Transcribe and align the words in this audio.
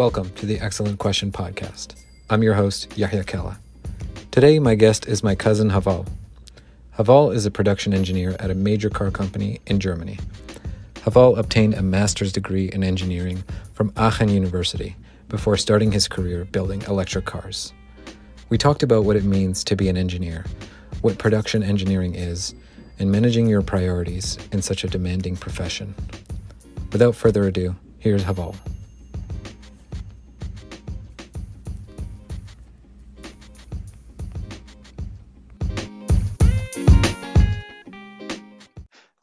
Welcome 0.00 0.30
to 0.36 0.46
the 0.46 0.58
Excellent 0.60 0.98
Question 0.98 1.30
Podcast. 1.30 1.94
I'm 2.30 2.42
your 2.42 2.54
host, 2.54 2.96
Yahya 2.96 3.22
Kella. 3.22 3.58
Today, 4.30 4.58
my 4.58 4.74
guest 4.74 5.06
is 5.06 5.22
my 5.22 5.34
cousin 5.34 5.68
Haval. 5.68 6.08
Haval 6.96 7.34
is 7.34 7.44
a 7.44 7.50
production 7.50 7.92
engineer 7.92 8.34
at 8.40 8.50
a 8.50 8.54
major 8.54 8.88
car 8.88 9.10
company 9.10 9.60
in 9.66 9.78
Germany. 9.78 10.18
Haval 10.94 11.36
obtained 11.36 11.74
a 11.74 11.82
master's 11.82 12.32
degree 12.32 12.70
in 12.72 12.82
engineering 12.82 13.44
from 13.74 13.92
Aachen 13.98 14.30
University 14.30 14.96
before 15.28 15.58
starting 15.58 15.92
his 15.92 16.08
career 16.08 16.46
building 16.46 16.80
electric 16.88 17.26
cars. 17.26 17.74
We 18.48 18.56
talked 18.56 18.82
about 18.82 19.04
what 19.04 19.16
it 19.16 19.24
means 19.24 19.62
to 19.64 19.76
be 19.76 19.90
an 19.90 19.98
engineer, 19.98 20.46
what 21.02 21.18
production 21.18 21.62
engineering 21.62 22.14
is, 22.14 22.54
and 22.98 23.12
managing 23.12 23.48
your 23.48 23.60
priorities 23.60 24.38
in 24.50 24.62
such 24.62 24.82
a 24.82 24.88
demanding 24.88 25.36
profession. 25.36 25.94
Without 26.90 27.14
further 27.14 27.46
ado, 27.46 27.76
here's 27.98 28.24
Haval. 28.24 28.56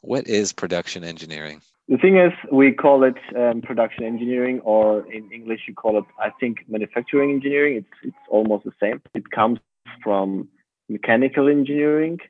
What 0.08 0.26
is 0.26 0.54
production 0.54 1.04
engineering? 1.04 1.60
The 1.86 1.98
thing 1.98 2.16
is, 2.16 2.32
we 2.50 2.72
call 2.72 3.04
it 3.04 3.18
um, 3.36 3.60
production 3.60 4.04
engineering, 4.04 4.60
or 4.60 5.04
in 5.12 5.30
English, 5.30 5.60
you 5.68 5.74
call 5.74 5.98
it, 5.98 6.04
I 6.18 6.30
think, 6.40 6.64
manufacturing 6.66 7.30
engineering. 7.30 7.76
It's, 7.76 7.96
it's 8.02 8.24
almost 8.30 8.64
the 8.64 8.72
same. 8.80 9.02
It 9.12 9.30
comes 9.30 9.58
from 10.02 10.48
mechanical 10.88 11.50
engineering. 11.50 12.20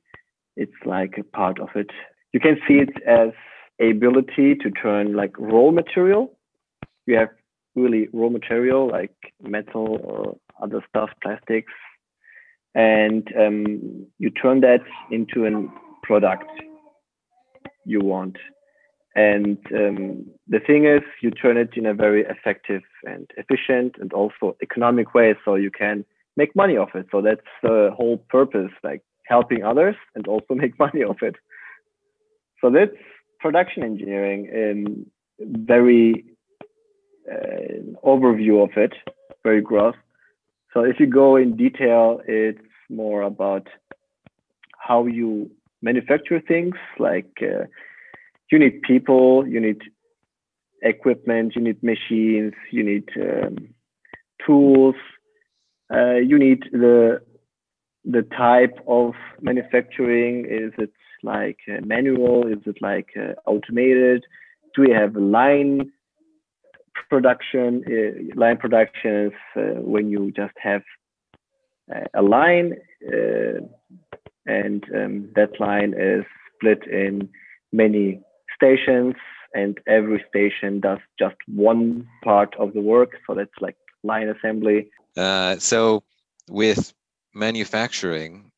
It's 0.56 0.80
like 0.84 1.18
a 1.18 1.22
part 1.22 1.60
of 1.60 1.68
it. 1.76 1.90
You 2.32 2.40
can 2.40 2.56
see 2.66 2.78
it 2.78 2.90
as 3.06 3.30
ability 3.80 4.56
to 4.56 4.70
turn 4.72 5.14
like 5.14 5.38
raw 5.38 5.70
material. 5.70 6.36
You 7.06 7.14
have 7.14 7.28
really 7.76 8.08
raw 8.12 8.28
material 8.28 8.88
like 8.88 9.14
metal 9.40 10.00
or 10.02 10.36
other 10.60 10.82
stuff, 10.88 11.10
plastics, 11.22 11.72
and 12.74 13.32
um, 13.38 14.06
you 14.18 14.30
turn 14.30 14.62
that 14.62 14.82
into 15.12 15.46
a 15.46 15.52
product 16.04 16.50
you 17.88 18.00
want. 18.00 18.36
And 19.16 19.58
um, 19.74 20.26
the 20.46 20.60
thing 20.60 20.84
is, 20.84 21.02
you 21.22 21.30
turn 21.30 21.56
it 21.56 21.70
in 21.74 21.86
a 21.86 21.94
very 21.94 22.24
effective 22.24 22.82
and 23.04 23.28
efficient 23.36 23.96
and 24.00 24.12
also 24.12 24.56
economic 24.62 25.14
way, 25.14 25.34
so 25.44 25.56
you 25.56 25.70
can 25.70 26.04
make 26.36 26.54
money 26.54 26.76
off 26.76 26.90
it. 26.94 27.06
So 27.10 27.20
that's 27.20 27.50
the 27.62 27.90
whole 27.96 28.18
purpose, 28.28 28.70
like 28.84 29.02
helping 29.26 29.64
others 29.64 29.96
and 30.14 30.28
also 30.28 30.54
make 30.62 30.78
money 30.78 31.02
off 31.02 31.22
it. 31.22 31.36
So 32.60 32.70
that's 32.70 32.96
production 33.40 33.82
engineering 33.82 34.46
in 34.46 35.06
very 35.40 36.24
uh, 37.30 38.06
overview 38.06 38.62
of 38.62 38.70
it, 38.76 38.94
very 39.42 39.60
gross. 39.60 39.96
So 40.74 40.82
if 40.82 41.00
you 41.00 41.06
go 41.06 41.36
in 41.36 41.56
detail, 41.56 42.20
it's 42.26 42.60
more 42.90 43.22
about 43.22 43.66
how 44.76 45.06
you 45.06 45.50
manufacture 45.82 46.40
things 46.40 46.74
like 46.98 47.30
uh, 47.42 47.64
you 48.50 48.58
need 48.58 48.82
people 48.82 49.46
you 49.46 49.60
need 49.60 49.80
equipment 50.82 51.54
you 51.54 51.62
need 51.62 51.82
machines 51.82 52.54
you 52.70 52.82
need 52.84 53.08
um, 53.20 53.56
tools 54.44 54.96
uh, 55.94 56.14
you 56.16 56.38
need 56.38 56.64
the 56.72 57.20
the 58.04 58.22
type 58.36 58.78
of 58.86 59.12
manufacturing. 59.40 60.46
Is 60.46 60.72
it 60.78 60.92
like 61.22 61.58
uh, 61.68 61.84
manual? 61.84 62.46
Is 62.46 62.58
it 62.66 62.78
like 62.80 63.10
uh, 63.16 63.34
automated? 63.46 64.24
Do 64.74 64.82
we 64.82 64.90
have 64.90 65.14
line 65.14 65.92
production? 67.08 67.84
Uh, 67.86 68.38
line 68.38 68.56
production 68.56 69.26
is 69.26 69.32
uh, 69.56 69.80
when 69.80 70.10
you 70.10 70.32
just 70.32 70.54
have 70.62 70.82
a 72.14 72.22
line 72.22 72.74
and 74.48 74.84
um, 74.94 75.28
that 75.36 75.60
line 75.60 75.94
is 75.96 76.24
split 76.54 76.86
in 76.86 77.28
many 77.72 78.20
stations 78.54 79.14
and 79.54 79.78
every 79.86 80.24
station 80.28 80.80
does 80.80 80.98
just 81.18 81.36
one 81.46 82.06
part 82.22 82.54
of 82.58 82.74
the 82.74 82.80
work. 82.80 83.12
So 83.26 83.34
that's 83.34 83.50
like 83.60 83.76
line 84.02 84.28
assembly. 84.28 84.90
Uh, 85.16 85.56
so 85.58 86.02
with 86.48 86.92
manufacturing 87.34 88.50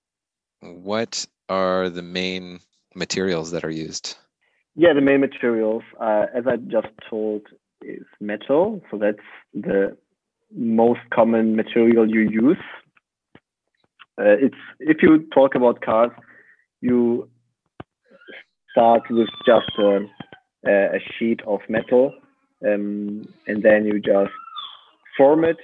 what 0.61 1.27
are 1.49 1.89
the 1.89 2.03
main 2.03 2.61
materials 2.95 3.51
that 3.51 3.65
are 3.65 3.71
used? 3.71 4.17
Yeah 4.77 4.93
the 4.93 5.01
main 5.01 5.21
materials 5.21 5.83
uh, 6.01 6.27
as 6.35 6.45
i 6.47 6.57
just 6.57 6.89
told 7.09 7.43
is 7.83 8.05
metal. 8.21 8.83
So 8.91 8.99
that's 8.99 9.19
the 9.55 9.97
most 10.55 11.01
common 11.13 11.57
material 11.57 12.09
you 12.09 12.21
use 12.21 12.59
uh, 14.21 14.37
it's 14.39 14.63
if 14.79 14.99
you 15.03 15.27
talk 15.35 15.55
about 15.55 15.81
cars, 15.81 16.11
you 16.81 17.29
start 18.71 19.03
with 19.11 19.29
just 19.47 19.71
a, 19.79 20.07
a 20.69 21.01
sheet 21.19 21.41
of 21.47 21.61
metal, 21.69 22.13
um, 22.67 23.27
and 23.47 23.63
then 23.63 23.87
you 23.87 23.99
just 23.99 24.33
form 25.17 25.45
it 25.45 25.57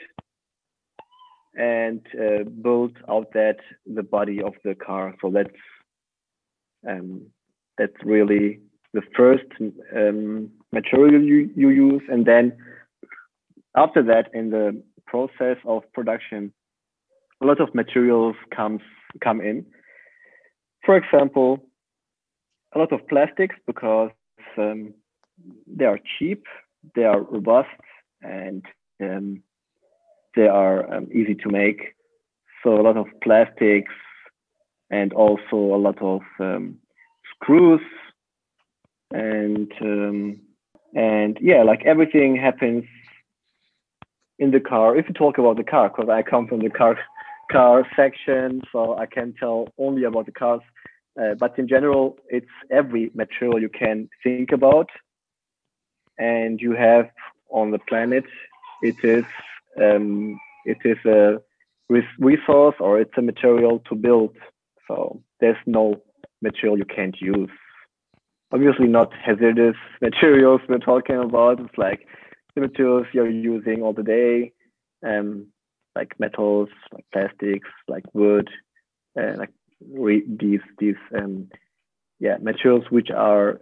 and 1.55 2.00
uh, 2.15 2.45
build 2.62 2.97
out 3.09 3.33
that 3.33 3.56
the 3.87 4.03
body 4.03 4.43
of 4.43 4.55
the 4.65 4.75
car. 4.75 5.15
So 5.21 5.31
that's 5.31 5.61
um, 6.89 7.27
that's 7.78 7.97
really 8.05 8.61
the 8.95 9.03
first 9.15 9.45
um, 9.95 10.50
material 10.72 11.22
you, 11.22 11.50
you 11.55 11.69
use, 11.69 12.03
and 12.09 12.25
then 12.25 12.56
after 13.77 14.03
that, 14.05 14.31
in 14.33 14.50
the 14.50 14.83
process 15.06 15.59
of 15.66 15.83
production, 15.93 16.53
a 17.43 17.47
lot 17.47 17.61
of 17.61 17.75
materials 17.75 18.37
comes 18.55 18.81
come 19.23 19.41
in. 19.41 19.67
For 20.85 20.97
example, 20.97 21.63
a 22.75 22.79
lot 22.79 22.93
of 22.93 23.07
plastics 23.09 23.57
because 23.67 24.11
um, 24.59 24.95
they 25.67 25.85
are 25.85 25.99
cheap, 26.19 26.45
they 26.95 27.05
are 27.05 27.23
robust, 27.23 27.69
and 28.23 28.65
um, 29.03 29.43
they 30.35 30.47
are 30.47 30.93
um, 30.93 31.09
easy 31.13 31.35
to 31.35 31.49
make. 31.49 31.95
So 32.63 32.81
a 32.81 32.83
lot 32.83 32.97
of 32.97 33.07
plastics 33.23 33.93
and 34.91 35.13
also 35.13 35.57
a 35.57 35.81
lot 35.87 36.01
of 36.01 36.21
um, 36.41 36.79
screws 37.35 37.81
and 39.13 39.73
um, 39.81 40.41
and 40.95 41.39
yeah, 41.41 41.63
like 41.63 41.85
everything 41.85 42.37
happens 42.37 42.85
in 44.39 44.51
the 44.51 44.61
car. 44.61 44.97
If 44.97 45.09
you 45.09 45.15
talk 45.15 45.39
about 45.39 45.57
the 45.57 45.65
car, 45.65 45.89
because 45.89 46.09
I 46.09 46.23
come 46.23 46.47
from 46.47 46.61
the 46.61 46.71
car 46.71 46.99
car 47.51 47.87
section, 47.95 48.62
so 48.73 48.97
I 48.97 49.07
can 49.07 49.34
tell 49.39 49.69
only 49.79 50.05
about 50.05 50.27
the 50.27 50.33
cars. 50.33 50.62
Uh, 51.21 51.34
but 51.34 51.59
in 51.59 51.67
general, 51.67 52.19
it's 52.29 52.47
every 52.71 53.11
material 53.15 53.61
you 53.61 53.71
can 53.71 54.09
think 54.23 54.53
about, 54.53 54.91
and 56.19 56.61
you 56.61 56.73
have 56.73 57.09
on 57.51 57.71
the 57.71 57.79
planet. 57.79 58.25
It 58.83 58.97
is 59.03 59.25
um, 59.81 60.39
it 60.65 60.79
is 60.84 60.99
a 61.07 61.41
resource 61.89 62.75
or 62.81 63.01
it's 63.01 63.17
a 63.17 63.23
material 63.23 63.81
to 63.89 63.95
build. 63.95 64.37
So 64.89 65.23
there's 65.41 65.57
no 65.67 66.03
material 66.43 66.78
you 66.78 66.84
can't 66.84 67.17
use. 67.21 67.51
Obviously, 68.53 68.87
not 68.87 69.13
hazardous 69.15 69.77
materials 70.03 70.61
we're 70.69 70.78
talking 70.78 71.17
about. 71.17 71.61
It's 71.61 71.78
like 71.78 72.07
the 72.55 72.61
materials 72.61 73.07
you're 73.13 73.31
using 73.31 73.83
all 73.83 73.93
the 73.93 74.03
day. 74.03 74.53
Um, 75.07 75.49
like 75.97 76.21
metals, 76.21 76.69
like 76.93 77.07
plastics, 77.12 77.69
like 77.89 78.05
wood, 78.12 78.49
uh, 79.19 79.34
like 79.37 79.53
re- 79.91 80.27
these 80.29 80.61
these 80.79 81.01
um, 81.17 81.49
yeah 82.21 82.37
materials 82.41 82.84
which 82.91 83.11
are 83.11 83.60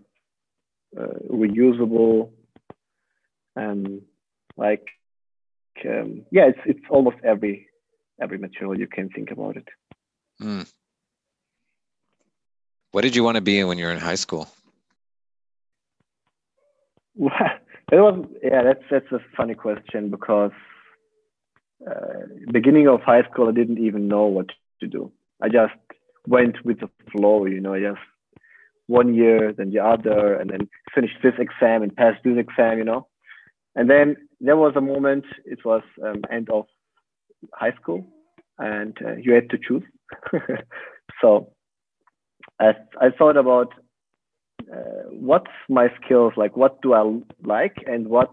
uh, 0.99 1.19
reusable. 1.31 2.31
Um, 3.57 4.03
like 4.57 4.89
um, 5.89 6.25
yeah, 6.31 6.47
it's 6.49 6.59
it's 6.67 6.87
almost 6.91 7.17
every 7.23 7.69
every 8.21 8.39
material 8.39 8.79
you 8.79 8.89
can 8.89 9.09
think 9.09 9.31
about 9.31 9.57
it. 9.57 9.69
Mm. 10.43 10.71
What 12.91 13.03
did 13.03 13.17
you 13.17 13.25
want 13.25 13.37
to 13.37 13.41
be 13.41 13.63
when 13.65 13.79
you 13.79 13.87
were 13.87 13.93
in 13.93 13.99
high 13.99 14.17
school? 14.27 14.49
Well, 17.17 17.33
it 17.93 17.97
was 17.97 18.27
yeah, 18.43 18.63
that's 18.65 18.83
that's 18.91 19.13
a 19.13 19.21
funny 19.37 19.55
question 19.55 20.11
because 20.11 20.51
uh, 21.89 22.27
beginning 22.53 22.89
of 22.89 23.01
high 23.03 23.23
school, 23.31 23.49
I 23.49 23.53
didn't 23.53 23.79
even 23.79 24.09
know 24.09 24.27
what 24.27 24.47
to 24.81 24.87
do. 24.87 25.13
I 25.43 25.49
just 25.49 25.75
went 26.27 26.65
with 26.65 26.81
the 26.81 26.91
flow, 27.13 27.45
you 27.47 27.61
know, 27.61 27.79
just 27.79 28.01
one 28.87 29.15
year, 29.15 29.53
then 29.53 29.71
the 29.71 29.81
other, 29.81 30.35
and 30.35 30.51
then 30.51 30.69
finished 30.95 31.17
this 31.23 31.35
exam 31.39 31.83
and 31.83 31.95
passed 31.95 32.23
this 32.25 32.39
exam, 32.39 32.79
you 32.79 32.85
know. 32.85 33.07
And 33.75 33.91
then 33.91 34.17
there 34.41 34.57
was 34.57 34.75
a 34.77 34.81
moment, 34.81 35.25
it 35.45 35.65
was 35.65 35.83
um, 36.03 36.23
end 36.31 36.49
of 36.51 36.67
high 37.53 37.73
school, 37.81 38.07
and 38.59 38.97
uh, 39.05 39.17
you 39.17 39.33
had 39.33 39.51
to 39.51 39.59
choose. 39.59 39.83
so 41.21 41.51
I, 42.61 42.75
I 43.01 43.11
thought 43.11 43.37
about 43.37 43.73
uh, 44.73 45.09
what's 45.11 45.51
my 45.69 45.89
skills, 46.03 46.35
like 46.37 46.57
what 46.57 46.81
do 46.83 46.95
I 46.95 47.21
like, 47.43 47.77
and 47.87 48.09
what 48.09 48.33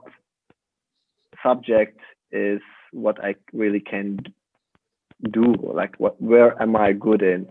subject 1.44 2.00
is 2.31 2.62
what 2.91 3.23
I 3.23 3.35
really 3.53 3.79
can 3.79 4.19
do, 5.29 5.55
like 5.61 5.95
what 5.97 6.21
where 6.21 6.61
am 6.61 6.75
I 6.75 6.93
good 6.93 7.21
in? 7.21 7.47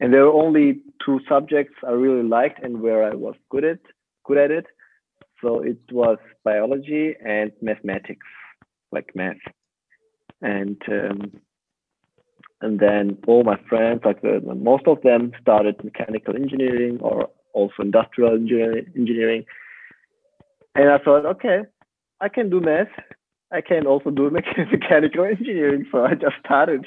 And 0.00 0.12
there 0.12 0.24
are 0.24 0.32
only 0.32 0.80
two 1.04 1.20
subjects 1.28 1.74
I 1.86 1.90
really 1.90 2.26
liked 2.26 2.62
and 2.62 2.80
where 2.80 3.04
I 3.04 3.14
was 3.14 3.34
good 3.50 3.64
at 3.64 3.80
good 4.24 4.38
at 4.38 4.50
it. 4.50 4.66
So 5.42 5.60
it 5.60 5.78
was 5.90 6.18
biology 6.44 7.14
and 7.24 7.52
mathematics, 7.62 8.26
like 8.92 9.12
math. 9.14 9.36
And 10.40 10.80
um, 10.88 11.32
and 12.60 12.80
then 12.80 13.18
all 13.26 13.44
my 13.44 13.58
friends, 13.68 14.02
like 14.04 14.20
the, 14.22 14.40
most 14.40 14.86
of 14.86 15.00
them, 15.02 15.32
started 15.40 15.82
mechanical 15.84 16.34
engineering 16.34 16.98
or 17.00 17.30
also 17.52 17.82
industrial 17.82 18.34
engineering. 18.34 19.44
And 20.74 20.90
I 20.90 20.98
thought, 20.98 21.24
okay, 21.26 21.62
I 22.20 22.28
can 22.28 22.50
do 22.50 22.60
math. 22.60 22.88
I 23.50 23.60
can 23.60 23.86
also 23.86 24.10
do 24.10 24.30
mechanical 24.70 25.24
engineering. 25.24 25.86
So 25.90 26.04
I 26.04 26.14
just 26.14 26.36
started. 26.44 26.84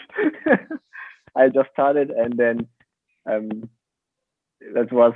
I 1.35 1.47
just 1.47 1.69
started, 1.71 2.09
and 2.09 2.37
then 2.37 2.67
um, 3.25 3.69
that 4.73 4.91
was 4.91 5.13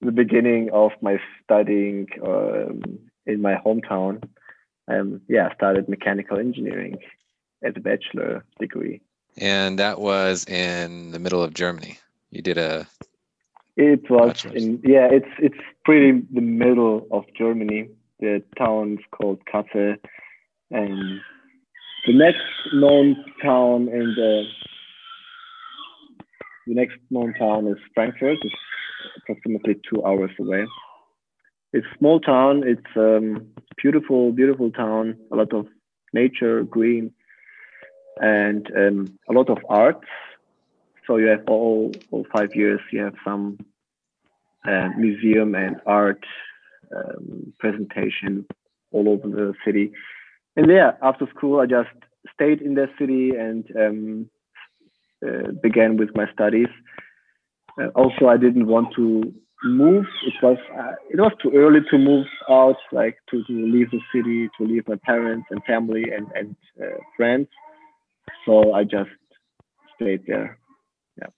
the 0.00 0.12
beginning 0.12 0.70
of 0.72 0.92
my 1.02 1.18
studying 1.44 2.08
um, 2.26 2.82
in 3.26 3.42
my 3.42 3.54
hometown. 3.54 4.22
Um, 4.88 5.20
yeah, 5.28 5.48
I 5.50 5.54
started 5.54 5.88
mechanical 5.88 6.38
engineering 6.38 6.98
as 7.62 7.74
a 7.76 7.80
bachelor 7.80 8.44
degree. 8.58 9.02
And 9.36 9.78
that 9.78 10.00
was 10.00 10.44
in 10.46 11.12
the 11.12 11.18
middle 11.18 11.42
of 11.42 11.54
Germany. 11.54 11.98
You 12.30 12.42
did 12.42 12.58
a. 12.58 12.86
It 13.76 14.10
was 14.10 14.44
in 14.44 14.80
yeah. 14.84 15.08
It's 15.10 15.28
it's 15.38 15.62
pretty 15.84 16.22
the 16.32 16.40
middle 16.40 17.06
of 17.10 17.24
Germany. 17.36 17.88
The 18.18 18.42
town's 18.58 19.00
called 19.12 19.40
Kassel, 19.46 19.96
and 20.70 21.20
the 22.06 22.14
next 22.14 22.44
known 22.72 23.24
town 23.42 23.88
in 23.88 24.14
the 24.16 24.44
the 26.66 26.74
next 26.74 26.98
known 27.10 27.34
town 27.34 27.66
is 27.66 27.78
Frankfurt. 27.94 28.38
It's 28.42 28.54
approximately 29.16 29.80
two 29.88 30.04
hours 30.04 30.30
away. 30.38 30.66
It's 31.72 31.86
a 31.86 31.98
small 31.98 32.20
town. 32.20 32.62
It's 32.64 32.96
um, 32.96 33.48
beautiful, 33.80 34.32
beautiful 34.32 34.70
town. 34.70 35.16
A 35.32 35.36
lot 35.36 35.52
of 35.52 35.66
nature, 36.12 36.62
green, 36.62 37.12
and 38.20 38.66
um, 38.76 39.18
a 39.28 39.32
lot 39.32 39.50
of 39.50 39.58
arts. 39.68 40.06
So 41.06 41.16
you 41.16 41.26
have 41.26 41.44
all, 41.48 41.92
all 42.10 42.26
five 42.32 42.54
years. 42.54 42.80
You 42.92 43.02
have 43.02 43.14
some 43.24 43.58
uh, 44.68 44.88
museum 44.96 45.54
and 45.54 45.76
art 45.86 46.24
um, 46.94 47.52
presentation 47.58 48.46
all 48.92 49.08
over 49.08 49.28
the 49.28 49.54
city. 49.64 49.92
And 50.56 50.70
yeah, 50.70 50.92
after 51.02 51.26
school, 51.34 51.60
I 51.60 51.66
just 51.66 51.88
stayed 52.34 52.60
in 52.60 52.74
that 52.74 52.90
city 52.98 53.30
and 53.30 53.64
um, 53.76 54.30
uh, 55.26 55.52
began 55.62 55.96
with 55.96 56.10
my 56.14 56.26
studies. 56.32 56.68
Uh, 57.80 57.88
also, 57.94 58.26
I 58.26 58.36
didn't 58.36 58.66
want 58.66 58.94
to 58.96 59.32
move. 59.62 60.06
It 60.26 60.34
was 60.42 60.58
uh, 60.76 60.94
it 61.10 61.20
was 61.20 61.32
too 61.42 61.52
early 61.54 61.80
to 61.90 61.98
move 61.98 62.26
out, 62.48 62.76
like 62.92 63.18
to, 63.30 63.44
to 63.44 63.52
leave 63.52 63.90
the 63.90 64.00
city, 64.14 64.48
to 64.58 64.66
leave 64.66 64.88
my 64.88 64.96
parents 65.04 65.46
and 65.50 65.62
family 65.64 66.04
and 66.14 66.26
and 66.34 66.56
uh, 66.82 66.98
friends. 67.16 67.48
So 68.46 68.72
I 68.72 68.84
just 68.84 69.10
stayed 69.96 70.22
there. 70.26 70.58
Yeah. 71.16 71.28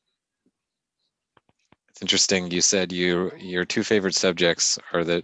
It's 1.91 2.03
interesting. 2.03 2.51
You 2.51 2.61
said 2.61 2.93
you 2.93 3.33
your 3.39 3.65
two 3.65 3.83
favorite 3.83 4.15
subjects 4.15 4.79
are 4.93 5.05
the 5.05 5.23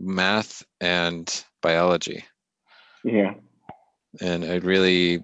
math 0.00 0.62
and 0.80 1.44
biology. 1.62 2.24
Yeah. 3.08 3.34
And 4.20 4.44
a 4.44 4.60
really 4.60 5.22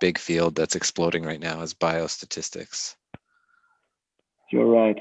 big 0.00 0.18
field 0.18 0.54
that's 0.54 0.76
exploding 0.76 1.24
right 1.24 1.40
now 1.40 1.60
is 1.62 1.74
biostatistics. 1.74 2.94
You're 4.50 4.66
right. 4.66 4.98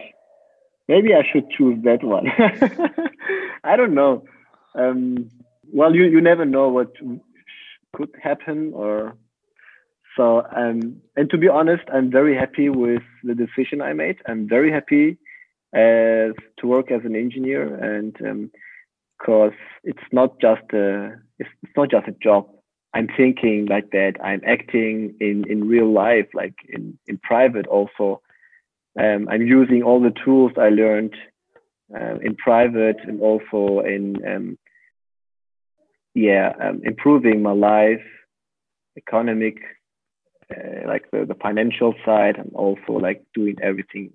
Maybe 0.88 1.14
I 1.14 1.24
should 1.32 1.50
choose 1.52 1.84
that 1.84 2.04
one. 2.04 2.28
I 3.64 3.76
don't 3.76 3.94
know. 3.94 4.26
Um, 4.76 5.30
well, 5.72 5.96
you, 5.96 6.06
you 6.06 6.22
never 6.22 6.46
know 6.46 6.70
what 6.70 6.94
could 7.96 8.10
happen 8.22 8.72
or 8.74 9.16
so 10.16 10.44
um, 10.56 11.02
and 11.16 11.30
to 11.30 11.38
be 11.38 11.48
honest 11.48 11.84
i'm 11.94 12.12
very 12.12 12.36
happy 12.36 12.70
with 12.70 13.02
the 13.24 13.36
decision 13.36 13.82
i 13.82 13.94
made 13.94 14.18
i'm 14.28 14.48
very 14.48 14.72
happy 14.72 15.18
as 15.74 16.34
to 16.58 16.68
work 16.68 16.92
as 16.92 17.02
an 17.04 17.16
engineer 17.16 17.64
and 17.76 18.14
because 19.18 19.52
um, 19.52 19.58
it's 19.84 20.08
not 20.12 20.40
just 20.40 20.64
a 20.74 21.16
it's, 21.40 21.50
it's 21.64 21.74
not 21.76 21.92
just 21.92 22.08
a 22.08 22.16
job. 22.24 22.48
I'm 22.94 23.08
thinking 23.16 23.68
like 23.68 23.92
that. 23.92 24.14
I'm 24.24 24.42
acting 24.46 25.16
in 25.20 25.46
in 25.50 25.68
real 25.68 25.92
life 25.92 26.28
like 26.34 26.56
in 26.68 26.98
in 27.08 27.18
private 27.18 27.68
also. 27.68 28.22
Um, 29.00 29.28
i'm 29.30 29.46
using 29.46 29.84
all 29.84 30.02
the 30.02 30.14
tools 30.26 30.52
i 30.58 30.70
learned 30.70 31.16
uh, 31.96 32.16
in 32.22 32.36
private 32.36 32.98
and 33.04 33.22
also 33.22 33.80
in 33.86 34.18
um, 34.28 34.58
yeah 36.16 36.54
um, 36.62 36.82
improving 36.84 37.42
my 37.42 37.52
life 37.52 38.02
economic 38.98 39.58
uh, 40.52 40.88
like 40.88 41.06
the, 41.12 41.26
the 41.26 41.36
financial 41.36 41.94
side 42.04 42.38
and 42.38 42.52
also 42.56 42.94
like 42.94 43.24
doing 43.36 43.56
everything 43.62 44.12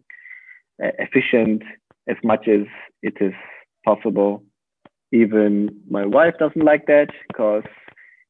uh, 0.82 0.90
efficient 0.98 1.62
as 2.08 2.16
much 2.24 2.48
as 2.48 2.66
it 3.02 3.16
is 3.20 3.32
possible 3.84 4.42
even 5.14 5.68
my 5.88 6.04
wife 6.04 6.34
doesn't 6.38 6.64
like 6.64 6.86
that 6.86 7.08
because 7.28 7.62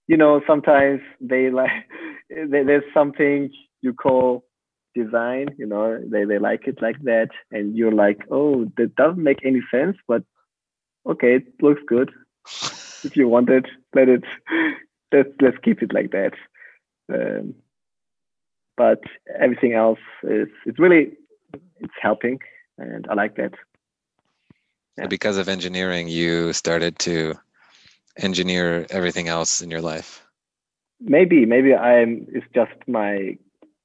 you 0.07 0.17
know 0.17 0.41
sometimes 0.47 1.01
they 1.21 1.51
like 1.61 1.73
there's 2.31 2.85
something 2.93 3.51
you 3.81 3.93
call 3.95 4.45
design 4.95 5.49
you 5.59 5.67
know 5.67 5.99
they, 6.13 6.25
they 6.25 6.39
like 6.39 6.69
it 6.69 6.81
like 6.81 7.01
that 7.03 7.29
and 7.51 7.77
you're 7.77 7.99
like 8.05 8.19
oh 8.31 8.65
that 8.77 8.95
doesn't 8.97 9.23
make 9.23 9.45
any 9.45 9.61
sense 9.71 9.97
but 10.07 10.23
okay 11.09 11.37
it 11.37 11.45
looks 11.61 11.83
good. 11.87 12.11
If 13.03 13.17
you 13.17 13.29
want 13.29 13.51
it 13.51 13.67
let 13.95 14.09
it 14.09 14.25
let's 15.13 15.31
let's 15.41 15.59
keep 15.65 15.83
it 15.83 15.93
like 15.93 16.11
that. 16.13 16.35
Um, 17.13 17.55
but 18.77 19.01
everything 19.41 19.73
else 19.73 19.99
is 20.23 20.49
it's 20.67 20.79
really 20.79 21.13
it's 21.81 21.95
helping 22.01 22.39
and 22.79 23.07
i 23.11 23.15
like 23.15 23.37
that 23.37 23.55
yeah. 24.99 25.07
because 25.07 25.37
of 25.37 25.49
engineering 25.49 26.09
you 26.09 26.53
started 26.53 26.99
to 26.99 27.35
engineer 28.17 28.87
everything 28.91 29.29
else 29.29 29.61
in 29.61 29.71
your 29.71 29.81
life 29.81 30.25
maybe 31.01 31.45
maybe 31.45 31.75
i'm 31.75 32.27
it's 32.33 32.47
just 32.55 32.73
my 32.87 33.37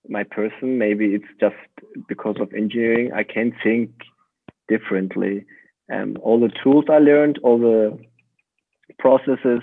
my 0.08 0.24
person 0.24 0.78
maybe 0.78 1.16
it's 1.16 1.34
just 1.40 1.56
because 2.08 2.36
of 2.40 2.54
engineering 2.54 3.12
i 3.14 3.24
can 3.24 3.54
think 3.64 3.92
differently 4.68 5.46
um, 5.92 6.16
all 6.22 6.40
the 6.40 6.52
tools 6.64 6.86
i 6.90 7.00
learned 7.00 7.40
all 7.44 7.60
the 7.60 7.98
processes 9.00 9.62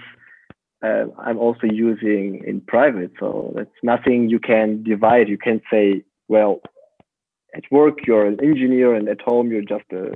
uh, 0.82 1.06
I'm 1.18 1.38
also 1.38 1.66
using 1.66 2.42
in 2.46 2.60
private. 2.60 3.12
So 3.18 3.52
that's 3.56 3.70
nothing 3.82 4.28
you 4.28 4.38
can 4.38 4.82
divide. 4.82 5.28
You 5.28 5.38
can 5.38 5.60
say, 5.70 6.02
well, 6.28 6.60
at 7.54 7.64
work 7.70 8.06
you're 8.06 8.26
an 8.26 8.38
engineer, 8.42 8.94
and 8.94 9.08
at 9.08 9.20
home 9.20 9.50
you're 9.50 9.62
just 9.62 9.90
a 9.92 10.12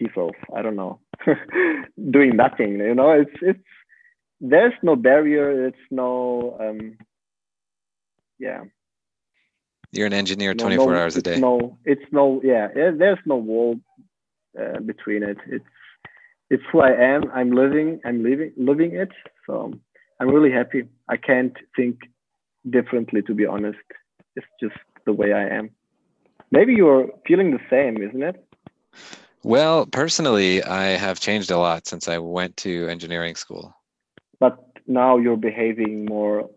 piece 0.00 0.16
of 0.16 0.30
I 0.54 0.62
don't 0.62 0.76
know, 0.76 0.98
doing 2.10 2.36
nothing. 2.36 2.78
You 2.78 2.94
know, 2.94 3.10
it's 3.10 3.36
it's 3.42 3.68
there's 4.40 4.72
no 4.82 4.96
barrier. 4.96 5.66
It's 5.66 5.84
no 5.90 6.56
um, 6.60 6.96
yeah. 8.38 8.62
You're 9.92 10.06
an 10.06 10.12
engineer 10.14 10.54
24 10.54 10.86
no, 10.86 10.92
no, 10.92 10.98
hours 10.98 11.16
a 11.16 11.22
day. 11.22 11.38
No, 11.38 11.78
it's 11.84 12.08
no 12.10 12.40
yeah. 12.42 12.68
There's 12.74 13.18
no 13.26 13.36
wall 13.36 13.80
uh, 14.58 14.80
between 14.80 15.22
it. 15.22 15.36
It's 15.46 15.64
it's 16.48 16.62
who 16.72 16.80
I 16.80 16.92
am. 16.92 17.24
I'm 17.32 17.52
living. 17.52 18.00
I'm 18.04 18.22
living 18.22 18.52
living 18.56 18.94
it. 18.94 19.10
So 19.46 19.74
I'm 20.18 20.28
really 20.28 20.52
happy. 20.52 20.88
I 21.08 21.16
can't 21.16 21.56
think 21.76 21.98
differently, 22.68 23.22
to 23.22 23.34
be 23.34 23.46
honest. 23.46 23.86
It's 24.36 24.46
just 24.60 24.80
the 25.04 25.12
way 25.12 25.32
I 25.32 25.46
am. 25.58 25.70
Maybe 26.52 26.74
you're 26.74 27.08
feeling 27.26 27.50
the 27.52 27.64
same, 27.68 28.02
isn't 28.02 28.22
it? 28.22 28.36
Well, 29.42 29.86
personally, 29.86 30.62
I 30.62 30.96
have 30.96 31.20
changed 31.20 31.50
a 31.50 31.58
lot 31.58 31.86
since 31.86 32.08
I 32.08 32.18
went 32.18 32.56
to 32.58 32.88
engineering 32.88 33.36
school. 33.36 33.74
But 34.38 34.58
now 34.86 35.16
you're 35.16 35.36
behaving 35.36 36.04
more 36.04 36.50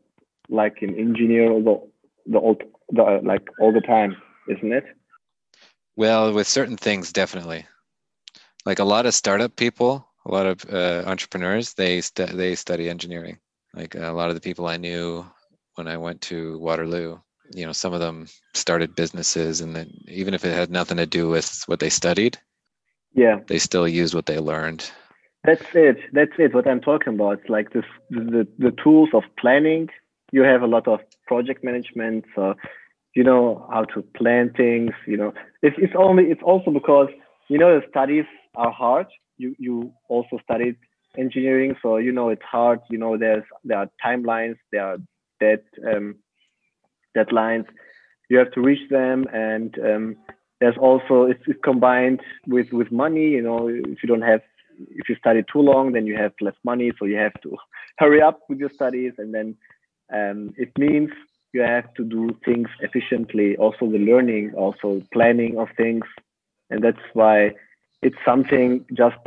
like 0.49 0.81
an 0.81 0.97
engineer, 0.97 1.49
the 1.49 1.81
the, 2.25 2.39
old, 2.39 2.63
the 2.91 3.21
like 3.23 3.47
all 3.59 3.73
the 3.73 3.81
time, 3.81 4.15
isn't 4.47 4.71
it? 4.71 4.85
Well, 5.95 6.33
with 6.33 6.47
certain 6.47 6.77
things, 6.77 7.11
definitely 7.13 7.65
like 8.65 8.79
a 8.79 8.85
lot 8.85 9.05
of 9.05 9.13
startup 9.13 9.55
people, 9.55 10.07
a 10.25 10.31
lot 10.31 10.45
of 10.45 10.65
uh, 10.71 11.03
entrepreneurs, 11.05 11.73
they 11.73 12.01
st- 12.01 12.35
they 12.35 12.55
study 12.55 12.89
engineering. 12.89 13.39
Like 13.73 13.95
a 13.95 14.11
lot 14.11 14.29
of 14.29 14.35
the 14.35 14.41
people 14.41 14.67
I 14.67 14.77
knew 14.77 15.25
when 15.75 15.87
I 15.87 15.97
went 15.97 16.21
to 16.21 16.59
Waterloo, 16.59 17.19
you 17.53 17.65
know, 17.65 17.73
some 17.73 17.93
of 17.93 17.99
them 17.99 18.27
started 18.53 18.95
businesses, 18.95 19.61
and 19.61 19.75
then 19.75 19.91
even 20.07 20.33
if 20.33 20.45
it 20.45 20.53
had 20.53 20.69
nothing 20.69 20.97
to 20.97 21.05
do 21.05 21.27
with 21.27 21.63
what 21.65 21.79
they 21.79 21.89
studied, 21.89 22.37
yeah, 23.13 23.39
they 23.47 23.59
still 23.59 23.87
use 23.87 24.13
what 24.13 24.25
they 24.25 24.39
learned. 24.39 24.89
That's 25.43 25.65
it. 25.73 25.97
That's 26.13 26.31
it. 26.37 26.53
What 26.53 26.67
I'm 26.67 26.79
talking 26.79 27.13
about. 27.15 27.39
It's 27.39 27.49
like 27.49 27.71
this, 27.73 27.85
the 28.09 28.47
the 28.57 28.71
tools 28.83 29.09
of 29.13 29.23
planning. 29.37 29.89
You 30.31 30.41
have 30.43 30.61
a 30.61 30.67
lot 30.67 30.87
of 30.87 30.99
project 31.27 31.63
management, 31.63 32.25
so 32.33 32.55
you 33.13 33.23
know 33.23 33.67
how 33.71 33.83
to 33.85 34.01
plan 34.01 34.51
things. 34.55 34.91
You 35.05 35.17
know, 35.17 35.33
it's 35.61 35.75
it's 35.77 35.93
only 35.97 36.25
it's 36.25 36.41
also 36.43 36.71
because 36.71 37.09
you 37.49 37.57
know 37.57 37.79
the 37.79 37.85
studies 37.89 38.25
are 38.55 38.71
hard. 38.71 39.07
You 39.37 39.55
you 39.59 39.93
also 40.09 40.39
studied 40.43 40.77
engineering, 41.17 41.75
so 41.81 41.97
you 41.97 42.11
know 42.11 42.29
it's 42.29 42.43
hard. 42.49 42.79
You 42.89 42.97
know 42.97 43.17
there's 43.17 43.43
there 43.63 43.79
are 43.79 43.89
timelines, 44.03 44.55
there 44.71 44.85
are 44.85 44.97
dead 45.39 45.61
um, 45.85 46.15
deadlines. 47.15 47.65
You 48.29 48.37
have 48.37 48.51
to 48.53 48.61
reach 48.61 48.89
them, 48.89 49.25
and 49.33 49.77
um, 49.79 50.15
there's 50.63 50.77
also 50.77 51.23
it's, 51.23 51.43
it's 51.45 51.59
combined 51.61 52.21
with 52.47 52.71
with 52.71 52.89
money. 52.89 53.27
You 53.31 53.41
know, 53.41 53.67
if 53.67 54.01
you 54.01 54.07
don't 54.07 54.21
have 54.21 54.41
if 55.01 55.09
you 55.09 55.15
study 55.15 55.43
too 55.51 55.59
long, 55.59 55.91
then 55.91 56.05
you 56.07 56.15
have 56.15 56.31
less 56.39 56.55
money, 56.63 56.93
so 56.97 57.03
you 57.03 57.17
have 57.17 57.33
to 57.41 57.57
hurry 57.97 58.21
up 58.21 58.39
with 58.47 58.59
your 58.59 58.69
studies, 58.69 59.11
and 59.17 59.33
then 59.33 59.57
um, 60.13 60.53
it 60.55 60.71
means 60.77 61.09
you 61.51 61.61
have 61.63 61.93
to 61.95 62.05
do 62.05 62.29
things 62.45 62.69
efficiently. 62.79 63.57
Also, 63.57 63.91
the 63.91 63.97
learning, 63.97 64.53
also 64.55 65.01
planning 65.11 65.57
of 65.57 65.67
things, 65.75 66.05
and 66.69 66.81
that's 66.81 67.05
why 67.11 67.51
it's 68.01 68.23
something 68.25 68.85
just 68.93 69.17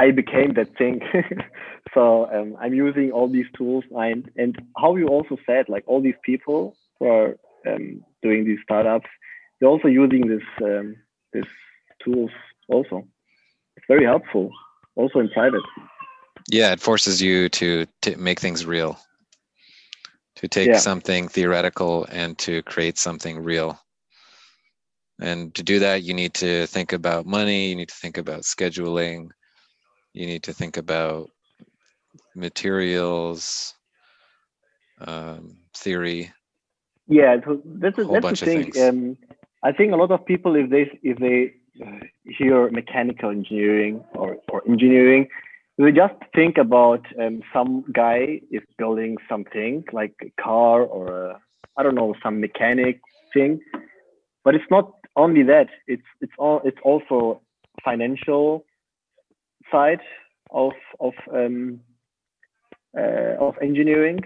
I 0.00 0.10
became 0.10 0.54
that 0.54 0.76
thing. 0.76 1.02
so 1.94 2.28
um, 2.34 2.56
I'm 2.60 2.74
using 2.74 3.12
all 3.12 3.28
these 3.28 3.50
tools 3.56 3.84
and 3.92 4.28
and 4.36 4.60
how 4.76 4.96
you 4.96 5.06
also 5.06 5.36
said 5.46 5.68
like 5.68 5.84
all 5.86 6.02
these 6.02 6.20
people 6.24 6.76
who 6.98 7.06
are 7.06 7.36
um, 7.64 8.04
doing 8.22 8.44
these 8.44 8.58
startups, 8.64 9.10
they're 9.62 9.70
also 9.70 9.86
using 9.86 10.26
this 10.26 10.42
um, 10.62 10.96
this 11.32 11.46
tools 12.04 12.30
also. 12.68 13.06
It's 13.76 13.86
very 13.86 14.04
helpful, 14.04 14.50
also 14.96 15.20
in 15.20 15.28
private. 15.28 15.62
Yeah, 16.50 16.72
it 16.72 16.80
forces 16.80 17.22
you 17.22 17.48
to 17.50 17.86
to 18.02 18.16
make 18.16 18.40
things 18.40 18.66
real, 18.66 18.98
to 20.36 20.48
take 20.48 20.68
yeah. 20.68 20.78
something 20.78 21.28
theoretical 21.28 22.06
and 22.10 22.36
to 22.38 22.62
create 22.64 22.98
something 22.98 23.42
real. 23.42 23.78
And 25.20 25.54
to 25.54 25.62
do 25.62 25.78
that, 25.78 26.02
you 26.02 26.14
need 26.14 26.34
to 26.34 26.66
think 26.66 26.92
about 26.92 27.26
money. 27.26 27.68
You 27.68 27.76
need 27.76 27.90
to 27.90 27.94
think 27.94 28.18
about 28.18 28.42
scheduling 28.42 29.30
you 30.12 30.26
need 30.26 30.42
to 30.44 30.52
think 30.52 30.76
about 30.76 31.30
materials 32.34 33.74
um, 35.00 35.56
theory 35.74 36.32
yeah 37.08 37.36
so 37.44 37.60
that's, 37.64 37.98
a, 37.98 38.04
that's 38.04 38.40
the 38.40 38.46
thing 38.46 38.88
um, 38.88 39.16
i 39.62 39.72
think 39.72 39.92
a 39.92 39.96
lot 39.96 40.10
of 40.10 40.24
people 40.24 40.54
if 40.56 40.70
they 40.70 40.84
if 41.02 41.18
they 41.18 41.54
hear 42.24 42.70
mechanical 42.70 43.30
engineering 43.30 44.04
or, 44.14 44.36
or 44.48 44.62
engineering 44.68 45.26
they 45.78 45.90
just 45.90 46.14
think 46.34 46.58
about 46.58 47.04
um, 47.20 47.42
some 47.52 47.84
guy 47.92 48.40
is 48.50 48.62
building 48.76 49.16
something 49.28 49.82
like 49.92 50.14
a 50.22 50.30
car 50.40 50.82
or 50.82 51.40
I 51.78 51.82
don't 51.82 51.94
know 51.94 52.14
some 52.22 52.40
mechanic 52.40 53.00
thing 53.32 53.60
but 54.44 54.54
it's 54.54 54.70
not 54.70 54.92
only 55.16 55.42
that 55.44 55.68
it's 55.86 56.02
it's 56.20 56.32
all 56.38 56.60
it's 56.64 56.78
also 56.82 57.40
financial 57.84 58.64
side 59.70 60.00
of 60.50 60.72
of 61.00 61.14
um, 61.32 61.80
uh, 62.96 63.36
of 63.38 63.56
engineering. 63.62 64.20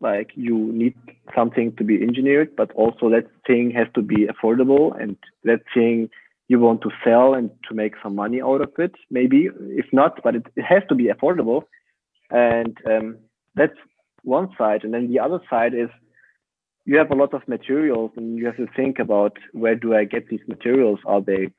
Like 0.00 0.30
you 0.34 0.72
need 0.72 0.94
something 1.34 1.74
to 1.76 1.84
be 1.84 2.02
engineered, 2.02 2.54
but 2.56 2.72
also 2.72 3.08
that 3.10 3.26
thing 3.46 3.70
has 3.70 3.86
to 3.94 4.02
be 4.02 4.26
affordable, 4.26 5.00
and 5.00 5.16
that 5.44 5.60
thing 5.72 6.10
you 6.48 6.60
want 6.60 6.82
to 6.82 6.90
sell 7.02 7.34
and 7.34 7.50
to 7.68 7.74
make 7.74 7.94
some 8.02 8.14
money 8.14 8.42
out 8.42 8.60
of 8.60 8.70
it. 8.78 8.94
Maybe 9.10 9.48
if 9.60 9.86
not, 9.92 10.20
but 10.22 10.34
it, 10.36 10.46
it 10.56 10.62
has 10.62 10.82
to 10.88 10.94
be 10.94 11.08
affordable, 11.08 11.62
and 12.30 12.76
um, 12.86 13.16
that's 13.54 13.78
one 14.22 14.48
side. 14.58 14.84
And 14.84 14.92
then 14.92 15.10
the 15.10 15.20
other 15.20 15.40
side 15.48 15.74
is 15.74 15.88
you 16.84 16.98
have 16.98 17.10
a 17.10 17.14
lot 17.14 17.32
of 17.32 17.46
materials, 17.48 18.10
and 18.16 18.36
you 18.38 18.46
have 18.46 18.56
to 18.56 18.66
think 18.76 18.98
about 18.98 19.36
where 19.52 19.74
do 19.74 19.94
I 19.94 20.04
get 20.04 20.28
these 20.28 20.46
materials? 20.46 20.98
Are 21.06 21.22
they 21.22 21.50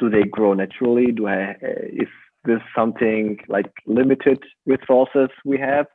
do 0.00 0.10
they 0.10 0.24
grow 0.24 0.52
naturally? 0.54 1.12
Do 1.12 1.28
I 1.28 1.52
uh, 1.62 1.86
is 1.92 2.08
this 2.44 2.60
something 2.76 3.38
like 3.48 3.72
limited 3.86 4.42
resources 4.66 5.30
we 5.44 5.58
have 5.58 5.86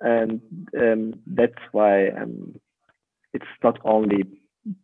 and 0.00 0.40
um, 0.78 1.14
that's 1.26 1.60
why 1.72 2.08
um, 2.08 2.58
it's 3.32 3.44
not 3.62 3.78
only 3.84 4.24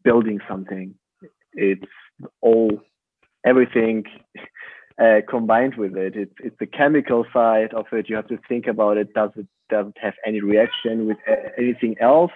building 0.05 0.41
something 0.49 0.95
it's 1.55 1.85
all 2.41 2.81
everything 3.45 4.05
uh, 5.03 5.21
combined 5.29 5.77
with 5.77 5.97
it. 5.97 6.17
It's, 6.17 6.35
it's 6.43 6.57
the 6.59 6.67
chemical 6.67 7.25
side 7.33 7.75
of 7.75 7.87
it. 7.93 8.09
You 8.09 8.17
have 8.17 8.29
to 8.29 8.39
think 8.49 8.67
about 8.67 8.97
it. 8.97 9.13
Does 9.15 9.31
it 9.37 9.47
doesn't 9.71 9.99
have 10.01 10.15
any 10.27 10.41
reaction 10.41 11.07
with 11.07 11.19
anything 11.59 11.97
else? 12.01 12.33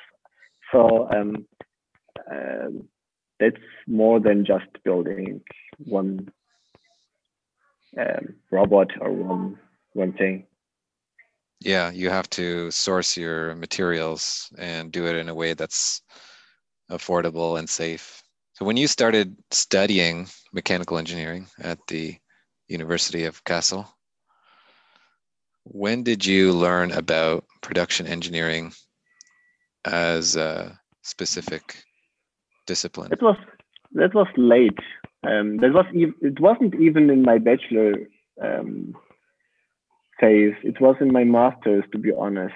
So 0.73 1.09
um, 1.15 1.47
um, 2.31 2.89
that's 3.39 3.57
more 3.87 4.21
than 4.21 4.45
just 4.45 4.67
building 4.85 5.43
one 5.79 6.31
um, 7.99 8.35
robot 8.51 8.89
or 9.01 9.13
one 9.13 9.59
one 9.93 10.13
thing. 10.13 10.47
Yeah, 11.61 11.91
you 11.91 12.11
have 12.11 12.29
to 12.31 12.71
source 12.71 13.17
your 13.17 13.55
materials 13.55 14.49
and 14.59 14.93
do 14.93 15.07
it 15.07 15.17
in 15.17 15.29
a 15.29 15.35
way 15.35 15.55
that's 15.55 16.03
affordable 16.91 17.59
and 17.59 17.69
safe. 17.69 18.23
So 18.55 18.65
when 18.65 18.77
you 18.77 18.87
started 18.87 19.37
studying 19.51 20.29
mechanical 20.53 20.99
engineering 20.99 21.47
at 21.61 21.79
the 21.89 22.17
University 22.69 23.25
of 23.25 23.45
Kassel, 23.45 23.87
when 25.65 26.05
did 26.05 26.25
you 26.25 26.53
learn 26.53 26.93
about 26.93 27.45
production 27.61 28.07
engineering 28.07 28.73
as 29.85 30.37
a 30.37 30.79
specific 31.03 31.85
discipline? 32.67 33.13
It 33.13 33.23
was 33.23 33.37
that 33.93 34.15
was 34.15 34.29
late. 34.37 34.79
Um, 35.23 35.57
that 35.59 35.73
was 35.73 35.87
e- 35.95 36.19
it 36.21 36.41
wasn't 36.41 36.75
even 36.81 37.11
in 37.11 37.23
my 37.23 37.39
bachelor 37.39 37.95
um, 38.41 38.97
phase. 40.21 40.55
It 40.63 40.81
was 40.81 40.97
in 41.01 41.13
my 41.13 41.25
master's, 41.25 41.85
to 41.93 41.99
be 41.99 42.13
honest. 42.17 42.55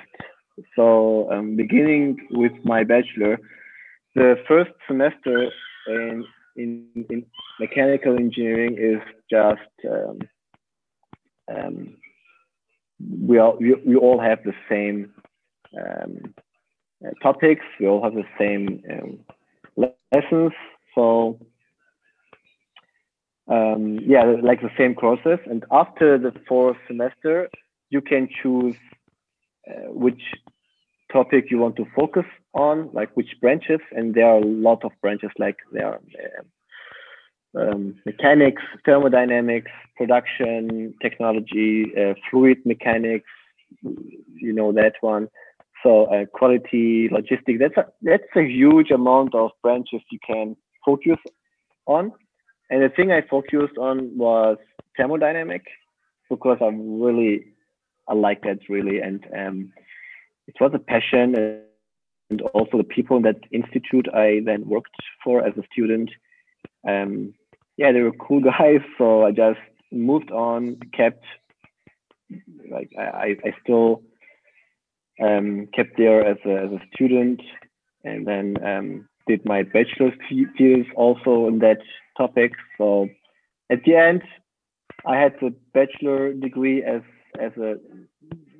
So 0.76 1.30
um, 1.32 1.56
beginning 1.56 2.28
with 2.30 2.52
my 2.64 2.84
bachelor, 2.84 3.38
the 4.14 4.36
first 4.48 4.72
semester 4.86 5.50
in 5.86 6.24
in, 6.56 6.86
in 7.08 7.24
mechanical 7.58 8.16
engineering 8.16 8.76
is 8.78 9.00
just 9.30 9.88
um, 9.88 10.18
um, 11.54 11.96
we 13.22 13.38
all 13.38 13.56
we, 13.58 13.74
we 13.86 13.96
all 13.96 14.20
have 14.20 14.42
the 14.44 14.54
same 14.68 15.12
um, 15.78 16.34
uh, 17.04 17.10
topics. 17.22 17.64
We 17.78 17.86
all 17.86 18.02
have 18.02 18.14
the 18.14 18.24
same 18.38 18.82
lessons. 19.76 20.52
So 20.94 21.38
um, 23.50 23.98
yeah, 24.06 24.24
like 24.42 24.62
the 24.62 24.70
same 24.78 24.94
courses. 24.94 25.38
And 25.46 25.64
after 25.70 26.16
the 26.18 26.32
fourth 26.48 26.76
semester, 26.86 27.48
you 27.90 28.00
can 28.00 28.28
choose 28.42 28.76
uh, 29.68 29.92
which 29.92 30.22
topic 31.12 31.46
you 31.50 31.58
want 31.58 31.76
to 31.76 31.86
focus 31.96 32.24
on, 32.54 32.88
like 32.92 33.10
which 33.16 33.34
branches. 33.40 33.80
And 33.90 34.14
there 34.14 34.26
are 34.26 34.38
a 34.38 34.44
lot 34.44 34.84
of 34.84 34.92
branches, 35.02 35.30
like 35.38 35.56
there 35.72 35.86
are 35.88 36.00
uh, 37.56 37.60
um, 37.60 37.96
mechanics, 38.06 38.62
thermodynamics, 38.86 39.70
production, 39.96 40.94
technology, 41.02 41.86
uh, 42.00 42.14
fluid 42.30 42.58
mechanics. 42.64 43.28
You 43.82 44.52
know 44.52 44.72
that 44.72 44.94
one. 45.00 45.28
So 45.82 46.04
uh, 46.04 46.26
quality, 46.26 47.08
logistics. 47.10 47.58
That's 47.58 47.76
a 47.76 47.86
that's 48.02 48.36
a 48.36 48.42
huge 48.42 48.90
amount 48.90 49.34
of 49.34 49.50
branches 49.62 50.02
you 50.10 50.18
can 50.24 50.56
focus 50.84 51.18
on. 51.86 52.12
And 52.70 52.82
the 52.82 52.88
thing 52.88 53.10
I 53.10 53.22
focused 53.22 53.76
on 53.78 54.16
was 54.16 54.56
thermodynamic 54.98 55.62
because 56.28 56.58
I 56.60 56.66
really 56.66 57.46
I 58.08 58.14
like 58.14 58.42
that 58.42 58.60
really, 58.68 59.00
and 59.00 59.24
um, 59.36 59.72
it 60.46 60.54
was 60.60 60.72
a 60.74 60.78
passion. 60.78 61.64
And 62.30 62.42
also 62.54 62.78
the 62.78 62.84
people 62.84 63.16
in 63.16 63.24
that 63.24 63.40
institute 63.50 64.06
I 64.14 64.40
then 64.44 64.68
worked 64.68 64.94
for 65.24 65.44
as 65.44 65.52
a 65.58 65.64
student, 65.72 66.10
um, 66.86 67.34
yeah, 67.76 67.90
they 67.90 68.02
were 68.02 68.12
cool 68.12 68.40
guys. 68.58 68.80
So 68.98 69.26
I 69.26 69.32
just 69.32 69.58
moved 69.90 70.30
on, 70.30 70.78
kept 70.96 71.24
like 72.70 72.90
I, 72.96 73.36
I 73.44 73.54
still 73.62 74.02
um, 75.20 75.68
kept 75.74 75.96
there 75.96 76.24
as 76.24 76.36
a, 76.46 76.54
as 76.64 76.70
a 76.72 76.80
student, 76.94 77.40
and 78.04 78.26
then 78.26 78.56
um, 78.64 79.08
did 79.30 79.40
my 79.54 79.60
bachelor's 79.74 80.18
thesis 80.26 80.86
also 81.04 81.32
in 81.50 81.56
that 81.66 81.80
topic. 82.20 82.52
So 82.78 82.86
at 83.74 83.80
the 83.86 83.94
end, 84.08 84.22
I 85.12 85.14
had 85.22 85.32
the 85.42 85.50
bachelor 85.78 86.20
degree 86.46 86.78
as 86.94 87.02
as 87.46 87.52
a 87.68 87.70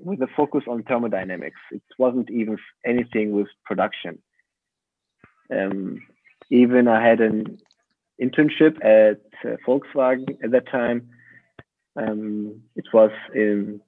with 0.09 0.21
a 0.29 0.31
focus 0.39 0.65
on 0.73 0.79
thermodynamics. 0.89 1.63
It 1.79 1.87
wasn't 2.05 2.29
even 2.41 2.57
anything 2.93 3.27
with 3.37 3.49
production. 3.69 4.15
Um, 5.57 5.77
even 6.63 6.83
I 6.97 7.01
had 7.09 7.21
an 7.29 7.37
internship 8.27 8.75
at 9.01 9.21
uh, 9.45 9.57
Volkswagen 9.67 10.31
at 10.45 10.51
that 10.55 10.67
time, 10.79 10.99
Um, 11.97 12.63
it 12.77 12.87
was 12.93 13.11
in 13.35 13.81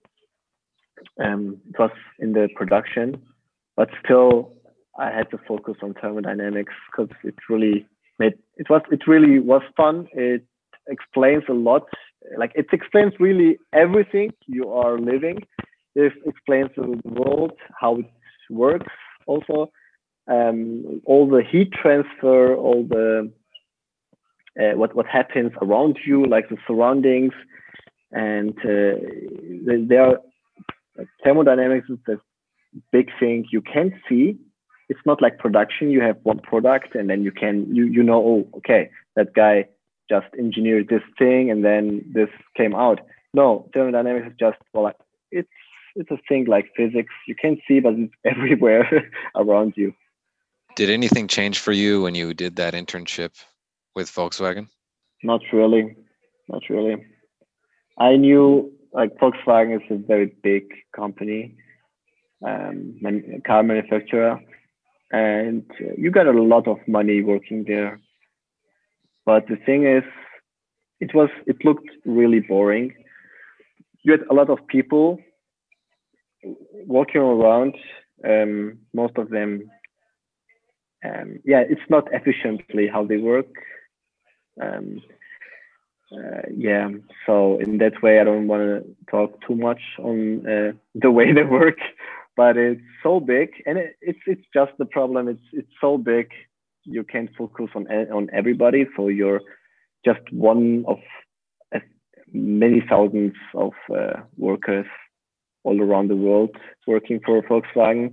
um, 1.24 1.60
it 1.70 1.78
was 1.78 1.90
in 2.18 2.32
the 2.32 2.48
production, 2.56 3.22
but 3.76 3.88
still 4.04 4.54
I 4.98 5.10
had 5.10 5.30
to 5.30 5.38
focus 5.48 5.76
on 5.82 5.94
thermodynamics 5.94 6.74
because 6.90 7.14
it 7.24 7.34
really 7.48 7.86
made 8.18 8.34
it 8.56 8.68
was 8.68 8.82
it 8.90 9.06
really 9.06 9.38
was 9.38 9.62
fun. 9.76 10.06
It 10.12 10.44
explains 10.88 11.44
a 11.48 11.54
lot. 11.54 11.86
Like 12.36 12.52
it 12.54 12.66
explains 12.72 13.12
really 13.18 13.58
everything 13.72 14.32
you 14.46 14.70
are 14.70 14.98
living. 14.98 15.38
It 15.94 16.12
explains 16.26 16.70
the 16.76 17.00
world, 17.04 17.52
how 17.80 17.98
it 17.98 18.06
works, 18.50 18.92
also 19.26 19.70
um, 20.28 21.00
all 21.04 21.28
the 21.28 21.42
heat 21.42 21.72
transfer, 21.72 22.54
all 22.54 22.84
the 22.88 23.32
uh, 24.60 24.76
what 24.76 24.94
what 24.94 25.06
happens 25.06 25.52
around 25.62 25.98
you, 26.06 26.26
like 26.26 26.48
the 26.48 26.58
surroundings, 26.66 27.32
and 28.12 28.56
uh, 28.58 28.94
there 29.88 30.18
thermodynamics 31.24 31.88
is 31.88 31.98
the 32.06 32.20
big 32.90 33.10
thing 33.18 33.44
you 33.50 33.62
can't 33.62 33.94
see. 34.08 34.38
It's 34.88 35.00
not 35.06 35.22
like 35.22 35.38
production. 35.38 35.90
You 35.90 36.02
have 36.02 36.16
one 36.22 36.38
product, 36.38 36.94
and 36.94 37.08
then 37.08 37.22
you 37.22 37.32
can 37.32 37.74
you 37.74 37.84
you 37.86 38.02
know 38.02 38.20
oh 38.22 38.58
okay 38.58 38.90
that 39.16 39.34
guy 39.34 39.66
just 40.08 40.26
engineered 40.38 40.88
this 40.88 41.02
thing, 41.18 41.50
and 41.50 41.64
then 41.64 42.04
this 42.12 42.28
came 42.56 42.74
out. 42.74 43.00
No, 43.34 43.68
thermodynamics 43.72 44.28
is 44.28 44.36
just 44.38 44.58
well 44.72 44.92
it's 45.30 45.48
it's 45.94 46.10
a 46.10 46.18
thing 46.28 46.46
like 46.46 46.70
physics. 46.76 47.12
You 47.26 47.34
can't 47.34 47.60
see, 47.66 47.80
but 47.80 47.94
it's 47.94 48.12
everywhere 48.24 49.10
around 49.36 49.74
you. 49.76 49.94
Did 50.74 50.90
anything 50.90 51.28
change 51.28 51.58
for 51.58 51.72
you 51.72 52.02
when 52.02 52.14
you 52.14 52.32
did 52.32 52.56
that 52.56 52.74
internship 52.74 53.32
with 53.94 54.08
Volkswagen? 54.10 54.68
Not 55.22 55.42
really. 55.52 55.94
Not 56.48 56.62
really. 56.70 57.04
I 57.98 58.16
knew 58.16 58.72
like 58.92 59.16
Volkswagen 59.18 59.76
is 59.76 59.82
a 59.90 59.96
very 59.96 60.34
big 60.42 60.64
company, 60.94 61.54
um, 62.44 62.98
car 63.46 63.62
manufacturer, 63.62 64.40
and 65.12 65.64
you 65.96 66.10
got 66.10 66.26
a 66.26 66.32
lot 66.32 66.66
of 66.66 66.78
money 66.88 67.22
working 67.22 67.64
there. 67.66 68.00
But 69.24 69.46
the 69.46 69.56
thing 69.56 69.86
is, 69.86 70.02
it 71.00 71.14
was 71.14 71.28
it 71.46 71.64
looked 71.64 71.90
really 72.04 72.40
boring. 72.40 72.94
You 74.02 74.12
had 74.12 74.22
a 74.30 74.34
lot 74.34 74.50
of 74.50 74.66
people 74.66 75.20
walking 76.86 77.20
around. 77.20 77.76
Um, 78.24 78.78
most 78.94 79.16
of 79.16 79.30
them, 79.30 79.70
um, 81.04 81.38
yeah, 81.44 81.62
it's 81.68 81.88
not 81.90 82.12
efficiently 82.12 82.88
how 82.88 83.04
they 83.04 83.18
work. 83.18 83.46
Um, 84.60 85.02
uh, 86.12 86.42
yeah, 86.54 86.88
so 87.26 87.58
in 87.58 87.78
that 87.78 88.02
way, 88.02 88.20
I 88.20 88.24
don't 88.24 88.46
want 88.46 88.62
to 88.62 88.84
talk 89.10 89.40
too 89.46 89.56
much 89.56 89.80
on 89.98 90.46
uh, 90.46 90.72
the 90.94 91.10
way 91.10 91.32
they 91.32 91.42
work, 91.42 91.78
but 92.36 92.56
it's 92.56 92.80
so 93.02 93.20
big, 93.20 93.50
and 93.66 93.78
it, 93.78 93.96
it's 94.00 94.20
it's 94.26 94.46
just 94.54 94.72
the 94.78 94.86
problem. 94.86 95.28
It's 95.28 95.46
it's 95.52 95.72
so 95.80 95.98
big, 95.98 96.28
you 96.84 97.04
can't 97.04 97.30
focus 97.36 97.68
on 97.74 97.86
on 97.86 98.28
everybody, 98.32 98.86
so 98.96 99.08
you're 99.08 99.40
just 100.04 100.20
one 100.32 100.84
of 100.88 100.98
many 102.32 102.82
thousands 102.88 103.34
of 103.54 103.72
uh, 103.94 104.20
workers 104.36 104.86
all 105.64 105.80
around 105.80 106.08
the 106.08 106.16
world 106.16 106.56
working 106.86 107.20
for 107.24 107.42
Volkswagen. 107.42 108.12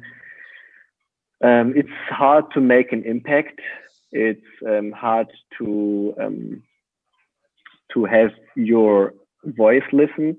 Um, 1.43 1.73
it's 1.75 1.89
hard 2.09 2.45
to 2.53 2.61
make 2.61 2.91
an 2.91 3.03
impact. 3.05 3.59
It's 4.11 4.41
um, 4.67 4.91
hard 4.91 5.27
to 5.57 6.13
um, 6.21 6.63
to 7.93 8.05
have 8.05 8.31
your 8.55 9.13
voice 9.45 9.83
listened 9.93 10.37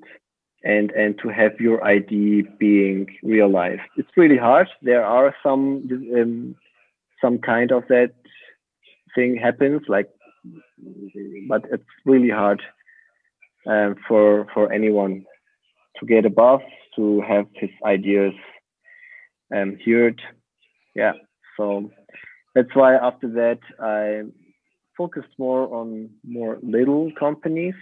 and 0.63 0.91
and 0.91 1.19
to 1.23 1.29
have 1.29 1.59
your 1.59 1.83
idea 1.85 2.43
being 2.59 3.07
realized. 3.23 3.83
It's 3.97 4.11
really 4.17 4.37
hard. 4.37 4.69
There 4.83 5.05
are 5.05 5.35
some 5.43 5.89
um, 6.15 6.55
some 7.21 7.39
kind 7.39 7.73
of 7.73 7.85
that 7.89 8.13
thing 9.15 9.37
happens, 9.37 9.83
like, 9.89 10.09
but 11.49 11.65
it's 11.73 11.85
really 12.05 12.31
hard 12.31 12.63
um, 13.67 13.97
for 14.07 14.47
for 14.55 14.73
anyone 14.73 15.25
to 15.99 16.07
get 16.07 16.25
above 16.25 16.61
to 16.97 17.23
have 17.23 17.47
his 17.55 17.71
ideas 17.85 18.35
um, 19.55 19.79
heard. 19.85 20.21
Yeah, 20.95 21.13
so 21.57 21.91
that's 22.55 22.75
why 22.75 22.97
after 22.97 23.29
that 23.29 23.61
I 23.81 24.23
focused 24.97 25.35
more 25.39 25.73
on 25.75 26.11
more 26.25 26.59
little 26.63 27.11
companies, 27.19 27.75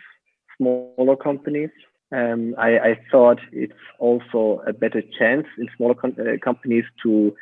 smaller 0.57 1.17
companies. 1.17 1.71
Um, 2.11 2.55
I, 2.57 2.79
I, 2.79 3.01
thought 3.11 3.39
it's 3.53 3.73
also 3.99 4.63
a 4.67 4.73
better 4.73 5.03
chance 5.19 5.47
in 5.59 5.69
smaller 5.77 5.95
com- 5.95 6.17
uh, 6.19 6.39
companies 6.43 6.85
to 7.03 7.37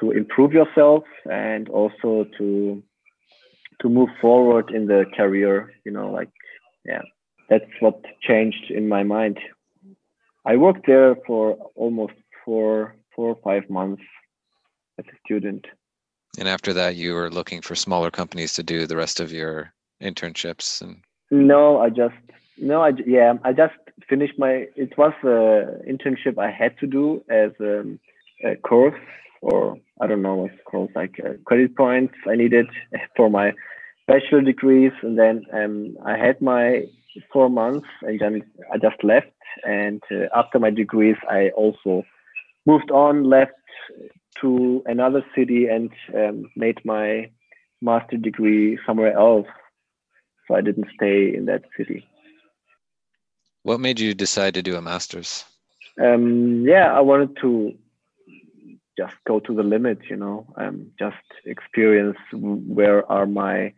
to 0.00 0.10
improve 0.10 0.52
yourself 0.52 1.04
and 1.30 1.68
also 1.70 2.26
to 2.36 2.82
to 3.80 3.88
move 3.88 4.10
forward 4.20 4.70
in 4.70 4.86
the 4.86 5.06
career. 5.16 5.72
You 5.86 5.92
know, 5.92 6.10
like 6.10 6.30
yeah, 6.84 7.00
that's 7.48 7.70
what 7.80 8.04
changed 8.20 8.70
in 8.70 8.86
my 8.86 9.02
mind. 9.02 9.38
I 10.44 10.56
worked 10.56 10.86
there 10.86 11.16
for 11.26 11.54
almost 11.74 12.14
four 12.44 12.94
four 13.16 13.28
or 13.30 13.38
five 13.42 13.70
months 13.70 14.02
as 14.98 15.06
a 15.06 15.16
student. 15.24 15.66
And 16.38 16.48
after 16.48 16.72
that, 16.74 16.96
you 16.96 17.14
were 17.14 17.30
looking 17.30 17.60
for 17.60 17.74
smaller 17.74 18.10
companies 18.10 18.54
to 18.54 18.62
do 18.62 18.86
the 18.86 18.96
rest 18.96 19.20
of 19.20 19.32
your 19.32 19.72
internships 20.02 20.82
and. 20.82 21.02
No, 21.30 21.80
I 21.80 21.88
just 21.88 22.14
no, 22.58 22.82
I 22.82 22.92
yeah, 23.06 23.34
I 23.42 23.54
just 23.54 23.72
finished 24.08 24.38
my. 24.38 24.66
It 24.76 24.96
was 24.96 25.12
a 25.24 25.82
internship 25.88 26.38
I 26.38 26.50
had 26.50 26.78
to 26.78 26.86
do 26.86 27.22
as 27.30 27.50
a, 27.60 28.56
course, 28.56 29.00
or 29.40 29.76
I 30.00 30.06
don't 30.06 30.22
know 30.22 30.34
what's 30.34 30.54
called, 30.70 30.90
like 30.94 31.16
credit 31.44 31.76
points 31.76 32.14
I 32.28 32.36
needed 32.36 32.66
for 33.16 33.30
my 33.30 33.52
bachelor 34.06 34.40
degrees, 34.42 34.92
and 35.02 35.18
then 35.18 35.44
um, 35.52 35.96
I 36.04 36.16
had 36.16 36.40
my 36.40 36.82
four 37.32 37.50
months, 37.50 37.86
and 38.02 38.18
then 38.20 38.42
I 38.72 38.78
just 38.78 39.02
left. 39.02 39.32
And 39.64 40.02
uh, 40.10 40.26
after 40.34 40.58
my 40.58 40.70
degrees, 40.70 41.16
I 41.28 41.50
also 41.50 42.04
moved 42.66 42.90
on, 42.90 43.24
left 43.24 43.52
to 44.40 44.82
another 44.86 45.22
city 45.36 45.66
and 45.66 45.90
um, 46.14 46.50
made 46.56 46.78
my 46.84 47.30
master 47.80 48.16
degree 48.16 48.78
somewhere 48.86 49.16
else. 49.16 49.46
So 50.48 50.54
I 50.54 50.60
didn't 50.60 50.88
stay 50.94 51.34
in 51.34 51.46
that 51.46 51.62
city. 51.76 52.04
What 53.62 53.80
made 53.80 54.00
you 54.00 54.14
decide 54.14 54.54
to 54.54 54.62
do 54.62 54.76
a 54.76 54.82
master's? 54.82 55.44
Um, 56.00 56.64
yeah, 56.66 56.92
I 56.92 57.00
wanted 57.00 57.36
to 57.42 57.74
just 58.98 59.14
go 59.26 59.40
to 59.40 59.54
the 59.54 59.62
limit, 59.62 59.98
you 60.08 60.16
know, 60.16 60.46
um, 60.56 60.90
just 60.98 61.16
experience 61.44 62.18
where 62.32 63.10
are 63.10 63.26
my 63.26 63.72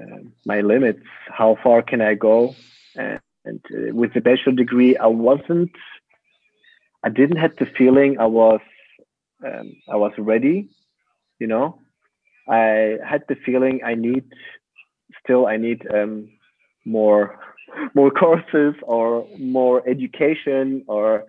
uh, 0.00 0.22
my 0.46 0.60
limits, 0.60 1.04
how 1.28 1.58
far 1.64 1.82
can 1.82 2.00
I 2.00 2.14
go, 2.14 2.54
and, 2.96 3.18
and 3.44 3.60
uh, 3.74 3.92
with 3.92 4.14
the 4.14 4.20
bachelor 4.20 4.52
degree, 4.52 4.96
I 4.96 5.08
wasn't, 5.08 5.72
I 7.02 7.08
didn't 7.08 7.38
have 7.38 7.56
the 7.56 7.66
feeling 7.66 8.18
I 8.20 8.26
was 8.26 8.60
um, 9.44 9.72
I 9.90 9.96
was 9.96 10.12
ready. 10.18 10.68
You 11.38 11.46
know, 11.48 11.80
I 12.48 12.98
had 13.04 13.24
the 13.28 13.34
feeling 13.34 13.80
I 13.84 13.94
need 13.94 14.24
still 15.24 15.46
I 15.46 15.56
need 15.56 15.86
um, 15.92 16.28
more 16.84 17.38
more 17.94 18.10
courses 18.10 18.74
or 18.82 19.26
more 19.38 19.86
education 19.88 20.84
or 20.86 21.24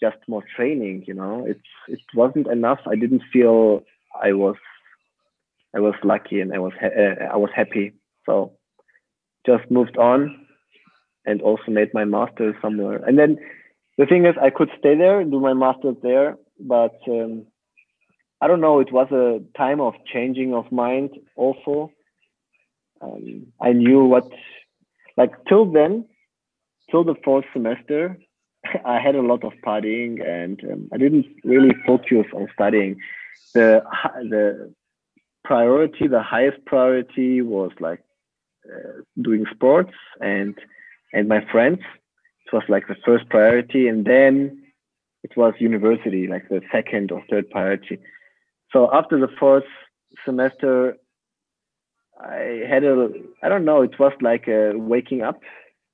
just 0.00 0.16
more 0.28 0.44
training. 0.56 1.04
You 1.06 1.14
know, 1.14 1.44
it's 1.46 1.60
it 1.88 2.00
wasn't 2.14 2.46
enough. 2.46 2.80
I 2.86 2.96
didn't 2.96 3.22
feel 3.32 3.82
I 4.22 4.32
was 4.32 4.56
I 5.74 5.80
was 5.80 5.94
lucky 6.02 6.40
and 6.40 6.52
I 6.52 6.58
was 6.58 6.72
uh, 6.82 7.24
I 7.32 7.36
was 7.36 7.50
happy. 7.54 7.92
So 8.26 8.52
just 9.46 9.70
moved 9.70 9.96
on 9.96 10.46
and 11.24 11.42
also 11.42 11.70
made 11.70 11.92
my 11.94 12.04
master 12.04 12.56
somewhere. 12.62 13.00
And 13.06 13.18
then 13.18 13.38
the 13.98 14.06
thing 14.06 14.24
is, 14.26 14.34
I 14.40 14.50
could 14.50 14.70
stay 14.78 14.94
there 14.96 15.20
and 15.20 15.30
do 15.30 15.40
my 15.40 15.54
master's 15.54 15.96
there, 16.02 16.36
but 16.60 16.96
um, 17.08 17.46
I 18.40 18.46
don't 18.46 18.60
know. 18.60 18.80
It 18.80 18.92
was 18.92 19.10
a 19.10 19.40
time 19.58 19.80
of 19.80 19.94
changing 20.12 20.54
of 20.54 20.70
mind. 20.70 21.10
Also, 21.36 21.90
um, 23.00 23.46
I 23.60 23.72
knew 23.72 24.04
what, 24.04 24.24
like 25.18 25.32
till 25.48 25.66
then, 25.78 26.06
till 26.90 27.04
the 27.04 27.16
fourth 27.24 27.44
semester, 27.52 28.16
I 28.94 28.98
had 29.00 29.16
a 29.16 29.26
lot 29.30 29.42
of 29.44 29.52
partying 29.66 30.12
and 30.38 30.56
um, 30.72 30.88
I 30.94 30.96
didn't 30.96 31.26
really 31.44 31.74
focus 31.86 32.26
on 32.34 32.48
studying. 32.54 32.92
The 33.54 33.82
the 34.34 34.72
priority, 35.44 36.06
the 36.06 36.22
highest 36.22 36.64
priority 36.64 37.42
was 37.42 37.72
like 37.80 38.02
uh, 38.72 39.02
doing 39.20 39.44
sports 39.54 39.96
and 40.20 40.54
and 41.12 41.28
my 41.28 41.40
friends. 41.52 41.80
It 42.46 42.52
was 42.56 42.66
like 42.68 42.86
the 42.88 43.00
first 43.04 43.28
priority, 43.28 43.88
and 43.88 44.06
then 44.06 44.62
it 45.22 45.36
was 45.36 45.52
university, 45.58 46.26
like 46.28 46.48
the 46.48 46.62
second 46.72 47.12
or 47.12 47.22
third 47.28 47.50
priority. 47.50 47.98
So 48.72 48.88
after 48.92 49.18
the 49.18 49.32
fourth 49.40 49.70
semester, 50.24 50.96
I 52.20 52.62
had 52.68 52.84
a, 52.84 53.10
I 53.42 53.48
don't 53.48 53.64
know, 53.64 53.82
it 53.82 53.98
was 53.98 54.12
like 54.20 54.48
a 54.48 54.72
waking 54.76 55.22
up 55.22 55.40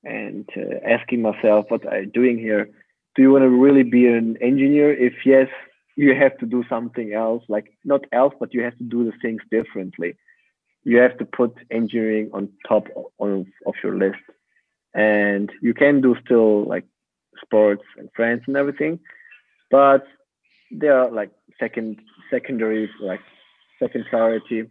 and 0.03 0.47
uh, 0.55 0.87
asking 0.87 1.21
myself, 1.21 1.65
what 1.69 1.91
I'm 1.91 2.09
doing 2.09 2.37
here? 2.37 2.69
Do 3.15 3.21
you 3.21 3.31
want 3.31 3.43
to 3.43 3.49
really 3.49 3.83
be 3.83 4.07
an 4.07 4.37
engineer? 4.41 4.93
If 4.93 5.25
yes, 5.25 5.47
you 5.95 6.13
have 6.15 6.37
to 6.39 6.45
do 6.45 6.63
something 6.67 7.13
else, 7.13 7.43
like 7.47 7.73
not 7.83 8.05
else, 8.11 8.33
but 8.39 8.53
you 8.53 8.61
have 8.63 8.77
to 8.77 8.83
do 8.83 9.05
the 9.05 9.13
things 9.21 9.41
differently. 9.49 10.15
You 10.83 10.97
have 10.97 11.17
to 11.17 11.25
put 11.25 11.55
engineering 11.71 12.29
on 12.33 12.49
top 12.67 12.87
of, 13.19 13.45
of 13.65 13.73
your 13.83 13.97
list, 13.97 14.19
and 14.93 15.51
you 15.61 15.73
can 15.73 16.01
do 16.01 16.15
still 16.23 16.65
like 16.65 16.85
sports 17.43 17.83
and 17.97 18.09
friends 18.15 18.43
and 18.47 18.57
everything, 18.57 18.99
but 19.71 20.05
they 20.71 20.87
are 20.87 21.09
like 21.09 21.31
second 21.59 21.99
secondary 22.29 22.89
like 23.01 23.21
second 23.79 24.05
priority. 24.09 24.65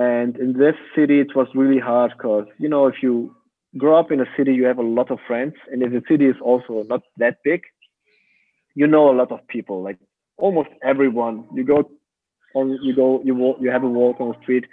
And 0.00 0.34
in 0.38 0.54
this 0.54 0.76
city, 0.96 1.20
it 1.20 1.36
was 1.36 1.46
really 1.54 1.78
hard 1.78 2.12
because 2.16 2.46
you 2.58 2.70
know 2.70 2.86
if 2.86 3.02
you 3.02 3.36
grow 3.76 4.00
up 4.00 4.10
in 4.10 4.18
a 4.22 4.32
city, 4.34 4.54
you 4.54 4.64
have 4.64 4.78
a 4.78 4.92
lot 4.98 5.10
of 5.10 5.18
friends, 5.26 5.52
and 5.70 5.82
if 5.82 5.90
the 5.92 6.02
city 6.08 6.24
is 6.24 6.36
also 6.42 6.84
not 6.88 7.02
that 7.18 7.36
big, 7.44 7.60
you 8.74 8.86
know 8.86 9.10
a 9.10 9.18
lot 9.20 9.30
of 9.30 9.46
people, 9.48 9.82
like 9.82 9.98
almost 10.38 10.70
everyone. 10.82 11.44
You 11.54 11.64
go 11.64 11.90
on, 12.54 12.78
you 12.82 12.96
go, 12.96 13.20
you 13.26 13.34
walk, 13.34 13.58
you 13.60 13.70
have 13.70 13.82
a 13.82 13.88
walk 14.00 14.22
on 14.22 14.28
the 14.28 14.38
street, 14.42 14.64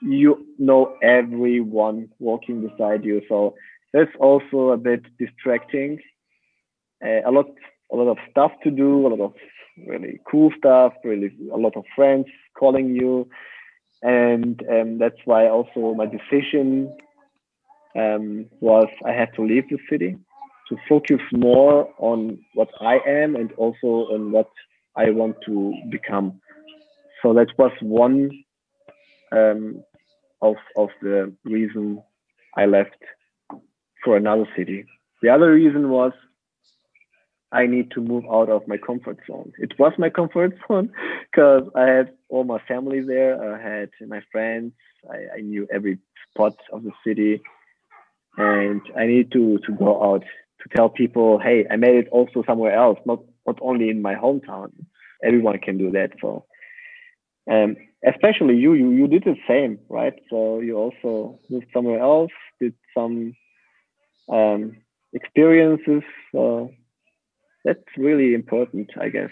you 0.00 0.46
know 0.58 0.96
everyone 1.02 2.08
walking 2.18 2.66
beside 2.66 3.04
you. 3.04 3.20
So 3.28 3.54
that's 3.92 4.16
also 4.18 4.70
a 4.70 4.78
bit 4.78 5.02
distracting. 5.18 5.98
Uh, 7.04 7.20
a 7.28 7.30
lot, 7.30 7.46
a 7.92 7.96
lot 7.96 8.08
of 8.08 8.16
stuff 8.30 8.52
to 8.64 8.70
do, 8.70 9.06
a 9.06 9.08
lot 9.08 9.20
of 9.20 9.34
really 9.86 10.20
cool 10.30 10.50
stuff, 10.56 10.94
really 11.04 11.32
a 11.52 11.58
lot 11.58 11.76
of 11.76 11.84
friends 11.94 12.26
calling 12.58 12.94
you, 12.94 13.28
and 14.02 14.62
um, 14.70 14.98
that's 14.98 15.20
why 15.24 15.48
also 15.48 15.94
my 15.94 16.06
decision 16.06 16.96
um, 17.96 18.46
was 18.60 18.88
I 19.04 19.12
had 19.12 19.34
to 19.34 19.44
leave 19.44 19.68
the 19.68 19.78
city 19.90 20.16
to 20.68 20.76
focus 20.88 21.20
more 21.32 21.92
on 21.98 22.38
what 22.54 22.68
I 22.80 22.98
am 23.06 23.34
and 23.36 23.52
also 23.52 24.12
on 24.12 24.32
what 24.32 24.50
I 24.96 25.10
want 25.10 25.36
to 25.46 25.74
become. 25.90 26.40
So 27.22 27.32
that 27.34 27.48
was 27.58 27.72
one 27.80 28.30
um, 29.32 29.82
of 30.42 30.56
of 30.76 30.90
the 31.02 31.34
reason 31.44 32.02
I 32.56 32.66
left 32.66 33.02
for 34.04 34.16
another 34.16 34.46
city. 34.56 34.84
The 35.22 35.30
other 35.30 35.52
reason 35.52 35.90
was 35.90 36.12
I 37.52 37.66
need 37.66 37.90
to 37.92 38.00
move 38.00 38.24
out 38.30 38.50
of 38.50 38.68
my 38.68 38.76
comfort 38.76 39.18
zone. 39.26 39.52
It 39.58 39.78
was 39.78 39.92
my 39.98 40.10
comfort 40.10 40.54
zone 40.68 40.92
because 41.30 41.68
I 41.74 41.86
had 41.86 42.12
all 42.28 42.44
my 42.44 42.58
family 42.68 43.00
there. 43.00 43.54
I 43.54 43.62
had 43.62 43.90
my 44.06 44.20
friends. 44.30 44.72
I, 45.10 45.38
I 45.38 45.40
knew 45.40 45.66
every 45.72 45.98
spot 46.32 46.56
of 46.72 46.82
the 46.84 46.92
city 47.06 47.40
and 48.36 48.80
I 48.96 49.06
need 49.06 49.32
to 49.32 49.58
to 49.66 49.72
go 49.72 50.02
out 50.02 50.22
to 50.62 50.68
tell 50.76 50.88
people, 50.88 51.38
hey, 51.38 51.66
I 51.70 51.76
made 51.76 51.96
it 51.96 52.08
also 52.10 52.42
somewhere 52.46 52.74
else, 52.74 52.98
not 53.04 53.20
not 53.46 53.58
only 53.60 53.90
in 53.90 54.00
my 54.02 54.14
hometown. 54.14 54.70
Everyone 55.22 55.58
can 55.58 55.78
do 55.78 55.90
that. 55.92 56.12
So, 56.20 56.44
um, 57.50 57.76
especially 58.06 58.56
you, 58.56 58.74
you 58.74 58.90
you 58.90 59.08
did 59.08 59.24
the 59.24 59.36
same, 59.48 59.78
right? 59.88 60.14
So 60.30 60.60
you 60.60 60.76
also 60.76 61.40
moved 61.50 61.66
somewhere 61.72 62.00
else, 62.00 62.30
did 62.60 62.74
some 62.96 63.34
um, 64.30 64.76
experiences. 65.12 66.02
So 66.32 66.70
that's 67.64 67.84
really 67.96 68.34
important, 68.34 68.90
I 69.00 69.08
guess. 69.08 69.30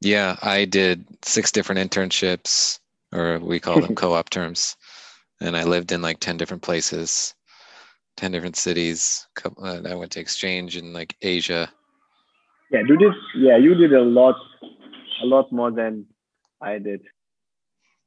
Yeah, 0.00 0.36
I 0.42 0.64
did 0.64 1.06
six 1.24 1.52
different 1.52 1.90
internships, 1.90 2.80
or 3.12 3.38
we 3.38 3.60
call 3.60 3.80
them 3.80 3.94
co-op 4.02 4.30
terms 4.30 4.76
and 5.42 5.56
I 5.56 5.64
lived 5.64 5.92
in 5.92 6.02
like 6.02 6.20
10 6.20 6.36
different 6.36 6.62
places, 6.62 7.34
10 8.16 8.32
different 8.32 8.56
cities. 8.56 9.26
Uh, 9.44 9.80
I 9.84 9.94
went 9.94 10.12
to 10.12 10.20
exchange 10.20 10.76
in 10.76 10.92
like 10.92 11.16
Asia. 11.20 11.68
Yeah, 12.70 12.82
you 12.86 12.96
did. 12.96 13.12
Yeah, 13.36 13.56
you 13.58 13.74
did 13.74 13.92
a 13.92 14.00
lot, 14.00 14.36
a 15.22 15.26
lot 15.26 15.52
more 15.52 15.70
than 15.70 16.06
I 16.60 16.78
did. 16.78 17.02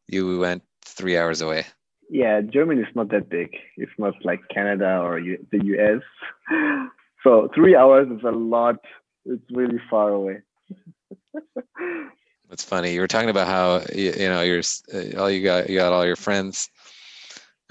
You 0.07 0.39
went 0.39 0.63
three 0.83 1.17
hours 1.17 1.41
away. 1.41 1.65
Yeah, 2.09 2.41
Germany 2.41 2.81
is 2.81 2.95
not 2.95 3.09
that 3.09 3.29
big. 3.29 3.49
It's 3.77 3.91
not 3.97 4.13
like 4.23 4.41
Canada 4.53 4.99
or 4.99 5.19
the 5.19 5.59
US. 5.75 6.01
So 7.25 7.49
three 7.55 7.75
hours 7.75 8.07
is 8.11 8.23
a 8.23 8.31
lot. 8.31 8.77
It's 9.25 9.43
really 9.51 9.79
far 9.89 10.11
away. 10.11 10.41
That's 12.49 12.63
funny. 12.63 12.93
You 12.93 13.01
were 13.01 13.07
talking 13.07 13.29
about 13.29 13.47
how 13.47 13.81
you, 13.93 14.13
you 14.17 14.29
know 14.29 14.41
you're 14.41 14.61
uh, 14.93 15.19
all 15.19 15.31
you 15.31 15.43
got 15.43 15.69
you 15.69 15.77
got 15.77 15.93
all 15.93 16.05
your 16.05 16.15
friends 16.15 16.69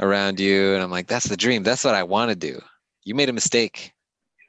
around 0.01 0.41
you 0.41 0.75
and 0.75 0.83
i'm 0.83 0.91
like 0.91 1.07
that's 1.07 1.29
the 1.29 1.37
dream. 1.37 1.63
That's 1.63 1.85
what 1.85 1.95
i 1.95 2.03
want 2.03 2.31
to 2.31 2.37
do. 2.37 2.61
You 3.05 3.15
made 3.15 3.31
a 3.31 3.33
mistake. 3.33 3.93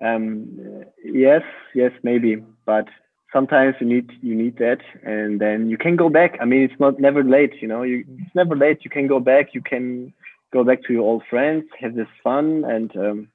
Um 0.02 0.86
yes 1.04 1.44
yes 1.76 1.92
maybe 2.04 2.38
but 2.66 2.88
sometimes 3.32 3.76
you 3.80 3.88
need 3.88 4.12
you 4.22 4.36
need 4.36 4.58
that 4.58 4.82
and 5.04 5.40
then 5.40 5.70
you 5.70 5.78
can 5.78 5.96
go 5.96 6.10
back. 6.10 6.38
I 6.42 6.46
mean 6.46 6.64
it's 6.64 6.80
not 6.80 7.00
never 7.00 7.24
late 7.24 7.54
you 7.62 7.68
know? 7.68 7.84
You 7.84 8.06
it's 8.20 8.36
never 8.36 8.56
late. 8.56 8.80
You 8.84 8.90
can 8.92 9.08
go 9.08 9.20
back. 9.20 9.54
You 9.54 9.62
can 9.62 10.14
go 10.52 10.64
back 10.64 10.84
to 10.84 10.94
your 10.94 11.04
old 11.04 11.24
friends 11.30 11.66
have 11.80 11.96
this 11.96 12.08
fun 12.24 12.64
and 12.66 12.96
um, 12.98 13.28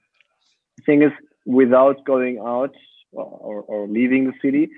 the 0.76 0.82
thing 0.84 1.02
is 1.02 1.12
without 1.46 2.04
going 2.04 2.38
out 2.38 2.74
or, 3.12 3.62
or 3.62 3.88
leaving 3.88 4.24
the 4.26 4.34
city 4.42 4.70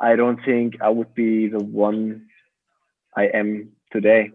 i 0.00 0.14
don't 0.16 0.40
think 0.44 0.74
i 0.80 0.88
would 0.88 1.12
be 1.14 1.48
the 1.48 1.62
one 1.62 2.26
i 3.16 3.24
am 3.24 3.70
today 3.92 4.30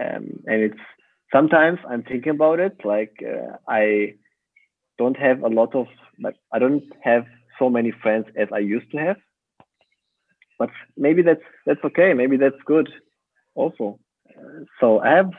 um, 0.00 0.42
and 0.46 0.62
it's 0.62 0.80
sometimes 1.32 1.78
I'm 1.88 2.02
thinking 2.02 2.30
about 2.32 2.60
it. 2.60 2.76
Like 2.84 3.14
uh, 3.26 3.56
I 3.68 4.14
don't 4.98 5.16
have 5.16 5.42
a 5.42 5.48
lot 5.48 5.74
of 5.74 5.86
like 6.20 6.36
I 6.52 6.58
don't 6.58 6.84
have 7.02 7.24
so 7.58 7.68
many 7.68 7.92
friends 8.02 8.26
as 8.36 8.48
I 8.52 8.58
used 8.58 8.90
to 8.92 8.98
have. 8.98 9.16
But 10.58 10.70
maybe 10.96 11.22
that's 11.22 11.42
that's 11.66 11.84
okay. 11.84 12.14
Maybe 12.14 12.36
that's 12.36 12.62
good. 12.66 12.88
Also, 13.54 13.98
uh, 14.30 14.64
so 14.80 15.00
I 15.00 15.10
have 15.16 15.30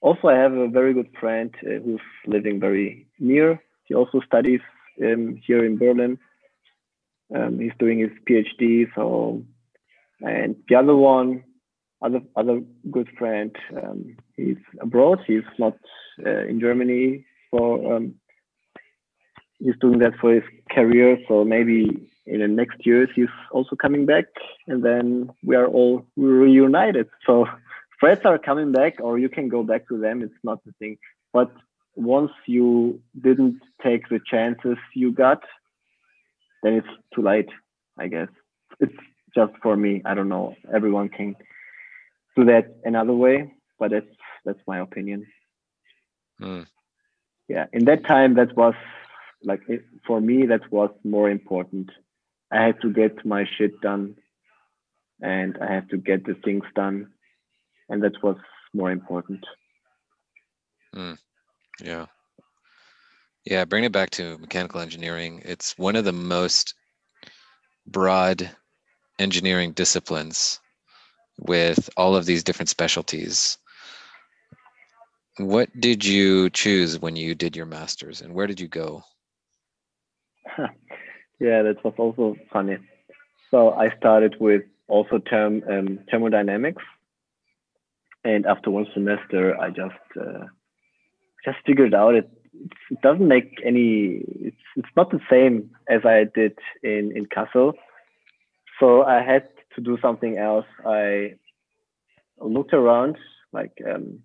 also 0.00 0.28
I 0.28 0.36
have 0.36 0.52
a 0.52 0.68
very 0.68 0.94
good 0.94 1.10
friend 1.20 1.54
uh, 1.62 1.80
who's 1.84 2.00
living 2.26 2.60
very 2.60 3.06
near. 3.18 3.60
He 3.86 3.94
also 3.94 4.20
studies 4.20 4.60
um, 5.02 5.40
here 5.46 5.64
in 5.64 5.78
Berlin. 5.78 6.18
Um, 7.34 7.58
he's 7.58 7.72
doing 7.78 7.98
his 7.98 8.10
PhD. 8.28 8.86
So, 8.94 9.42
and 10.20 10.56
the 10.68 10.76
other 10.76 10.94
one 10.94 11.44
other 12.02 12.20
other 12.36 12.60
good 12.90 13.08
friend. 13.18 13.54
Um, 13.76 14.16
he's 14.36 14.62
abroad. 14.80 15.20
He's 15.26 15.48
not 15.58 15.76
uh, 16.24 16.44
in 16.46 16.60
Germany 16.60 17.24
for. 17.50 17.96
Um, 17.96 18.14
he's 19.58 19.76
doing 19.80 19.98
that 20.00 20.16
for 20.20 20.34
his 20.34 20.44
career. 20.70 21.18
So 21.28 21.44
maybe 21.44 22.08
in 22.26 22.40
the 22.40 22.48
next 22.48 22.84
years 22.84 23.08
he's 23.14 23.34
also 23.50 23.76
coming 23.76 24.06
back, 24.06 24.26
and 24.66 24.84
then 24.84 25.30
we 25.42 25.56
are 25.56 25.66
all 25.66 26.06
reunited. 26.16 27.08
So 27.26 27.46
friends 28.00 28.20
are 28.24 28.38
coming 28.38 28.72
back, 28.72 29.00
or 29.00 29.18
you 29.18 29.28
can 29.28 29.48
go 29.48 29.62
back 29.62 29.88
to 29.88 29.98
them. 29.98 30.22
It's 30.22 30.42
not 30.44 30.62
the 30.64 30.72
thing. 30.78 30.98
But 31.32 31.50
once 31.96 32.30
you 32.46 33.00
didn't 33.20 33.60
take 33.82 34.08
the 34.08 34.20
chances 34.30 34.76
you 34.94 35.12
got, 35.12 35.42
then 36.62 36.74
it's 36.74 36.88
too 37.14 37.22
late. 37.22 37.48
I 37.98 38.08
guess 38.08 38.28
it's 38.78 38.94
just 39.34 39.52
for 39.62 39.76
me. 39.76 40.02
I 40.04 40.14
don't 40.14 40.28
know. 40.28 40.54
Everyone 40.72 41.08
can 41.08 41.34
do 42.36 42.44
that 42.44 42.76
another 42.84 43.14
way, 43.14 43.54
but 43.78 43.90
that's 43.90 44.06
that's 44.44 44.60
my 44.66 44.78
opinion. 44.80 45.26
Mm. 46.40 46.66
Yeah, 47.48 47.66
in 47.72 47.86
that 47.86 48.04
time, 48.06 48.34
that 48.34 48.56
was 48.56 48.74
like 49.42 49.62
it, 49.68 49.84
for 50.06 50.20
me, 50.20 50.46
that 50.46 50.70
was 50.70 50.90
more 51.04 51.30
important. 51.30 51.90
I 52.50 52.64
had 52.64 52.80
to 52.82 52.92
get 52.92 53.24
my 53.24 53.46
shit 53.56 53.80
done, 53.80 54.16
and 55.20 55.56
I 55.60 55.72
had 55.72 55.90
to 55.90 55.96
get 55.96 56.26
the 56.26 56.34
things 56.34 56.64
done, 56.74 57.12
and 57.88 58.02
that 58.02 58.22
was 58.22 58.36
more 58.74 58.90
important. 58.90 59.44
Mm. 60.94 61.16
Yeah. 61.80 62.06
Yeah, 63.44 63.64
bring 63.64 63.84
it 63.84 63.92
back 63.92 64.10
to 64.10 64.38
mechanical 64.38 64.80
engineering. 64.80 65.42
It's 65.44 65.78
one 65.78 65.94
of 65.94 66.04
the 66.04 66.12
most 66.12 66.74
broad 67.86 68.50
engineering 69.18 69.72
disciplines 69.72 70.60
with 71.38 71.88
all 71.96 72.16
of 72.16 72.26
these 72.26 72.42
different 72.42 72.68
specialties. 72.68 73.58
What 75.38 75.68
did 75.78 76.04
you 76.04 76.50
choose 76.50 76.98
when 76.98 77.14
you 77.14 77.34
did 77.34 77.56
your 77.56 77.66
master's 77.66 78.20
and 78.20 78.34
where 78.34 78.46
did 78.46 78.58
you 78.58 78.68
go? 78.68 79.02
yeah, 81.38 81.62
that 81.62 81.76
was 81.84 81.94
also 81.98 82.36
funny. 82.52 82.78
So 83.50 83.72
I 83.72 83.94
started 83.96 84.36
with 84.40 84.62
also 84.88 85.18
term 85.18 85.62
um, 85.70 85.98
thermodynamics, 86.10 86.82
and 88.24 88.46
after 88.46 88.70
one 88.70 88.86
semester, 88.94 89.60
I 89.60 89.70
just 89.70 89.94
uh, 90.18 90.46
just 91.46 91.58
figured 91.66 91.94
out 91.94 92.14
it 92.14 92.28
it 92.90 93.00
doesn't 93.02 93.28
make 93.28 93.50
any 93.64 94.22
it's 94.48 94.64
it's 94.76 94.94
not 94.96 95.10
the 95.10 95.20
same 95.30 95.70
as 95.88 96.02
I 96.04 96.24
did 96.34 96.54
in 96.82 97.04
in 97.16 97.26
Kassel. 97.26 97.74
So 98.80 99.02
I 99.04 99.22
had 99.22 99.44
to 99.76 99.80
do 99.80 99.96
something 100.02 100.36
else, 100.38 100.66
I 100.84 101.34
looked 102.40 102.74
around, 102.74 103.16
like 103.52 103.72
um, 103.90 104.20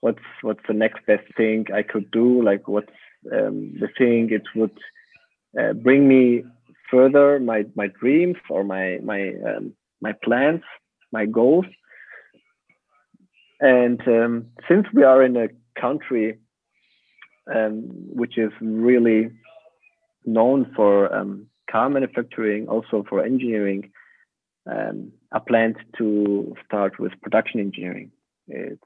what's 0.00 0.26
what's 0.42 0.66
the 0.66 0.74
next 0.74 1.04
best 1.06 1.26
thing 1.36 1.66
I 1.74 1.82
could 1.82 2.10
do? 2.10 2.42
Like 2.42 2.66
what's 2.68 2.98
um, 3.32 3.74
the 3.80 3.88
thing 3.98 4.30
it 4.30 4.46
would 4.54 4.76
uh, 5.60 5.72
bring 5.74 6.08
me 6.08 6.44
further 6.90 7.38
my 7.40 7.64
my 7.74 7.88
dreams 8.00 8.36
or 8.48 8.64
my 8.64 8.98
my 9.02 9.32
um, 9.48 9.74
my 10.00 10.12
plans, 10.24 10.62
my 11.12 11.26
goals. 11.26 11.66
And 13.60 14.00
um, 14.06 14.46
since 14.68 14.86
we 14.92 15.02
are 15.02 15.22
in 15.22 15.36
a 15.36 15.48
country 15.80 16.38
um, 17.54 17.82
which 18.14 18.38
is 18.38 18.50
really 18.60 19.30
known 20.24 20.72
for 20.74 21.14
um, 21.14 21.46
car 21.70 21.88
manufacturing, 21.88 22.68
also 22.68 23.04
for 23.08 23.24
engineering, 23.24 23.90
um, 24.70 25.12
I 25.32 25.38
planned 25.38 25.76
to 25.98 26.54
start 26.64 26.98
with 26.98 27.12
production 27.22 27.60
engineering. 27.60 28.10
It's 28.48 28.82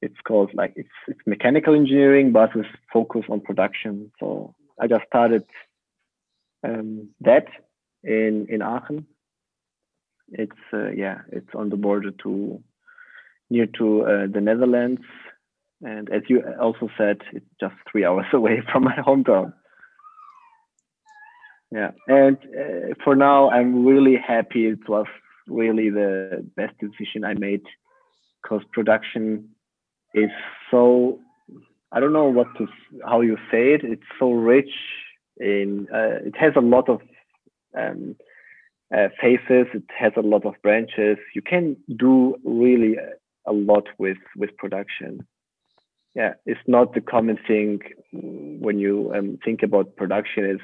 it's 0.00 0.20
called 0.26 0.50
like 0.54 0.74
it's 0.76 0.88
it's 1.08 1.20
mechanical 1.26 1.74
engineering, 1.74 2.32
but 2.32 2.54
with 2.54 2.66
focus 2.92 3.22
on 3.28 3.40
production. 3.40 4.12
So 4.20 4.54
I 4.80 4.86
just 4.86 5.06
started 5.06 5.44
um, 6.62 7.08
that 7.20 7.46
in 8.04 8.46
in 8.48 8.62
Aachen. 8.62 9.06
It's 10.30 10.52
uh, 10.72 10.90
yeah, 10.90 11.20
it's 11.32 11.54
on 11.54 11.70
the 11.70 11.76
border 11.76 12.10
to 12.22 12.62
near 13.50 13.66
to 13.78 14.02
uh, 14.02 14.26
the 14.30 14.40
Netherlands, 14.40 15.00
and 15.82 16.10
as 16.10 16.22
you 16.28 16.42
also 16.60 16.88
said, 16.96 17.18
it's 17.32 17.46
just 17.60 17.74
three 17.90 18.04
hours 18.04 18.26
away 18.32 18.62
from 18.72 18.84
my 18.84 18.96
hometown. 18.96 19.52
Yeah, 21.70 21.90
and 22.06 22.38
uh, 22.38 22.94
for 23.04 23.14
now, 23.14 23.50
I'm 23.50 23.84
really 23.84 24.16
happy. 24.16 24.66
It 24.66 24.88
was 24.88 25.06
really 25.46 25.90
the 25.90 26.46
best 26.56 26.74
decision 26.78 27.24
I 27.24 27.34
made 27.34 27.62
because 28.42 28.62
production 28.72 29.50
is 30.14 30.30
so. 30.70 31.20
I 31.92 32.00
don't 32.00 32.12
know 32.12 32.28
what 32.28 32.48
to 32.58 32.66
how 33.06 33.20
you 33.20 33.36
say 33.50 33.72
it. 33.74 33.82
It's 33.84 34.02
so 34.18 34.32
rich 34.32 34.70
in. 35.38 35.86
Uh, 35.92 36.26
it 36.26 36.36
has 36.36 36.52
a 36.56 36.60
lot 36.60 36.88
of 36.88 37.00
um, 37.78 38.16
uh, 38.94 39.08
faces. 39.20 39.66
It 39.74 39.84
has 39.98 40.12
a 40.16 40.22
lot 40.22 40.46
of 40.46 40.54
branches. 40.62 41.18
You 41.34 41.42
can 41.42 41.76
do 41.98 42.36
really 42.44 42.96
a 43.46 43.52
lot 43.52 43.84
with 43.98 44.18
with 44.36 44.56
production. 44.56 45.26
Yeah, 46.18 46.34
it's 46.46 46.66
not 46.66 46.94
the 46.94 47.00
common 47.00 47.38
thing 47.46 47.78
when 48.12 48.80
you 48.80 49.12
um, 49.14 49.38
think 49.44 49.62
about 49.62 49.94
production. 49.94 50.44
Is 50.44 50.60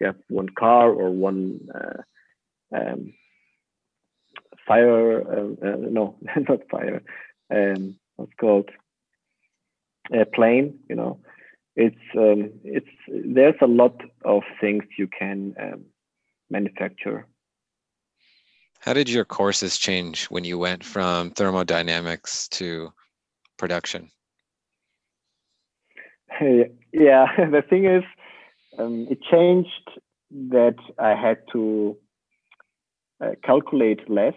you 0.00 0.06
have 0.06 0.20
one 0.28 0.50
car 0.50 0.88
or 0.88 1.10
one 1.10 1.58
uh, 1.74 2.02
um, 2.72 3.12
fire. 4.68 5.20
Uh, 5.20 5.66
uh 5.66 5.76
no, 5.96 6.16
not 6.48 6.60
fire. 6.70 7.02
Um, 7.52 7.96
what's 8.14 8.34
called 8.40 8.70
a 10.12 10.24
plane. 10.24 10.78
You 10.88 10.94
know, 10.94 11.18
it's 11.74 12.06
um, 12.16 12.52
it's 12.62 12.94
there's 13.08 13.60
a 13.60 13.66
lot 13.66 14.00
of 14.24 14.44
things 14.60 14.84
you 14.96 15.08
can 15.08 15.56
um, 15.60 15.86
manufacture 16.50 17.26
how 18.80 18.92
did 18.92 19.08
your 19.08 19.24
courses 19.24 19.78
change 19.78 20.26
when 20.26 20.44
you 20.44 20.58
went 20.58 20.84
from 20.84 21.30
thermodynamics 21.30 22.48
to 22.48 22.92
production? 23.56 24.10
Yeah, 26.96 27.26
the 27.36 27.62
thing 27.68 27.86
is, 27.86 28.04
um, 28.78 29.08
it 29.10 29.18
changed 29.20 29.90
that 30.30 30.76
I 30.98 31.14
had 31.14 31.38
to 31.52 31.96
uh, 33.20 33.30
calculate 33.44 34.08
less. 34.08 34.34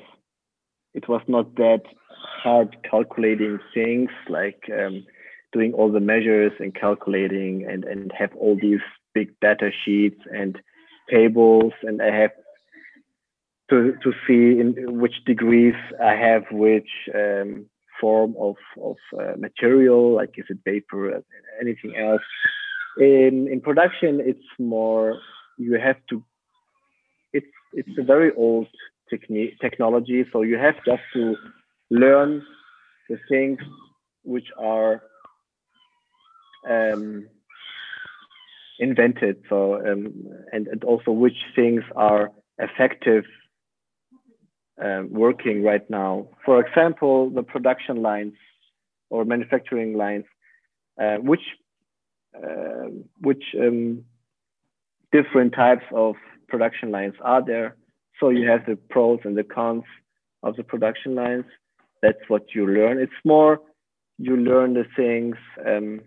It 0.96 1.08
was 1.08 1.22
not 1.28 1.56
that 1.56 1.84
hard 2.10 2.76
calculating 2.90 3.60
things 3.74 4.10
like 4.28 4.64
um, 4.72 5.06
doing 5.54 5.74
all 5.74 5.92
the 5.92 6.00
measures 6.00 6.52
and 6.60 6.74
calculating 6.74 7.66
and, 7.70 7.84
and 7.84 8.12
have 8.18 8.34
all 8.36 8.58
these 8.60 8.82
big 9.14 9.40
data 9.40 9.70
sheets 9.86 10.20
and 10.34 10.58
tables. 11.12 11.74
And 11.84 12.02
I 12.02 12.12
have 12.12 12.32
to 13.70 13.94
to 14.04 14.12
see 14.26 14.60
in 14.60 15.00
which 15.00 15.24
degrees 15.26 15.76
I 16.04 16.14
have 16.16 16.44
which 16.52 16.90
um, 17.14 17.68
form 18.00 18.36
of 18.40 18.56
of 18.82 18.98
uh, 19.20 19.34
material, 19.38 20.16
like 20.16 20.34
is 20.38 20.46
it 20.50 20.64
paper, 20.64 21.22
anything 21.62 21.96
else. 21.98 22.22
In 22.98 23.48
in 23.52 23.62
production, 23.62 24.20
it's 24.20 24.50
more 24.60 25.20
you 25.58 25.80
have 25.80 25.98
to. 26.10 26.24
It's 27.34 27.48
it's 27.74 27.98
a 27.98 28.04
very 28.04 28.32
old 28.36 28.68
technique 29.10 29.60
technology, 29.62 30.26
so 30.32 30.42
you 30.42 30.58
have 30.58 30.76
just 30.86 31.04
to 31.14 31.36
learn 31.90 32.44
the 33.10 33.18
things 33.30 33.60
which 34.24 34.48
are 34.58 35.02
um, 36.70 37.28
invented. 38.80 39.44
So 39.50 39.76
um, 39.76 40.14
and 40.52 40.68
and 40.68 40.84
also 40.84 41.12
which 41.12 41.38
things 41.56 41.84
are 41.96 42.32
effective 42.60 43.26
um, 44.84 45.10
working 45.12 45.64
right 45.64 45.88
now. 45.90 46.28
For 46.46 46.60
example, 46.60 47.30
the 47.30 47.44
production 47.44 48.02
lines 48.02 48.34
or 49.10 49.26
manufacturing 49.26 49.96
lines, 49.96 50.26
uh, 51.02 51.18
which 51.18 51.42
uh, 52.36 52.90
which 53.22 53.44
um, 53.60 54.04
different 55.12 55.54
types 55.54 55.86
of 55.94 56.16
production 56.48 56.92
lines 56.92 57.16
are 57.22 57.44
there. 57.44 57.76
So 58.20 58.30
you 58.30 58.48
have 58.50 58.66
the 58.66 58.76
pros 58.90 59.20
and 59.24 59.38
the 59.38 59.44
cons 59.44 59.84
of 60.44 60.56
the 60.56 60.64
production 60.64 61.16
lines. 61.16 61.46
That's 62.02 62.20
what 62.28 62.54
you 62.54 62.68
learn. 62.68 63.00
It's 63.00 63.12
more 63.24 63.60
you 64.18 64.38
learn 64.38 64.74
the 64.74 64.86
things. 64.96 65.36
Um, 65.66 66.02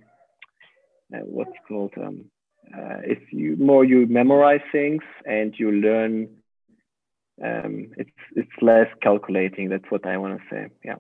uh, 1.13 1.19
what's 1.25 1.51
called 1.67 1.93
um, 1.97 2.27
uh, 2.73 2.99
if 3.03 3.33
you 3.33 3.57
more 3.57 3.85
you 3.85 4.07
memorize 4.07 4.61
things 4.71 5.03
and 5.25 5.55
you 5.59 5.73
learn 5.73 6.29
um, 7.43 7.91
it's 7.97 8.11
it's 8.37 8.51
less 8.61 8.89
calculating. 9.03 9.69
That's 9.69 9.91
what 9.91 10.07
I 10.07 10.17
want 10.17 10.39
to 10.39 10.45
say. 10.51 10.69
Yeah. 10.85 10.97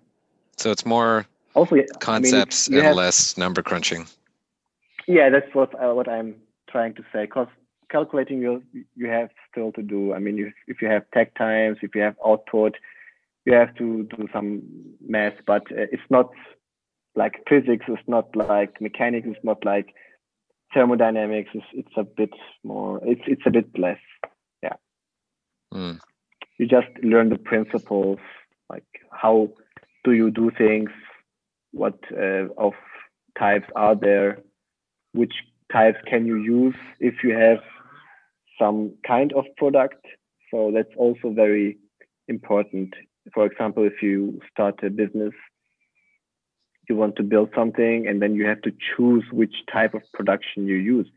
So 0.56 0.70
it's 0.70 0.86
more 0.86 1.26
also 1.54 1.76
concepts 2.00 2.68
I 2.68 2.70
mean, 2.70 2.78
and 2.78 2.86
have, 2.88 2.96
less 2.96 3.36
number 3.36 3.62
crunching. 3.62 4.06
Yeah, 5.06 5.28
that's 5.30 5.54
what 5.54 5.74
uh, 5.74 5.94
what 5.94 6.08
I'm 6.08 6.36
trying 6.70 6.94
to 6.94 7.02
say. 7.12 7.22
Because 7.24 7.48
calculating 7.90 8.40
you 8.40 8.62
you 8.96 9.08
have 9.08 9.30
still 9.50 9.72
to 9.72 9.82
do. 9.82 10.14
I 10.14 10.18
mean, 10.18 10.36
you, 10.36 10.52
if 10.66 10.80
you 10.80 10.88
have 10.88 11.02
takt 11.12 11.36
times, 11.36 11.78
if 11.82 11.94
you 11.94 12.02
have 12.02 12.16
output, 12.26 12.76
you 13.44 13.52
have 13.52 13.74
to 13.76 14.04
do 14.16 14.28
some 14.32 14.62
math. 15.06 15.34
But 15.46 15.62
uh, 15.72 15.88
it's 15.92 16.10
not 16.10 16.30
like 17.14 17.42
physics. 17.48 17.84
It's 17.88 18.08
not 18.08 18.34
like 18.34 18.80
mechanics. 18.80 19.26
It's 19.30 19.44
not 19.44 19.64
like 19.64 19.94
thermodynamics. 20.72 21.50
It's 21.52 21.66
it's 21.74 21.96
a 21.96 22.04
bit 22.04 22.32
more. 22.64 23.00
It's 23.04 23.22
it's 23.26 23.42
a 23.46 23.50
bit 23.50 23.78
less. 23.78 24.00
Yeah. 24.62 24.76
Mm 25.74 26.00
you 26.60 26.66
just 26.66 26.88
learn 27.02 27.30
the 27.30 27.38
principles 27.38 28.18
like 28.68 28.90
how 29.10 29.48
do 30.04 30.12
you 30.12 30.30
do 30.30 30.50
things 30.50 30.90
what 31.72 31.98
uh, 32.12 32.46
of 32.58 32.74
types 33.38 33.68
are 33.74 33.94
there 33.94 34.42
which 35.12 35.32
types 35.72 35.98
can 36.06 36.26
you 36.26 36.36
use 36.36 36.74
if 36.98 37.14
you 37.24 37.32
have 37.34 37.60
some 38.60 38.92
kind 39.06 39.32
of 39.32 39.44
product. 39.56 40.04
So 40.50 40.70
that's 40.74 40.94
also 40.96 41.32
very 41.32 41.78
important. 42.28 42.92
For 43.32 43.46
example 43.46 43.84
if 43.86 44.02
you 44.02 44.40
start 44.52 44.82
a 44.82 44.90
business 44.90 45.32
you 46.90 46.96
want 46.96 47.14
to 47.16 47.22
build 47.22 47.48
something 47.54 48.06
and 48.08 48.20
then 48.20 48.34
you 48.34 48.44
have 48.46 48.60
to 48.62 48.72
choose 48.90 49.24
which 49.32 49.54
type 49.72 49.94
of 49.94 50.02
production 50.12 50.66
you 50.66 50.76
use. 50.76 51.08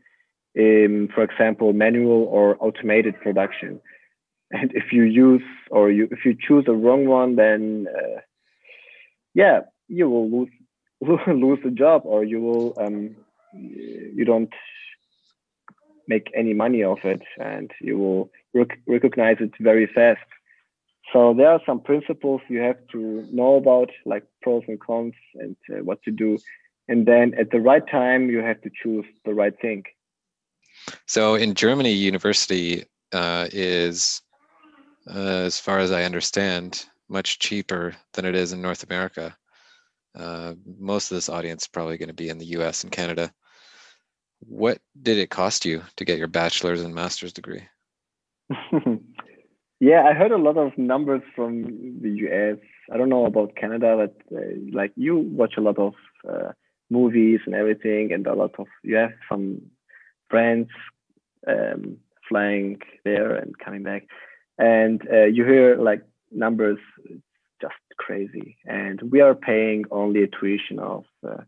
Um, 0.56 1.08
for 1.14 1.22
example 1.24 1.72
manual 1.72 2.22
or 2.36 2.56
automated 2.60 3.20
production 3.20 3.80
and 4.54 4.72
if 4.74 4.92
you 4.92 5.02
use 5.02 5.48
or 5.70 5.90
you 5.90 6.08
if 6.10 6.24
you 6.24 6.34
choose 6.46 6.64
the 6.64 6.78
wrong 6.84 7.06
one 7.06 7.36
then 7.36 7.86
uh, 7.98 8.20
yeah 9.34 9.60
you 9.88 10.08
will 10.08 10.28
lose 10.30 10.50
lose 11.26 11.58
the 11.64 11.70
job 11.70 12.02
or 12.04 12.24
you 12.24 12.40
will 12.40 12.74
um, 12.78 13.16
you 13.52 14.24
don't 14.24 14.52
make 16.08 16.30
any 16.34 16.54
money 16.54 16.82
of 16.82 16.98
it 17.04 17.22
and 17.38 17.70
you 17.80 17.98
will 17.98 18.30
rec- 18.52 18.80
recognize 18.86 19.36
it 19.40 19.52
very 19.60 19.86
fast. 19.86 20.20
So 21.12 21.34
there 21.34 21.48
are 21.48 21.60
some 21.64 21.80
principles 21.80 22.40
you 22.48 22.60
have 22.60 22.78
to 22.92 23.26
know 23.32 23.56
about 23.56 23.90
like 24.04 24.24
pros 24.42 24.64
and 24.68 24.80
cons 24.80 25.14
and 25.34 25.56
uh, 25.70 25.82
what 25.84 26.02
to 26.02 26.10
do. 26.10 26.38
And 26.88 27.06
then 27.06 27.34
at 27.38 27.50
the 27.50 27.60
right 27.60 27.86
time 27.88 28.28
you 28.28 28.38
have 28.38 28.60
to 28.62 28.70
choose 28.82 29.06
the 29.24 29.34
right 29.34 29.58
thing. 29.60 29.84
So 31.06 31.34
in 31.34 31.54
germany 31.54 31.92
university 31.92 32.84
uh, 33.12 33.46
is 33.52 34.20
uh, 35.08 35.44
as 35.44 35.58
far 35.58 35.78
as 35.78 35.92
I 35.92 36.04
understand, 36.04 36.84
much 37.08 37.38
cheaper 37.38 37.94
than 38.12 38.24
it 38.24 38.34
is 38.34 38.52
in 38.52 38.62
North 38.62 38.82
America. 38.84 39.36
Uh, 40.14 40.54
most 40.78 41.10
of 41.10 41.16
this 41.16 41.28
audience 41.28 41.64
is 41.64 41.68
probably 41.68 41.98
going 41.98 42.08
to 42.08 42.14
be 42.14 42.28
in 42.28 42.38
the 42.38 42.56
US 42.58 42.84
and 42.84 42.92
Canada. 42.92 43.32
What 44.40 44.78
did 45.02 45.18
it 45.18 45.30
cost 45.30 45.64
you 45.64 45.82
to 45.96 46.04
get 46.04 46.18
your 46.18 46.28
bachelor's 46.28 46.82
and 46.82 46.94
master's 46.94 47.32
degree? 47.32 47.66
yeah, 49.80 50.04
I 50.04 50.12
heard 50.12 50.32
a 50.32 50.36
lot 50.36 50.56
of 50.56 50.76
numbers 50.78 51.22
from 51.34 52.00
the 52.00 52.10
US 52.28 52.58
I 52.92 52.96
don't 52.96 53.08
know 53.08 53.26
about 53.26 53.56
Canada, 53.56 53.96
but 53.96 54.36
uh, 54.36 54.42
like 54.72 54.92
you 54.96 55.16
watch 55.16 55.54
a 55.56 55.60
lot 55.60 55.78
of 55.78 55.94
uh, 56.28 56.52
movies 56.90 57.40
and 57.46 57.54
everything, 57.54 58.12
and 58.12 58.26
a 58.26 58.34
lot 58.34 58.54
of 58.58 58.66
you 58.82 58.96
have 58.96 59.12
some 59.28 59.62
friends 60.28 60.68
um, 61.46 61.98
flying 62.28 62.80
there 63.04 63.34
and 63.34 63.58
coming 63.58 63.82
back, 63.82 64.06
and 64.58 65.02
uh, 65.12 65.24
you 65.24 65.44
hear 65.44 65.76
like 65.76 66.02
numbers 66.30 66.78
just 67.60 67.74
crazy, 67.98 68.56
and 68.64 69.00
we 69.10 69.20
are 69.20 69.34
paying 69.34 69.84
only 69.90 70.22
a 70.22 70.28
tuition 70.28 70.78
of 70.78 71.04
uh, 71.26 71.42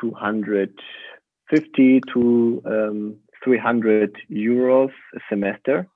250 0.00 2.00
to 2.12 2.62
um, 2.66 3.16
300 3.42 4.16
euros 4.30 4.90
a 5.14 5.20
semester. 5.28 5.86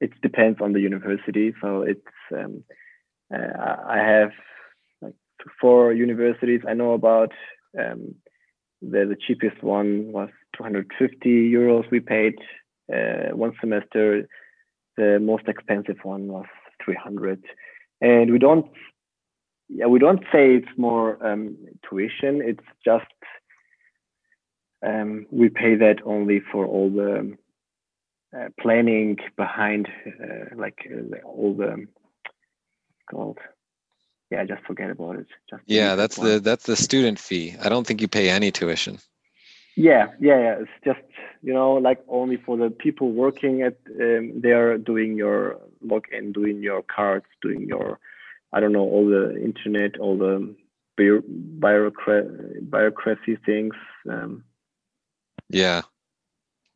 It 0.00 0.12
depends 0.22 0.60
on 0.60 0.72
the 0.72 0.80
university, 0.80 1.54
so 1.60 1.82
it's 1.82 2.00
um, 2.32 2.64
uh, 3.32 3.76
I 3.88 3.98
have 3.98 4.32
like 5.00 5.14
four 5.60 5.92
universities 5.92 6.60
I 6.68 6.74
know 6.74 6.92
about. 6.92 7.32
Um, 7.78 8.16
the, 8.82 9.06
the 9.06 9.16
cheapest 9.26 9.62
one 9.62 10.12
was 10.12 10.28
250 10.56 11.28
euros 11.28 11.90
we 11.90 12.00
paid 12.00 12.34
uh, 12.92 13.34
one 13.34 13.52
semester. 13.60 14.28
The 14.96 15.18
most 15.20 15.48
expensive 15.48 15.98
one 16.02 16.28
was 16.28 16.46
300, 16.84 17.42
and 18.00 18.30
we 18.30 18.38
don't 18.38 18.66
yeah 19.68 19.86
we 19.86 19.98
don't 19.98 20.22
say 20.32 20.56
it's 20.56 20.78
more 20.78 21.24
um, 21.26 21.56
tuition. 21.88 22.42
It's 22.42 22.64
just 22.84 23.06
um, 24.86 25.26
we 25.30 25.48
pay 25.48 25.76
that 25.76 25.98
only 26.04 26.40
for 26.52 26.66
all 26.66 26.90
the 26.90 27.36
uh, 28.36 28.48
planning 28.60 29.16
behind, 29.36 29.88
uh, 30.06 30.56
like 30.56 30.78
uh, 30.90 31.16
all 31.26 31.54
the 31.54 31.86
called. 33.10 33.38
Yeah, 34.30 34.44
just 34.44 34.64
forget 34.64 34.90
about 34.90 35.16
it. 35.16 35.26
Just 35.48 35.62
yeah, 35.66 35.94
that's 35.94 36.16
the 36.16 36.40
that's 36.40 36.64
the 36.64 36.76
student 36.76 37.18
fee. 37.18 37.54
I 37.62 37.68
don't 37.68 37.86
think 37.86 38.00
you 38.00 38.08
pay 38.08 38.30
any 38.30 38.50
tuition. 38.50 38.98
Yeah, 39.76 40.08
yeah, 40.20 40.38
yeah. 40.38 40.56
It's 40.60 40.70
just 40.84 41.00
you 41.42 41.52
know 41.52 41.74
like 41.74 42.00
only 42.08 42.36
for 42.36 42.56
the 42.56 42.70
people 42.70 43.10
working 43.10 43.62
at 43.62 43.76
um, 44.00 44.40
they're 44.40 44.78
doing 44.78 45.16
your 45.16 45.60
login, 45.84 46.32
doing 46.32 46.62
your 46.62 46.82
cards, 46.82 47.26
doing 47.42 47.66
your 47.66 47.98
I 48.52 48.60
don't 48.60 48.72
know 48.72 48.80
all 48.84 49.08
the 49.08 49.34
internet, 49.42 49.98
all 49.98 50.16
the 50.16 50.54
bureaucracy, 50.96 52.60
bureaucracy 52.62 53.36
things. 53.44 53.74
Um, 54.08 54.44
yeah. 55.48 55.82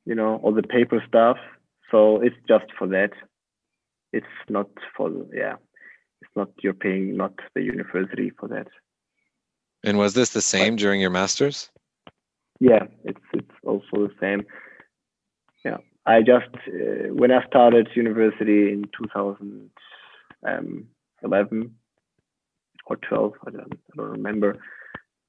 You 0.04 0.14
know, 0.14 0.40
all 0.42 0.52
the 0.52 0.62
paper 0.62 1.02
stuff. 1.06 1.36
So 1.90 2.20
it's 2.20 2.36
just 2.48 2.66
for 2.78 2.88
that. 2.88 3.10
It's 4.12 4.26
not 4.48 4.68
for 4.96 5.10
yeah. 5.32 5.56
It's 6.20 6.30
not 6.34 6.48
you're 6.62 6.74
paying 6.74 7.16
not 7.16 7.34
the 7.54 7.62
university 7.62 8.30
for 8.30 8.48
that. 8.48 8.66
And 9.84 9.98
was 9.98 10.14
this 10.14 10.30
the 10.30 10.42
same 10.42 10.74
but, 10.74 10.80
during 10.80 11.00
your 11.00 11.10
masters? 11.10 11.70
Yeah, 12.60 12.86
it's 13.04 13.20
it's 13.32 13.50
also 13.64 13.86
the 13.92 14.10
same. 14.20 14.44
Yeah, 15.64 15.78
I 16.06 16.22
just 16.22 16.52
uh, 16.66 17.14
when 17.14 17.30
I 17.30 17.46
started 17.46 17.88
university 17.94 18.72
in 18.72 18.90
2011 18.98 21.74
or 22.86 22.96
12, 22.96 23.32
I 23.46 23.50
don't, 23.50 23.72
I 23.72 23.96
don't 23.96 24.10
remember. 24.10 24.56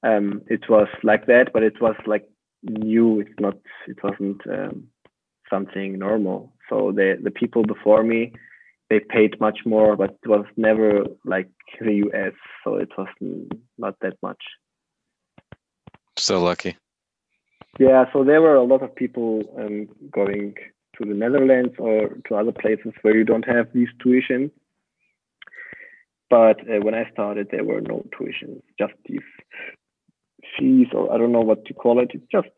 Um, 0.02 0.42
it 0.46 0.68
was 0.68 0.88
like 1.02 1.26
that, 1.26 1.52
but 1.52 1.62
it 1.62 1.80
was 1.80 1.94
like 2.06 2.28
new. 2.62 3.20
It's 3.20 3.38
not. 3.38 3.58
It 3.86 4.02
wasn't 4.02 4.40
um, 4.48 4.88
something 5.50 5.98
normal. 5.98 6.52
So 6.68 6.92
the 6.92 7.18
the 7.22 7.30
people 7.30 7.62
before 7.64 8.02
me, 8.02 8.32
they 8.88 9.00
paid 9.00 9.38
much 9.40 9.60
more, 9.66 9.96
but 9.96 10.18
it 10.22 10.28
was 10.28 10.46
never 10.56 11.04
like 11.24 11.50
the 11.80 11.94
U.S. 12.06 12.32
So 12.64 12.76
it 12.76 12.90
was 12.96 13.08
not 13.76 13.96
that 14.00 14.16
much. 14.22 14.42
So 16.16 16.42
lucky. 16.42 16.76
Yeah. 17.78 18.04
So 18.12 18.24
there 18.24 18.40
were 18.40 18.56
a 18.56 18.64
lot 18.64 18.82
of 18.82 18.94
people 18.94 19.42
um, 19.58 19.88
going 20.10 20.54
to 20.98 21.08
the 21.08 21.14
Netherlands 21.14 21.74
or 21.78 22.18
to 22.28 22.34
other 22.34 22.52
places 22.52 22.92
where 23.02 23.16
you 23.16 23.24
don't 23.24 23.46
have 23.46 23.68
these 23.72 23.88
tuitions. 24.04 24.50
But 26.28 26.60
uh, 26.60 26.80
when 26.82 26.94
I 26.94 27.10
started, 27.10 27.48
there 27.50 27.64
were 27.64 27.80
no 27.80 28.04
tuitions, 28.16 28.62
just 28.78 28.92
these 29.06 29.18
fees, 30.58 30.86
or 30.92 31.12
I 31.12 31.18
don't 31.18 31.32
know 31.32 31.40
what 31.40 31.64
to 31.66 31.74
call 31.74 32.00
it. 32.00 32.10
It's 32.14 32.26
just 32.30 32.48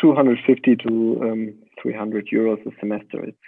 250 0.00 0.76
to 0.76 1.20
um, 1.22 1.54
300 1.82 2.28
euros 2.32 2.64
a 2.66 2.70
semester. 2.78 3.24
It's 3.24 3.38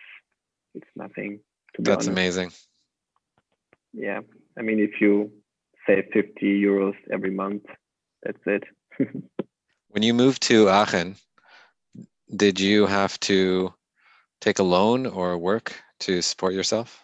it's 0.74 0.90
nothing. 0.96 1.40
That's 1.78 2.06
honest. 2.06 2.08
amazing. 2.08 2.50
Yeah, 3.92 4.20
I 4.58 4.62
mean, 4.62 4.80
if 4.80 5.00
you 5.00 5.32
save 5.86 6.04
50 6.12 6.40
euros 6.42 6.94
every 7.12 7.30
month, 7.30 7.64
that's 8.22 8.42
it. 8.46 8.64
when 9.90 10.02
you 10.02 10.14
moved 10.14 10.42
to 10.42 10.68
Aachen, 10.68 11.16
did 12.34 12.60
you 12.60 12.86
have 12.86 13.18
to 13.20 13.74
take 14.40 14.58
a 14.58 14.62
loan 14.62 15.06
or 15.06 15.38
work 15.38 15.74
to 16.00 16.22
support 16.22 16.54
yourself? 16.54 17.02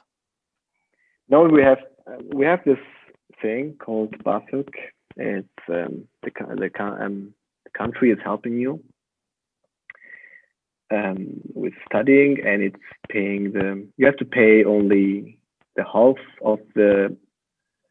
No, 1.28 1.42
we 1.44 1.62
have 1.62 1.78
we 2.32 2.44
have 2.46 2.60
this 2.64 2.78
thing 3.42 3.74
called 3.78 4.16
BAföG, 4.24 4.68
it's 5.16 5.48
um, 5.68 6.06
the 6.22 6.30
the, 6.30 6.70
um, 6.82 7.34
the 7.64 7.70
country 7.70 8.10
is 8.10 8.18
helping 8.22 8.58
you 8.58 8.82
um, 10.92 11.40
with 11.54 11.72
studying, 11.88 12.38
and 12.44 12.62
it's 12.62 12.76
paying 13.08 13.52
the. 13.52 13.86
You 13.96 14.06
have 14.06 14.16
to 14.18 14.24
pay 14.24 14.64
only 14.64 15.38
the 15.74 15.84
half 15.84 16.16
of 16.44 16.58
the 16.74 17.16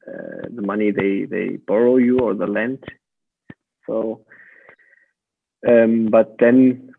uh, 0.07 0.47
the 0.53 0.61
money 0.61 0.91
they 0.91 1.25
they 1.25 1.57
borrow 1.57 1.97
you 1.97 2.19
or 2.19 2.35
the 2.35 2.47
lend. 2.47 2.83
So, 3.87 4.21
um, 5.67 6.07
but 6.11 6.35
then 6.39 6.93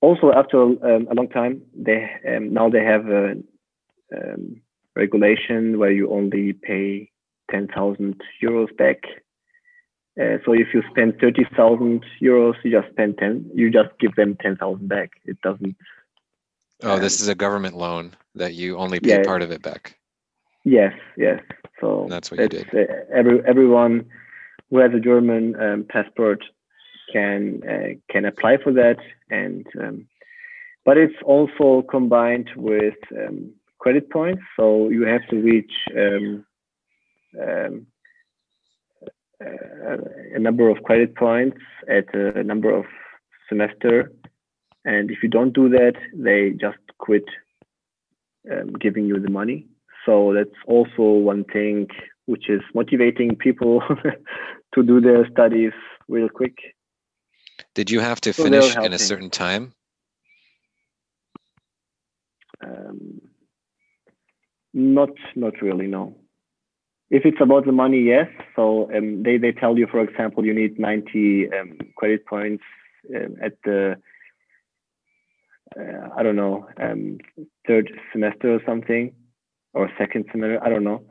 also 0.00 0.32
after 0.32 0.62
um, 0.62 1.08
a 1.10 1.14
long 1.14 1.28
time, 1.28 1.62
they 1.74 2.10
um, 2.28 2.52
now 2.52 2.68
they 2.68 2.84
have 2.84 3.08
a 3.08 3.32
um, 4.16 4.60
regulation 4.96 5.78
where 5.78 5.92
you 5.92 6.10
only 6.10 6.52
pay 6.52 7.10
ten 7.50 7.68
thousand 7.68 8.20
euros 8.42 8.76
back 8.76 9.04
uh, 10.20 10.36
so 10.44 10.52
if 10.52 10.68
you 10.74 10.82
spend 10.90 11.18
thirty 11.18 11.46
thousand 11.56 12.04
euros, 12.20 12.54
you 12.62 12.70
just 12.70 12.92
spend 12.92 13.16
ten. 13.16 13.50
You 13.54 13.70
just 13.70 13.88
give 13.98 14.14
them 14.14 14.36
ten 14.42 14.56
thousand 14.56 14.88
back. 14.88 15.12
It 15.24 15.40
doesn't. 15.40 15.74
Oh, 16.82 16.96
um, 16.96 17.00
this 17.00 17.20
is 17.20 17.28
a 17.28 17.34
government 17.34 17.76
loan 17.76 18.12
that 18.34 18.52
you 18.52 18.76
only 18.76 19.00
pay 19.00 19.08
yeah, 19.08 19.22
part 19.24 19.40
of 19.40 19.50
it 19.50 19.62
back. 19.62 19.96
Yes, 20.64 20.92
yes. 21.16 21.40
So 21.80 22.02
and 22.02 22.12
that's 22.12 22.30
what 22.30 22.40
you 22.40 22.48
did. 22.48 22.68
Uh, 22.74 22.92
every 23.14 23.40
everyone 23.46 24.04
who 24.68 24.78
has 24.78 24.92
a 24.94 25.00
German 25.00 25.58
um, 25.58 25.86
passport 25.88 26.44
can 27.12 27.62
uh, 27.68 28.12
can 28.12 28.24
apply 28.24 28.56
for 28.62 28.72
that, 28.72 28.98
and 29.30 29.66
um, 29.80 30.06
but 30.84 30.96
it's 30.96 31.20
also 31.24 31.82
combined 31.90 32.50
with 32.56 32.94
um, 33.16 33.52
credit 33.78 34.10
points. 34.10 34.42
So 34.58 34.88
you 34.88 35.04
have 35.06 35.26
to 35.30 35.36
reach 35.36 35.72
um, 35.96 36.44
um, 37.40 37.86
a 39.40 40.38
number 40.38 40.68
of 40.68 40.82
credit 40.84 41.16
points 41.16 41.58
at 41.88 42.14
a 42.14 42.42
number 42.42 42.70
of 42.70 42.84
semester. 43.48 44.12
And 44.84 45.10
if 45.10 45.18
you 45.22 45.28
don't 45.28 45.52
do 45.52 45.68
that, 45.70 45.94
they 46.14 46.50
just 46.50 46.78
quit 46.98 47.24
um, 48.50 48.72
giving 48.80 49.06
you 49.06 49.20
the 49.20 49.30
money. 49.30 49.66
So 50.04 50.32
that's 50.34 50.58
also 50.66 51.02
one 51.02 51.44
thing 51.44 51.88
which 52.26 52.48
is 52.48 52.62
motivating 52.74 53.36
people 53.36 53.82
to 54.74 54.82
do 54.82 55.00
their 55.00 55.28
studies 55.30 55.72
real 56.08 56.28
quick. 56.28 56.56
Did 57.74 57.90
you 57.90 58.00
have 58.00 58.20
to 58.22 58.32
so 58.32 58.44
finish 58.44 58.76
in 58.76 58.92
a 58.92 58.98
certain 58.98 59.30
time? 59.30 59.72
Um, 62.64 63.20
not, 64.74 65.10
not 65.34 65.60
really. 65.60 65.86
No. 65.86 66.16
If 67.10 67.26
it's 67.26 67.40
about 67.40 67.66
the 67.66 67.72
money, 67.72 68.00
yes. 68.00 68.28
So 68.56 68.90
um, 68.96 69.22
they, 69.22 69.36
they 69.36 69.52
tell 69.52 69.76
you, 69.76 69.86
for 69.90 70.00
example, 70.00 70.46
you 70.46 70.54
need 70.54 70.78
90 70.78 71.48
um, 71.52 71.78
credit 71.96 72.26
points 72.26 72.64
um, 73.14 73.36
at 73.42 73.52
the, 73.64 73.96
uh, 75.78 76.08
I 76.16 76.22
don't 76.22 76.36
know, 76.36 76.66
um, 76.80 77.18
third 77.66 77.90
semester 78.12 78.54
or 78.54 78.60
something, 78.64 79.12
or 79.74 79.90
second 79.98 80.26
semester, 80.32 80.58
I 80.64 80.70
don't 80.70 80.84
know. 80.84 81.04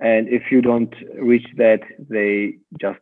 And 0.00 0.28
if 0.28 0.44
you 0.52 0.62
don't 0.62 0.94
reach 1.20 1.46
that, 1.56 1.80
they 2.08 2.58
just 2.80 3.00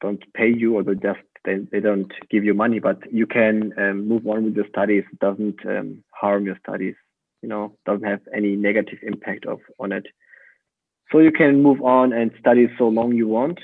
don't 0.00 0.22
pay 0.32 0.48
you 0.48 0.76
or 0.76 0.82
they 0.82 0.94
just 0.94 1.20
they, 1.44 1.58
they 1.70 1.80
don't 1.80 2.12
give 2.30 2.44
you 2.44 2.54
money, 2.54 2.78
but 2.78 2.98
you 3.12 3.26
can 3.26 3.72
um, 3.78 4.08
move 4.08 4.26
on 4.26 4.44
with 4.44 4.56
your 4.56 4.68
studies. 4.68 5.04
It 5.12 5.18
doesn't 5.18 5.64
um, 5.66 6.02
harm 6.10 6.46
your 6.46 6.58
studies, 6.66 6.94
you 7.42 7.48
know, 7.48 7.76
doesn't 7.86 8.06
have 8.06 8.20
any 8.34 8.56
negative 8.56 8.98
impact 9.02 9.46
of 9.46 9.60
on 9.78 9.92
it. 9.92 10.06
So 11.12 11.18
you 11.18 11.32
can 11.32 11.62
move 11.62 11.82
on 11.82 12.12
and 12.12 12.30
study 12.40 12.68
so 12.78 12.88
long 12.88 13.12
you 13.12 13.28
want. 13.28 13.58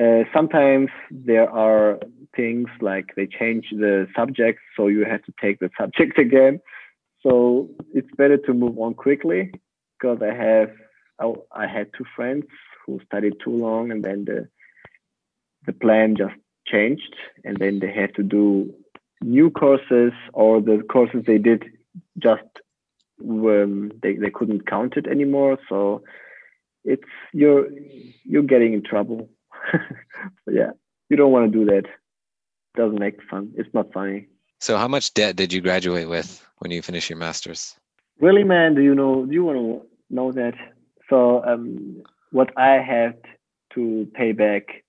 Uh, 0.00 0.24
sometimes 0.34 0.88
there 1.10 1.50
are 1.50 1.98
things 2.34 2.68
like 2.80 3.10
they 3.16 3.26
change 3.26 3.66
the 3.70 4.06
subject, 4.16 4.60
so 4.76 4.86
you 4.86 5.04
have 5.04 5.22
to 5.24 5.32
take 5.40 5.58
the 5.60 5.70
subject 5.78 6.18
again. 6.18 6.60
So 7.22 7.68
it's 7.92 8.08
better 8.16 8.38
to 8.38 8.54
move 8.54 8.78
on 8.78 8.94
quickly 8.94 9.52
because 9.98 10.18
I 10.22 10.32
have 10.34 10.70
I, 11.18 11.32
I 11.52 11.66
had 11.66 11.90
two 11.96 12.06
friends 12.16 12.44
who 12.86 12.98
studied 13.04 13.34
too 13.44 13.50
long, 13.50 13.90
and 13.90 14.02
then 14.02 14.24
the 14.24 14.48
the 15.66 15.72
plan 15.74 16.16
just 16.16 16.34
changed, 16.70 17.14
and 17.44 17.56
then 17.58 17.80
they 17.80 17.92
had 17.92 18.14
to 18.16 18.22
do 18.22 18.72
new 19.22 19.50
courses, 19.50 20.12
or 20.32 20.60
the 20.60 20.82
courses 20.90 21.24
they 21.26 21.38
did 21.38 21.64
just 22.18 22.42
um, 23.22 23.90
they 24.02 24.14
they 24.14 24.30
couldn't 24.30 24.66
count 24.66 24.96
it 24.96 25.06
anymore. 25.06 25.58
So 25.68 26.02
it's 26.84 27.02
you're 27.32 27.68
you're 28.24 28.42
getting 28.42 28.72
in 28.74 28.82
trouble. 28.82 29.28
yeah, 30.50 30.70
you 31.08 31.16
don't 31.16 31.32
want 31.32 31.52
to 31.52 31.58
do 31.58 31.64
that. 31.66 31.84
Doesn't 32.76 33.00
make 33.00 33.18
fun. 33.28 33.52
It's 33.56 33.72
not 33.74 33.92
funny. 33.92 34.28
So, 34.60 34.76
how 34.76 34.88
much 34.88 35.14
debt 35.14 35.36
did 35.36 35.52
you 35.52 35.60
graduate 35.60 36.08
with 36.08 36.46
when 36.58 36.70
you 36.70 36.82
finished 36.82 37.10
your 37.10 37.18
master's? 37.18 37.74
Really, 38.20 38.44
man? 38.44 38.74
Do 38.74 38.82
you 38.82 38.94
know? 38.94 39.26
Do 39.26 39.32
you 39.32 39.44
want 39.44 39.58
to 39.58 40.14
know 40.14 40.32
that? 40.32 40.54
So, 41.08 41.42
um, 41.44 42.02
what 42.30 42.56
I 42.56 42.78
had 42.78 43.20
to 43.74 44.06
pay 44.14 44.32
back 44.32 44.84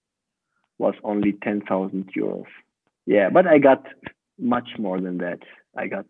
was 0.81 0.95
only 1.03 1.33
ten 1.45 1.61
thousand 1.61 2.11
euros. 2.17 2.51
Yeah, 3.05 3.29
but 3.29 3.45
I 3.47 3.57
got 3.57 3.85
much 4.37 4.69
more 4.77 4.99
than 4.99 5.17
that. 5.19 5.39
I 5.75 5.87
got, 5.87 6.05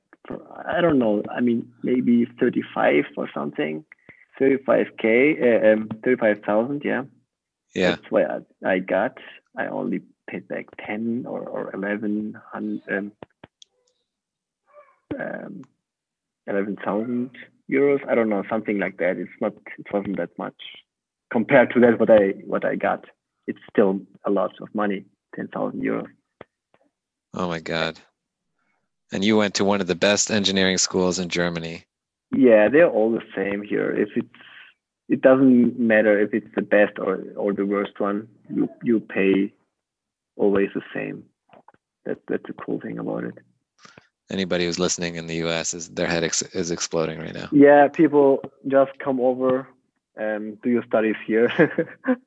I 0.66 0.82
don't 0.82 1.00
know. 1.00 1.24
I 1.38 1.42
mean, 1.42 1.72
maybe 1.84 2.26
thirty-five 2.40 3.06
or 3.18 3.30
something. 3.34 3.86
35k, 4.40 5.06
uh, 5.44 5.74
um, 5.74 5.90
35,000, 6.04 6.82
yeah. 6.84 7.04
Yeah. 7.76 7.92
That's 7.92 8.10
what 8.10 8.24
I, 8.32 8.40
I, 8.74 8.80
got. 8.80 9.18
I 9.56 9.68
only 9.68 10.02
paid 10.28 10.48
back 10.48 10.66
10 10.86 11.26
or, 11.28 11.42
or 11.42 11.72
11, 11.76 12.40
um, 12.54 12.82
um, 15.20 15.62
11,000 16.48 17.30
euros. 17.70 18.00
I 18.10 18.16
don't 18.16 18.30
know, 18.30 18.44
something 18.50 18.80
like 18.80 18.98
that. 18.98 19.18
It's 19.18 19.30
not, 19.42 19.54
it 19.78 19.86
wasn't 19.94 20.18
that 20.18 20.36
much 20.40 20.56
compared 21.32 21.72
to 21.74 21.80
that 21.80 22.00
what 22.00 22.12
I 22.12 22.34
what 22.46 22.66
I 22.66 22.76
got. 22.76 23.06
It's 23.48 23.60
still 23.70 24.00
a 24.26 24.32
lot 24.32 24.52
of 24.62 24.74
money, 24.74 25.06
10,000 25.36 25.82
euros. 25.82 26.08
Oh 27.34 27.48
my 27.48 27.60
God. 27.60 28.00
And 29.12 29.24
you 29.26 29.38
went 29.38 29.56
to 29.56 29.66
one 29.66 29.82
of 29.82 29.88
the 29.88 29.96
best 29.96 30.32
engineering 30.32 30.78
schools 30.78 31.20
in 31.20 31.30
Germany. 31.30 31.86
Yeah, 32.32 32.70
they're 32.70 32.90
all 32.90 33.12
the 33.12 33.24
same 33.36 33.62
here. 33.62 33.92
If 33.92 34.10
it's 34.16 34.30
it 35.12 35.22
doesn't 35.22 35.78
matter 35.78 36.18
if 36.18 36.34
it's 36.34 36.48
the 36.56 36.62
best 36.62 36.98
or 36.98 37.22
or 37.36 37.52
the 37.54 37.66
worst 37.66 38.00
one. 38.00 38.30
You 38.50 38.70
you 38.82 39.02
pay 39.02 39.54
always 40.38 40.70
the 40.74 40.82
same. 40.94 41.26
That 42.06 42.20
that's 42.30 42.46
the 42.48 42.54
cool 42.54 42.80
thing 42.80 42.98
about 42.98 43.26
it. 43.26 43.38
Anybody 44.30 44.66
who's 44.66 44.80
listening 44.80 45.16
in 45.16 45.28
the 45.28 45.36
U.S. 45.48 45.74
is 45.74 45.90
their 45.90 46.08
head 46.08 46.24
ex- 46.24 46.42
is 46.54 46.72
exploding 46.72 47.20
right 47.20 47.34
now. 47.34 47.50
Yeah, 47.52 47.90
people 47.90 48.42
just 48.68 48.98
come 49.00 49.20
over 49.20 49.68
and 50.16 50.62
do 50.62 50.70
your 50.70 50.86
studies 50.86 51.18
here. 51.28 51.52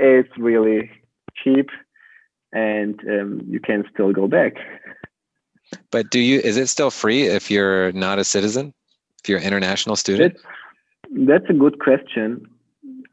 it's 0.00 0.36
really 0.38 0.90
cheap, 1.34 1.68
and 2.52 2.98
um, 3.08 3.42
you 3.46 3.60
can 3.60 3.84
still 3.92 4.12
go 4.12 4.26
back. 4.26 4.54
But 5.90 6.10
do 6.10 6.18
you? 6.18 6.40
Is 6.40 6.56
it 6.56 6.68
still 6.68 6.90
free 6.90 7.26
if 7.26 7.50
you're 7.50 7.92
not 7.92 8.18
a 8.18 8.24
citizen? 8.24 8.74
if 9.22 9.28
you're 9.28 9.38
an 9.38 9.44
international 9.44 9.96
student? 9.96 10.34
That's, 10.34 11.28
that's 11.28 11.50
a 11.50 11.52
good 11.52 11.78
question. 11.80 12.46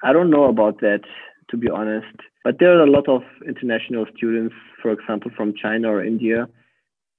I 0.04 0.14
don't 0.14 0.30
know 0.30 0.46
about 0.46 0.80
that, 0.82 1.02
to 1.50 1.58
be 1.58 1.70
honest. 1.70 2.16
But 2.44 2.60
there 2.60 2.78
are 2.78 2.84
a 2.84 2.90
lot 2.90 3.10
of 3.10 3.24
international 3.46 4.06
students, 4.16 4.56
for 4.82 4.92
example, 4.92 5.32
from 5.36 5.54
China 5.62 5.92
or 5.92 6.04
India, 6.04 6.48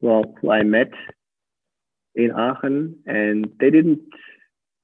well, 0.00 0.24
who 0.40 0.50
I 0.50 0.62
met 0.62 0.90
in 2.14 2.30
Aachen, 2.30 2.96
and 3.06 3.50
they 3.60 3.70
didn't 3.70 4.00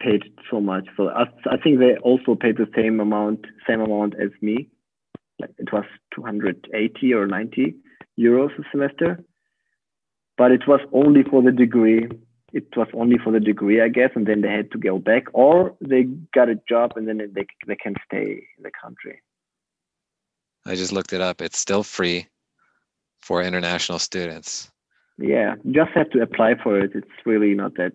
pay 0.01 0.21
so 0.51 0.61
much. 0.61 0.87
So 0.97 1.09
I, 1.09 1.25
I 1.51 1.57
think 1.57 1.79
they 1.79 1.97
also 2.03 2.35
paid 2.35 2.59
the 2.59 2.69
same 2.77 3.01
amount, 3.01 3.47
same 3.67 3.81
amount 3.81 4.15
as 4.21 4.31
me. 4.43 4.69
Like 5.41 5.51
it 5.59 5.73
was 5.73 5.85
280 6.15 7.15
or 7.15 7.27
90 7.27 7.75
euros 8.19 8.59
a 8.59 8.63
semester, 8.71 9.25
but 10.37 10.53
it 10.53 10.67
was 10.67 10.81
only 10.93 11.23
for 11.25 11.43
the 11.43 11.53
degree 11.53 12.09
it 12.55 12.69
was 12.77 12.87
only 12.95 13.19
for 13.19 13.33
the 13.33 13.41
degree, 13.41 13.83
I 13.83 13.89
guess, 13.89 14.11
and 14.15 14.27
then 14.27 14.41
they 14.43 14.49
had 14.49 14.71
to 14.71 14.79
go 14.79 14.99
back, 14.99 15.25
or 15.33 15.75
they 15.81 16.05
got 16.33 16.49
a 16.49 16.55
job 16.69 16.93
and 16.95 17.09
then 17.09 17.19
they 17.19 17.47
they 17.67 17.75
can 17.75 17.95
stay 18.07 18.47
in 18.57 18.63
the 18.63 18.71
country. 18.81 19.21
I 20.65 20.77
just 20.77 20.93
looked 20.93 21.13
it 21.13 21.21
up. 21.21 21.43
It's 21.43 21.59
still 21.59 21.83
free 21.83 22.29
for 23.21 23.43
international 23.43 23.99
students. 23.99 24.71
Yeah, 25.19 25.57
just 25.73 25.91
have 25.95 26.11
to 26.11 26.23
apply 26.23 26.55
for 26.63 26.79
it. 26.79 26.93
It's 26.95 27.27
really 27.27 27.55
not 27.55 27.75
that. 27.75 27.95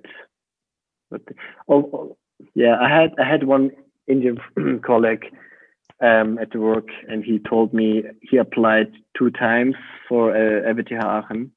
But 1.10 1.22
oh, 1.70 1.90
oh 1.94 2.18
yeah, 2.54 2.76
I 2.82 2.90
had 2.90 3.12
I 3.18 3.24
had 3.24 3.46
one 3.46 3.72
Indian 4.08 4.38
colleague 4.86 5.26
um, 6.02 6.38
at 6.40 6.52
the 6.52 6.60
work, 6.60 6.88
and 7.08 7.24
he 7.24 7.40
told 7.40 7.74
me 7.74 8.04
he 8.22 8.38
applied 8.38 8.92
two 9.18 9.32
times 9.32 9.76
for 10.08 10.32
uh, 10.32 10.74
RWTH 10.74 11.04
Aachen 11.04 11.52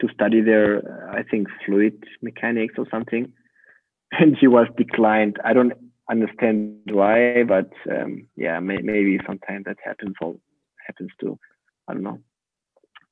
to 0.00 0.08
study 0.14 0.40
their, 0.40 1.10
I 1.12 1.22
think, 1.22 1.48
fluid 1.66 2.04
mechanics 2.22 2.74
or 2.78 2.86
something. 2.90 3.32
And 4.12 4.36
he 4.36 4.48
was 4.48 4.66
declined. 4.76 5.36
I 5.44 5.52
don't 5.52 5.72
understand 6.10 6.80
why, 6.90 7.44
but 7.44 7.70
um, 7.88 8.26
yeah, 8.34 8.58
may, 8.58 8.78
maybe 8.78 9.20
sometimes 9.24 9.66
that 9.66 9.76
happens 9.84 10.16
or 10.20 10.34
happens 10.84 11.12
to, 11.20 11.38
I 11.86 11.92
don't 11.92 12.02
know. 12.02 12.18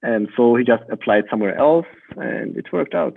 And 0.02 0.28
so 0.36 0.56
he 0.56 0.64
just 0.64 0.82
applied 0.90 1.24
somewhere 1.30 1.56
else 1.56 1.86
and 2.16 2.56
it 2.56 2.72
worked 2.72 2.94
out. 2.94 3.16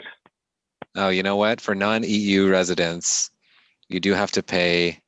Oh, 0.95 1.09
you 1.09 1.23
know 1.23 1.37
what? 1.37 1.59
For 1.59 1.73
non 1.73 2.03
EU 2.03 2.49
residents, 2.49 3.31
you 3.89 3.99
do 3.99 4.13
have 4.13 4.31
to 4.33 4.43
pay 4.43 5.00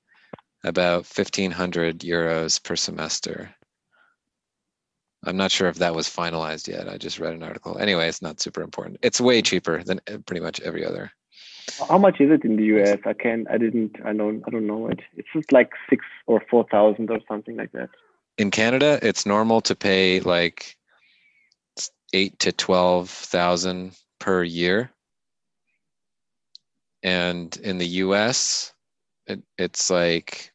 about 0.64 1.06
1500 1.06 2.00
euros 2.00 2.62
per 2.62 2.76
semester. 2.76 3.54
I'm 5.26 5.38
not 5.38 5.52
sure 5.52 5.70
if 5.70 5.78
that 5.78 5.96
was 5.96 6.08
finalized 6.08 6.68
yet. 6.68 6.90
I 6.90 6.98
just 6.98 7.20
read 7.20 7.34
an 7.34 7.44
article. 7.44 7.78
Anyway, 7.78 8.08
it's 8.08 8.22
not 8.22 8.42
super 8.42 8.62
important. 8.62 8.98
It's 9.02 9.22
way 9.22 9.42
cheaper 9.42 9.84
than 9.84 10.02
uh, 10.12 10.18
pretty 10.26 10.42
much 10.42 10.60
every 10.62 10.86
other. 10.86 11.12
How 11.88 11.98
much 11.98 12.20
is 12.20 12.30
it 12.30 12.44
in 12.44 12.58
the 12.58 12.64
US? 12.78 13.00
I 13.06 13.14
can 13.14 13.46
I 13.50 13.58
didn't 13.58 13.96
I 14.04 14.14
don't 14.14 14.44
I 14.46 14.52
don't 14.52 14.68
know 14.68 14.88
it. 14.88 15.00
It's 15.16 15.30
just 15.34 15.52
like 15.54 15.72
six 15.90 16.06
or 16.28 16.42
four 16.50 16.66
thousand 16.70 17.10
or 17.10 17.20
something 17.28 17.56
like 17.56 17.72
that. 17.72 17.90
In 18.38 18.52
Canada, 18.52 19.00
it's 19.02 19.26
normal 19.26 19.62
to 19.62 19.76
pay 19.76 20.20
like 20.20 20.76
eight 22.12 22.38
to 22.40 22.52
twelve 22.52 23.10
thousand 23.10 23.96
per 24.20 24.44
year. 24.44 24.92
And 27.02 27.56
in 27.58 27.78
the 27.78 27.88
US, 28.04 28.74
it, 29.28 29.42
it's 29.58 29.90
like 29.90 30.53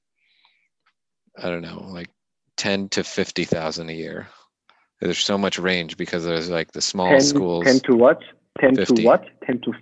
I 1.43 1.49
don't 1.49 1.62
know, 1.62 1.86
like 1.89 2.11
ten 2.57 2.89
to 2.91 3.05
fifty 3.05 3.45
thousand 3.45 3.91
a 3.91 3.95
year 3.95 4.28
there's 5.01 5.18
so 5.18 5.39
much 5.39 5.59
range 5.59 5.97
because 5.97 6.24
there's 6.24 6.51
like 6.51 6.72
the 6.72 6.80
small 6.80 7.11
10, 7.11 7.20
schools 7.20 7.64
10 7.64 7.80
to 7.80 7.97
what 7.97 8.20
10 8.61 8.76
50. 8.76 8.95
to 8.95 9.03
what 9.03 9.24
10 9.45 9.61
to 9.61 9.72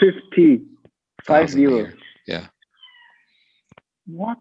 50 0.00 0.62
five 1.24 1.50
zero 1.50 1.90
yeah 2.26 2.46
what 4.06 4.38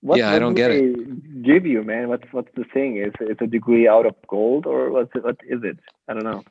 what 0.00 0.18
yeah, 0.18 0.30
I 0.30 0.38
don't 0.38 0.54
get 0.54 0.70
it. 0.70 1.42
Give 1.42 1.66
you, 1.66 1.82
man. 1.82 2.08
What's 2.08 2.30
what's 2.30 2.50
the 2.54 2.62
thing? 2.72 2.98
Is 2.98 3.12
it 3.18 3.40
a 3.40 3.46
degree 3.46 3.88
out 3.88 4.06
of 4.06 4.14
gold, 4.28 4.64
or 4.64 4.90
what's 4.90 5.10
it, 5.16 5.24
what 5.24 5.38
is 5.48 5.64
it? 5.64 5.80
I 6.06 6.12
don't 6.12 6.22
know. 6.22 6.44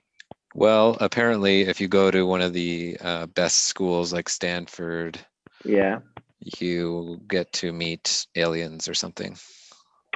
Well, 0.54 0.98
apparently, 1.00 1.62
if 1.62 1.80
you 1.80 1.88
go 1.88 2.12
to 2.12 2.26
one 2.26 2.42
of 2.42 2.52
the 2.52 2.98
uh, 3.00 3.28
best 3.28 3.66
schools 3.66 4.12
like 4.12 4.28
Stanford, 4.28 5.20
yeah, 5.64 6.00
you 6.40 7.22
get 7.28 7.52
to 7.54 7.72
meet 7.72 8.28
aliens 8.36 8.88
or 8.88 8.94
something. 8.94 9.38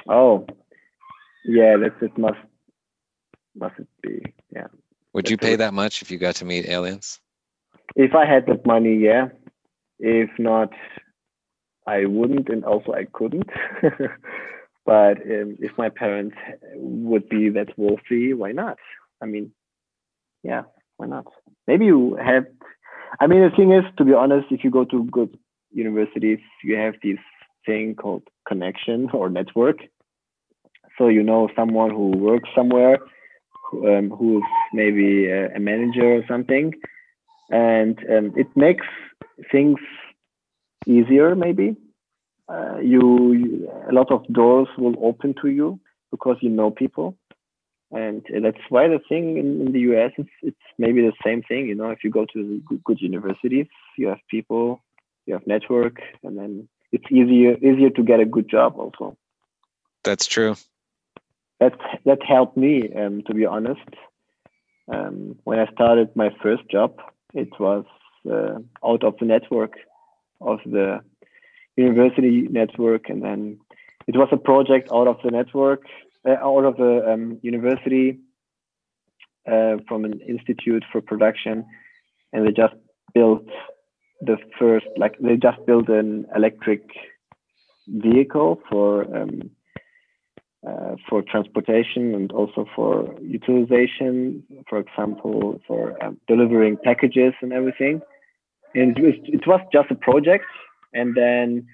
Oh, 0.08 0.46
yeah, 1.44 1.76
that's 1.76 2.02
it. 2.02 2.16
Must 2.18 2.38
must 3.56 3.78
it 3.78 3.88
be? 4.02 4.22
Yeah. 4.54 4.66
Would 5.12 5.24
that's 5.24 5.30
you 5.30 5.38
pay 5.38 5.54
it. 5.54 5.58
that 5.58 5.74
much 5.74 6.02
if 6.02 6.10
you 6.10 6.18
got 6.18 6.36
to 6.36 6.44
meet 6.44 6.68
aliens? 6.68 7.20
If 7.96 8.14
I 8.14 8.24
had 8.26 8.46
that 8.46 8.66
money, 8.66 8.96
yeah. 8.96 9.28
If 9.98 10.30
not, 10.38 10.72
I 11.86 12.06
wouldn't, 12.06 12.48
and 12.48 12.64
also 12.64 12.92
I 12.92 13.06
couldn't. 13.12 13.50
but 14.86 15.16
um, 15.18 15.56
if 15.58 15.72
my 15.76 15.88
parents 15.88 16.36
would 16.74 17.28
be 17.28 17.50
that 17.50 17.76
wealthy, 17.76 18.32
why 18.32 18.52
not? 18.52 18.78
I 19.22 19.26
mean, 19.26 19.52
yeah, 20.42 20.62
why 20.96 21.06
not? 21.06 21.26
Maybe 21.66 21.86
you 21.86 22.16
have. 22.16 22.44
I 23.18 23.26
mean, 23.26 23.42
the 23.42 23.54
thing 23.54 23.72
is, 23.72 23.84
to 23.98 24.04
be 24.04 24.14
honest, 24.14 24.46
if 24.50 24.62
you 24.62 24.70
go 24.70 24.84
to 24.84 25.04
good 25.04 25.36
universities, 25.72 26.40
you 26.64 26.76
have 26.76 26.94
this 27.02 27.18
thing 27.66 27.94
called 27.94 28.22
connection 28.46 29.08
or 29.12 29.28
network. 29.28 29.78
So 30.98 31.08
you 31.08 31.22
know 31.22 31.48
someone 31.56 31.90
who 31.90 32.10
works 32.10 32.48
somewhere 32.54 32.98
um, 33.72 34.10
who's 34.10 34.44
maybe 34.72 35.26
a, 35.26 35.54
a, 35.54 35.60
manager 35.60 36.16
or 36.16 36.24
something 36.28 36.72
and 37.50 37.98
um, 38.10 38.32
it 38.36 38.48
makes 38.56 38.86
things 39.50 39.78
easier 40.86 41.34
maybe. 41.34 41.76
Uh, 42.48 42.78
you, 42.78 43.32
you, 43.32 43.70
a 43.88 43.92
lot 43.92 44.10
of 44.10 44.26
doors 44.32 44.68
will 44.76 44.96
open 45.02 45.34
to 45.40 45.48
you 45.48 45.78
because 46.10 46.36
you 46.40 46.50
know 46.50 46.70
people. 46.70 47.16
And 47.92 48.24
that's 48.42 48.58
why 48.68 48.86
the 48.86 49.00
thing 49.08 49.36
in, 49.36 49.66
in 49.66 49.72
the 49.72 49.80
us 49.80 50.12
it's, 50.16 50.30
it's 50.42 50.56
maybe 50.78 51.00
the 51.00 51.12
same 51.24 51.42
thing 51.42 51.66
you 51.66 51.74
know 51.74 51.90
if 51.90 52.04
you 52.04 52.10
go 52.10 52.24
to 52.32 52.62
good, 52.64 52.84
good 52.84 53.00
universities 53.00 53.66
you 53.98 54.06
have 54.06 54.18
people 54.30 54.80
you 55.30 55.36
have 55.38 55.46
network 55.46 55.96
and 56.24 56.36
then 56.36 56.68
it's 56.92 57.04
easier 57.10 57.56
easier 57.68 57.90
to 57.90 58.02
get 58.02 58.18
a 58.20 58.24
good 58.24 58.48
job 58.48 58.74
also. 58.76 59.16
That's 60.02 60.26
true. 60.26 60.56
That 61.60 61.74
that 62.04 62.22
helped 62.34 62.56
me, 62.56 62.92
um, 63.00 63.22
to 63.26 63.34
be 63.34 63.46
honest. 63.46 63.90
Um, 64.92 65.36
when 65.44 65.60
I 65.60 65.66
started 65.72 66.08
my 66.16 66.30
first 66.42 66.64
job, 66.68 66.90
it 67.32 67.52
was 67.60 67.84
uh, 68.28 68.58
out 68.84 69.04
of 69.04 69.14
the 69.20 69.26
network 69.34 69.74
of 70.40 70.58
the 70.66 71.00
university 71.76 72.48
network, 72.50 73.08
and 73.08 73.22
then 73.22 73.60
it 74.08 74.16
was 74.16 74.28
a 74.32 74.36
project 74.36 74.88
out 74.92 75.06
of 75.06 75.18
the 75.22 75.30
network, 75.30 75.82
uh, 76.28 76.38
out 76.42 76.64
of 76.64 76.76
the 76.76 77.12
um, 77.12 77.38
university, 77.42 78.18
uh, 79.46 79.76
from 79.86 80.04
an 80.04 80.20
institute 80.34 80.84
for 80.90 81.00
production, 81.00 81.64
and 82.32 82.46
they 82.46 82.52
just 82.52 82.74
built 83.14 83.46
the 84.20 84.36
first, 84.58 84.86
like 84.96 85.18
they 85.18 85.36
just 85.36 85.64
built 85.66 85.88
an 85.88 86.26
electric 86.34 86.82
vehicle 87.88 88.60
for 88.68 89.04
um, 89.16 89.50
uh, 90.66 90.96
for 91.08 91.22
transportation 91.22 92.14
and 92.14 92.30
also 92.32 92.66
for 92.76 93.14
utilization, 93.22 94.42
for 94.68 94.78
example, 94.78 95.58
for 95.66 96.02
um, 96.04 96.18
delivering 96.28 96.76
packages 96.84 97.32
and 97.40 97.52
everything. 97.52 98.02
And 98.74 98.96
it 98.98 99.46
was, 99.46 99.60
just 99.72 99.90
a 99.90 99.94
project, 99.94 100.44
and 100.92 101.16
then 101.16 101.66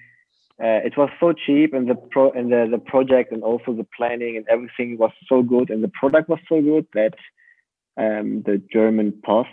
uh, 0.59 0.81
it 0.85 0.97
was 0.97 1.09
so 1.19 1.33
cheap, 1.33 1.73
and 1.73 1.89
the 1.89 1.95
pro 1.95 2.31
and 2.31 2.51
the, 2.51 2.67
the 2.71 2.79
project 2.79 3.31
and 3.31 3.43
also 3.43 3.73
the 3.73 3.85
planning 3.95 4.37
and 4.37 4.47
everything 4.49 4.97
was 4.97 5.11
so 5.27 5.43
good, 5.43 5.69
and 5.69 5.83
the 5.83 5.89
product 5.89 6.29
was 6.29 6.39
so 6.49 6.61
good 6.61 6.87
that 6.93 7.13
um, 7.97 8.41
the 8.45 8.59
German 8.71 9.11
Post 9.23 9.49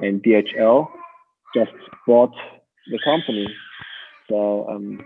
and 0.00 0.22
DHL 0.22 0.88
just 1.54 1.72
bought 2.06 2.34
the 2.90 2.98
company. 3.04 3.46
So 4.28 4.68
um, 4.68 5.00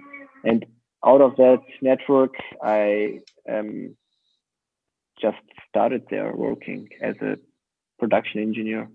and 0.45 0.65
out 1.05 1.21
of 1.21 1.37
that 1.37 1.59
network, 1.83 2.35
I 2.63 3.21
um, 3.51 3.97
just 5.21 5.39
started 5.69 6.03
there 6.11 6.35
working 6.35 6.89
as 7.03 7.15
a 7.23 7.37
production 7.99 8.41
engineer. 8.41 8.89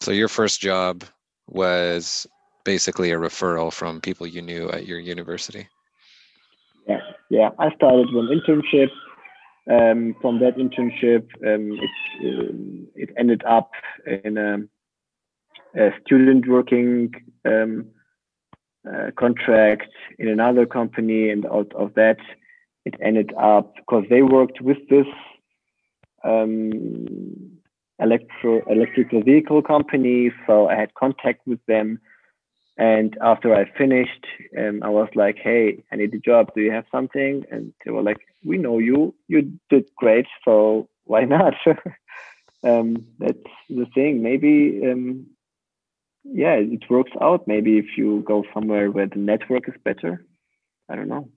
So 0.00 0.12
your 0.12 0.28
first 0.28 0.60
job 0.60 1.04
was 1.48 2.26
basically 2.64 3.10
a 3.12 3.16
referral 3.16 3.72
from 3.72 4.00
people 4.00 4.26
you 4.26 4.42
knew 4.42 4.70
at 4.70 4.86
your 4.86 4.98
university. 4.98 5.68
Yeah, 6.86 7.00
yeah. 7.30 7.50
I 7.58 7.74
started 7.74 8.08
with 8.12 8.30
an 8.30 8.40
internship. 8.40 8.90
Um, 9.70 10.14
from 10.22 10.40
that 10.40 10.56
internship, 10.56 11.28
um, 11.46 11.78
it, 11.78 12.50
um, 12.50 12.86
it 12.94 13.10
ended 13.18 13.42
up 13.44 13.70
in 14.06 14.38
a, 14.38 14.58
student 16.04 16.48
working 16.48 17.14
um, 17.44 17.86
uh, 18.88 19.10
contract 19.16 19.90
in 20.18 20.28
another 20.28 20.66
company, 20.66 21.30
and 21.30 21.44
out 21.46 21.72
of 21.74 21.94
that, 21.94 22.18
it 22.84 22.94
ended 23.02 23.32
up 23.38 23.74
because 23.76 24.04
they 24.08 24.22
worked 24.22 24.60
with 24.60 24.78
this 24.88 25.06
um, 26.24 27.06
electro 27.98 28.62
electrical 28.70 29.22
vehicle 29.22 29.62
company, 29.62 30.30
so 30.46 30.68
I 30.68 30.76
had 30.76 30.94
contact 30.94 31.46
with 31.46 31.60
them. 31.66 32.00
And 32.76 33.18
after 33.20 33.54
I 33.54 33.64
finished, 33.76 34.24
um, 34.56 34.82
I 34.84 34.88
was 34.88 35.08
like, 35.14 35.38
"Hey, 35.42 35.82
I 35.90 35.96
need 35.96 36.14
a 36.14 36.18
job. 36.18 36.52
Do 36.54 36.60
you 36.60 36.70
have 36.70 36.86
something?" 36.92 37.44
And 37.50 37.72
they 37.84 37.90
were 37.90 38.02
like, 38.02 38.20
"We 38.44 38.56
know 38.56 38.78
you. 38.78 39.14
You 39.26 39.52
did 39.68 39.90
great. 39.96 40.26
So 40.44 40.88
why 41.04 41.24
not?" 41.24 41.54
um, 42.62 43.04
that's 43.18 43.50
the 43.68 43.86
thing. 43.94 44.22
Maybe 44.22 44.80
um, 44.88 45.26
yeah, 46.32 46.54
it 46.54 46.88
works 46.90 47.12
out. 47.20 47.46
Maybe 47.46 47.78
if 47.78 47.96
you 47.96 48.22
go 48.26 48.44
somewhere 48.52 48.90
where 48.90 49.06
the 49.06 49.18
network 49.18 49.68
is 49.68 49.74
better. 49.84 50.24
I 50.88 50.96
don't 50.96 51.08
know. 51.08 51.28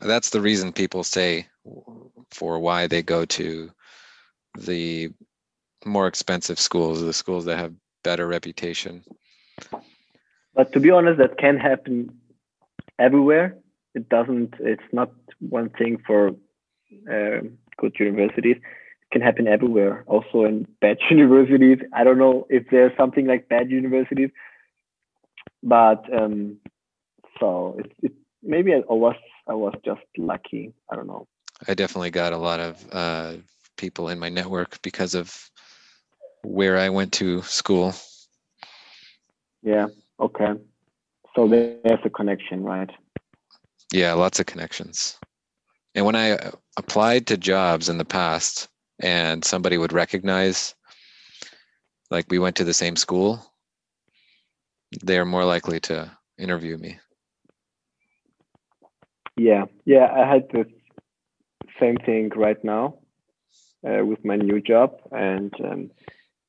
That's 0.00 0.30
the 0.30 0.40
reason 0.40 0.72
people 0.72 1.04
say 1.04 1.46
for 2.30 2.58
why 2.58 2.86
they 2.86 3.02
go 3.02 3.24
to 3.24 3.70
the 4.58 5.10
more 5.84 6.06
expensive 6.06 6.58
schools, 6.58 7.00
the 7.00 7.12
schools 7.12 7.44
that 7.44 7.58
have 7.58 7.74
better 8.02 8.26
reputation. 8.26 9.04
But 10.54 10.72
to 10.72 10.80
be 10.80 10.90
honest, 10.90 11.18
that 11.18 11.38
can 11.38 11.58
happen 11.58 12.16
everywhere. 12.98 13.58
It 13.94 14.08
doesn't. 14.08 14.54
It's 14.60 14.92
not 14.92 15.10
one 15.38 15.70
thing 15.70 15.98
for 16.06 16.30
uh, 17.10 17.40
good 17.76 17.94
universities 17.98 18.56
can 19.14 19.22
happen 19.22 19.46
everywhere, 19.46 20.02
also 20.08 20.44
in 20.44 20.66
bad 20.80 20.98
universities. 21.10 21.78
I 21.92 22.02
don't 22.02 22.18
know 22.18 22.46
if 22.50 22.64
there's 22.70 22.92
something 22.96 23.26
like 23.26 23.48
bad 23.48 23.70
universities, 23.70 24.30
but 25.62 26.02
um, 26.12 26.56
so 27.38 27.76
it, 27.78 27.92
it 28.02 28.12
maybe 28.42 28.74
I 28.74 28.80
was 28.88 29.14
I 29.48 29.54
was 29.54 29.72
just 29.84 30.02
lucky. 30.18 30.74
I 30.90 30.96
don't 30.96 31.06
know. 31.06 31.28
I 31.68 31.74
definitely 31.74 32.10
got 32.10 32.32
a 32.32 32.36
lot 32.36 32.58
of 32.58 32.84
uh, 32.90 33.34
people 33.76 34.08
in 34.08 34.18
my 34.18 34.28
network 34.28 34.82
because 34.82 35.14
of 35.14 35.50
where 36.42 36.76
I 36.76 36.88
went 36.88 37.12
to 37.14 37.42
school. 37.42 37.94
Yeah. 39.62 39.86
Okay. 40.18 40.54
So 41.36 41.46
there's 41.46 42.00
a 42.04 42.10
connection, 42.10 42.64
right? 42.64 42.90
Yeah, 43.92 44.12
lots 44.14 44.40
of 44.40 44.46
connections. 44.46 45.18
And 45.94 46.04
when 46.04 46.16
I 46.16 46.50
applied 46.76 47.28
to 47.28 47.36
jobs 47.36 47.88
in 47.88 47.98
the 47.98 48.04
past, 48.04 48.68
and 49.04 49.44
somebody 49.44 49.76
would 49.76 49.92
recognize 49.92 50.74
like 52.10 52.24
we 52.30 52.38
went 52.38 52.56
to 52.56 52.64
the 52.64 52.72
same 52.72 52.96
school 52.96 53.38
they're 55.02 55.26
more 55.26 55.44
likely 55.44 55.80
to 55.80 56.10
interview 56.38 56.76
me. 56.78 56.98
Yeah 59.36 59.64
yeah 59.84 60.06
i 60.20 60.26
had 60.32 60.48
the 60.52 60.64
same 61.80 61.96
thing 61.96 62.30
right 62.34 62.62
now 62.64 62.98
uh, 63.86 64.04
with 64.04 64.24
my 64.24 64.36
new 64.36 64.60
job 64.60 64.96
and 65.12 65.52
um, 65.64 65.90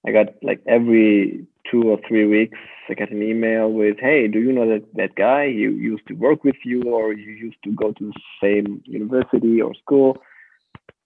i 0.08 0.12
got 0.12 0.28
like 0.44 0.62
every 0.68 1.46
two 1.70 1.84
or 1.92 2.00
three 2.08 2.28
weeks 2.28 2.60
i 2.90 2.94
get 2.94 3.12
an 3.12 3.24
email 3.24 3.72
with 3.72 3.98
hey 4.00 4.28
do 4.28 4.40
you 4.40 4.52
know 4.52 4.68
that 4.70 4.86
that 4.94 5.16
guy? 5.16 5.44
You 5.46 5.72
used 5.72 6.08
to 6.08 6.14
work 6.14 6.44
with 6.44 6.60
you 6.64 6.84
or 6.84 7.12
you 7.12 7.32
used 7.32 7.62
to 7.64 7.72
go 7.72 7.92
to 7.92 8.12
the 8.12 8.22
same 8.42 8.82
university 8.86 9.60
or 9.60 9.74
school 9.74 10.22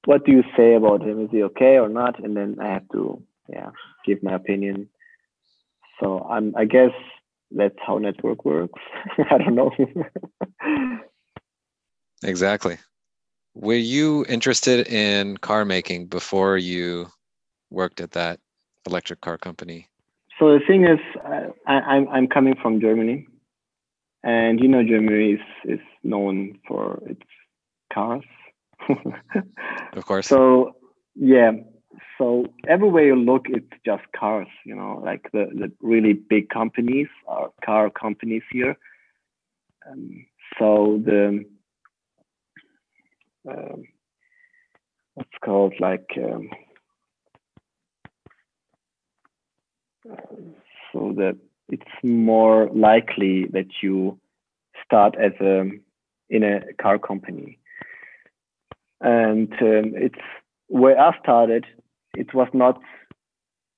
what 0.05 0.25
do 0.25 0.31
you 0.31 0.43
say 0.55 0.75
about 0.75 1.01
him? 1.01 1.23
Is 1.23 1.31
he 1.31 1.43
okay 1.43 1.77
or 1.77 1.89
not? 1.89 2.23
And 2.23 2.35
then 2.35 2.57
I 2.61 2.67
have 2.67 2.87
to, 2.93 3.21
yeah, 3.47 3.71
give 4.05 4.23
my 4.23 4.33
opinion. 4.33 4.89
So 6.01 6.25
I'm, 6.29 6.55
I 6.55 6.65
guess 6.65 6.91
that's 7.51 7.75
how 7.85 7.97
network 7.97 8.45
works. 8.45 8.79
I 9.31 9.37
don't 9.37 9.55
know. 9.55 9.71
exactly. 12.23 12.77
Were 13.55 13.73
you 13.73 14.25
interested 14.29 14.87
in 14.87 15.37
car 15.37 15.65
making 15.65 16.07
before 16.07 16.57
you 16.57 17.07
worked 17.69 17.99
at 17.99 18.11
that 18.11 18.39
electric 18.85 19.21
car 19.21 19.37
company? 19.37 19.87
So 20.39 20.53
the 20.53 20.59
thing 20.65 20.85
is, 20.85 20.99
I, 21.67 21.73
I'm 21.73 22.07
I'm 22.07 22.27
coming 22.27 22.55
from 22.61 22.79
Germany, 22.79 23.27
and 24.23 24.61
you 24.61 24.69
know 24.69 24.83
Germany 24.83 25.33
is 25.33 25.39
is 25.65 25.85
known 26.03 26.57
for 26.65 27.03
its 27.05 27.21
cars 27.91 28.23
of 29.93 30.05
course. 30.05 30.27
So 30.27 30.75
yeah, 31.15 31.51
so 32.17 32.45
everywhere 32.67 33.05
you 33.05 33.15
look, 33.15 33.45
it's 33.49 33.67
just 33.85 34.03
cars. 34.17 34.47
You 34.65 34.75
know, 34.75 35.01
like 35.03 35.29
the 35.31 35.47
the 35.53 35.71
really 35.81 36.13
big 36.13 36.49
companies 36.49 37.07
are 37.27 37.51
car 37.65 37.89
companies 37.89 38.43
here. 38.51 38.77
Um, 39.89 40.25
so 40.57 41.01
the 41.03 41.45
um, 43.49 43.83
what's 45.15 45.29
called 45.43 45.73
like 45.79 46.09
um, 46.17 46.49
so 50.91 51.13
that 51.17 51.37
it's 51.69 51.83
more 52.03 52.69
likely 52.73 53.45
that 53.53 53.67
you 53.81 54.19
start 54.83 55.15
as 55.15 55.33
a 55.39 55.69
in 56.29 56.43
a 56.43 56.61
car 56.81 56.99
company 56.99 57.59
and 59.01 59.51
um, 59.53 59.93
it's 59.95 60.19
where 60.67 60.99
I 60.99 61.17
started. 61.19 61.65
It 62.15 62.33
was 62.33 62.47
not. 62.53 62.79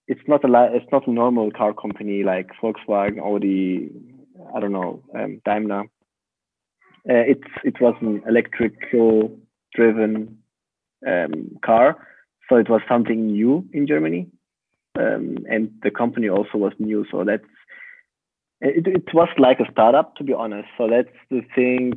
It's 0.07 0.21
not 0.27 0.43
a 0.43 0.75
it's 0.75 0.91
not 0.91 1.07
a 1.07 1.11
normal 1.11 1.51
car 1.51 1.73
company 1.73 2.23
like 2.23 2.49
Volkswagen, 2.61 3.19
Audi, 3.19 3.89
I 4.55 4.59
don't 4.59 4.71
know, 4.71 5.03
um, 5.15 5.41
Daimler. 5.45 5.83
Uh, 7.09 7.25
it's 7.27 7.47
it 7.63 7.79
was 7.81 7.95
an 8.01 8.21
electrical 8.27 9.37
driven 9.73 10.37
um, 11.07 11.57
car, 11.63 12.07
so 12.49 12.57
it 12.57 12.69
was 12.69 12.81
something 12.87 13.27
new 13.27 13.65
in 13.73 13.87
Germany, 13.87 14.27
um, 14.99 15.37
and 15.49 15.71
the 15.83 15.91
company 15.91 16.29
also 16.29 16.57
was 16.57 16.73
new. 16.79 17.05
So 17.11 17.23
that's 17.23 17.43
it, 18.59 18.85
it 18.87 19.13
was 19.13 19.29
like 19.37 19.59
a 19.59 19.71
startup 19.71 20.15
to 20.15 20.23
be 20.23 20.33
honest. 20.33 20.67
So 20.77 20.87
that's 20.89 21.15
the 21.29 21.41
thing 21.55 21.93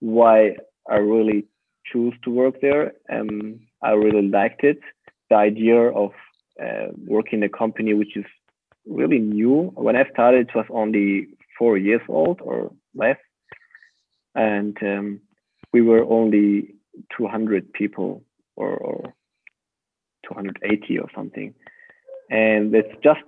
why 0.00 0.56
I 0.90 0.96
really 0.96 1.46
choose 1.90 2.14
to 2.24 2.30
work 2.30 2.60
there. 2.60 2.92
Um, 3.10 3.60
I 3.82 3.90
really 3.90 4.28
liked 4.28 4.64
it. 4.64 4.78
The 5.30 5.36
idea 5.36 5.80
of 5.80 6.12
uh, 6.62 6.88
working 7.06 7.40
in 7.40 7.44
a 7.44 7.48
company 7.48 7.94
which 7.94 8.16
is 8.16 8.26
really 8.86 9.18
new. 9.18 9.72
When 9.74 9.96
I 9.96 10.04
started, 10.12 10.48
it 10.48 10.54
was 10.54 10.66
only 10.70 11.28
four 11.58 11.76
years 11.76 12.02
old 12.08 12.40
or 12.42 12.72
less, 12.94 13.18
and 14.34 14.76
um, 14.82 15.20
we 15.72 15.80
were 15.80 16.04
only 16.04 16.74
200 17.16 17.72
people 17.72 18.22
or, 18.56 18.76
or 18.76 19.14
280 20.28 20.98
or 20.98 21.08
something, 21.14 21.54
and 22.30 22.74
it's 22.74 22.94
just 23.02 23.20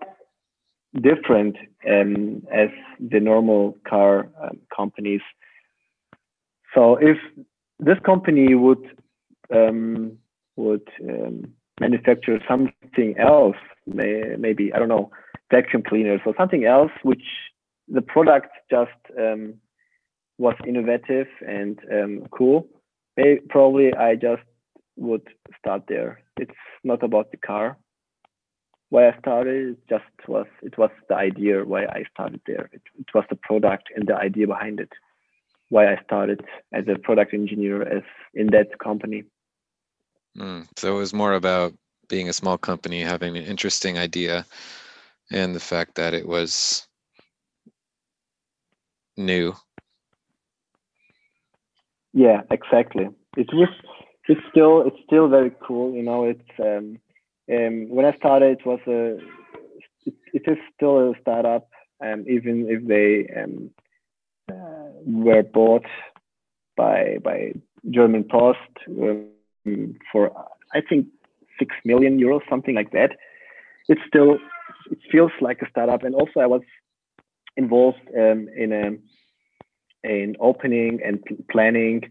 different 1.00 1.56
um, 1.88 2.42
as 2.52 2.68
the 3.00 3.20
normal 3.20 3.76
car 3.88 4.28
um, 4.42 4.58
companies. 4.74 5.22
So 6.74 6.96
if 6.96 7.16
this 7.78 7.98
company 8.04 8.54
would 8.54 8.84
um, 9.54 10.18
would 10.56 10.88
um, 11.08 11.52
manufacture 11.80 12.38
something 12.48 13.16
else, 13.18 13.56
may, 13.86 14.36
maybe 14.38 14.72
I 14.72 14.78
don't 14.78 14.88
know, 14.88 15.10
vacuum 15.50 15.82
cleaners 15.86 16.20
or 16.24 16.34
something 16.36 16.64
else, 16.64 16.92
which 17.02 17.24
the 17.88 18.02
product 18.02 18.48
just 18.70 18.90
um, 19.18 19.54
was 20.38 20.54
innovative 20.66 21.26
and 21.46 21.78
um, 21.92 22.22
cool. 22.30 22.66
Maybe, 23.16 23.40
probably 23.48 23.94
I 23.94 24.14
just 24.14 24.42
would 24.96 25.26
start 25.58 25.82
there. 25.88 26.20
It's 26.36 26.52
not 26.82 27.02
about 27.02 27.30
the 27.30 27.36
car. 27.36 27.76
Why 28.90 29.08
I 29.08 29.18
started, 29.18 29.70
it 29.70 29.88
just 29.88 30.28
was 30.28 30.46
it 30.62 30.78
was 30.78 30.90
the 31.08 31.16
idea 31.16 31.64
why 31.64 31.84
I 31.84 32.04
started 32.12 32.40
there. 32.46 32.70
It, 32.72 32.82
it 32.98 33.06
was 33.14 33.24
the 33.28 33.36
product 33.36 33.88
and 33.94 34.06
the 34.06 34.14
idea 34.14 34.46
behind 34.46 34.78
it. 34.80 34.92
Why 35.70 35.92
I 35.92 35.98
started 36.04 36.44
as 36.72 36.84
a 36.88 36.98
product 36.98 37.34
engineer 37.34 37.82
as 37.82 38.02
in 38.34 38.48
that 38.48 38.78
company. 38.78 39.24
Mm, 40.36 40.66
so 40.76 40.94
it 40.94 40.98
was 40.98 41.14
more 41.14 41.34
about 41.34 41.74
being 42.08 42.28
a 42.28 42.32
small 42.32 42.58
company, 42.58 43.00
having 43.00 43.36
an 43.36 43.44
interesting 43.44 43.98
idea, 43.98 44.44
and 45.30 45.54
the 45.54 45.60
fact 45.60 45.94
that 45.94 46.14
it 46.14 46.26
was 46.26 46.86
new. 49.16 49.54
Yeah, 52.12 52.42
exactly. 52.50 53.08
It 53.36 53.48
was. 53.52 53.68
It's 54.28 54.40
still. 54.50 54.82
It's 54.86 54.96
still 55.04 55.28
very 55.28 55.52
cool. 55.66 55.94
You 55.94 56.02
know, 56.02 56.24
it's. 56.24 56.50
Um, 56.58 56.98
um, 57.52 57.88
when 57.90 58.06
I 58.06 58.16
started, 58.16 58.58
it 58.58 58.66
was 58.66 58.80
a. 58.86 59.18
It, 60.06 60.14
it 60.32 60.42
is 60.46 60.58
still 60.74 61.10
a 61.10 61.20
startup, 61.20 61.68
um, 62.00 62.24
even 62.28 62.66
if 62.68 62.86
they 62.86 63.32
um, 63.40 63.70
were 65.06 65.42
bought 65.42 65.86
by 66.76 67.18
by 67.22 67.52
German 67.90 68.24
Post 68.24 68.58
um, 68.88 69.96
for 70.10 70.32
I 70.74 70.80
think 70.80 71.06
six 71.58 71.74
million 71.84 72.18
euros, 72.18 72.40
something 72.48 72.74
like 72.74 72.90
that. 72.92 73.10
It's 73.88 74.00
still 74.08 74.38
it 74.90 74.98
feels 75.10 75.32
like 75.40 75.62
a 75.62 75.70
startup, 75.70 76.02
and 76.02 76.14
also 76.14 76.40
I 76.40 76.46
was 76.46 76.62
involved 77.56 78.00
um, 78.16 78.48
in 78.56 78.72
a 78.72 80.08
in 80.08 80.36
opening 80.40 81.00
and 81.04 81.22
planning 81.50 82.02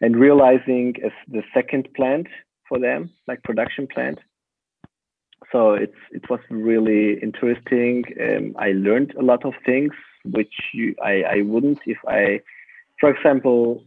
and 0.00 0.16
realizing 0.16 0.94
as 1.04 1.12
the 1.28 1.42
second 1.52 1.88
plant 1.94 2.26
for 2.68 2.78
them, 2.78 3.10
like 3.28 3.42
production 3.42 3.86
plant. 3.86 4.18
So 5.52 5.74
it's 5.74 6.00
it 6.12 6.28
was 6.30 6.40
really 6.50 7.18
interesting. 7.20 8.04
Um, 8.20 8.56
I 8.58 8.72
learned 8.72 9.14
a 9.18 9.22
lot 9.22 9.44
of 9.44 9.54
things 9.64 9.92
which 10.24 10.54
you, 10.72 10.94
I 11.02 11.22
I 11.22 11.40
wouldn't 11.42 11.80
if 11.86 11.98
I, 12.06 12.40
for 13.00 13.10
example, 13.10 13.84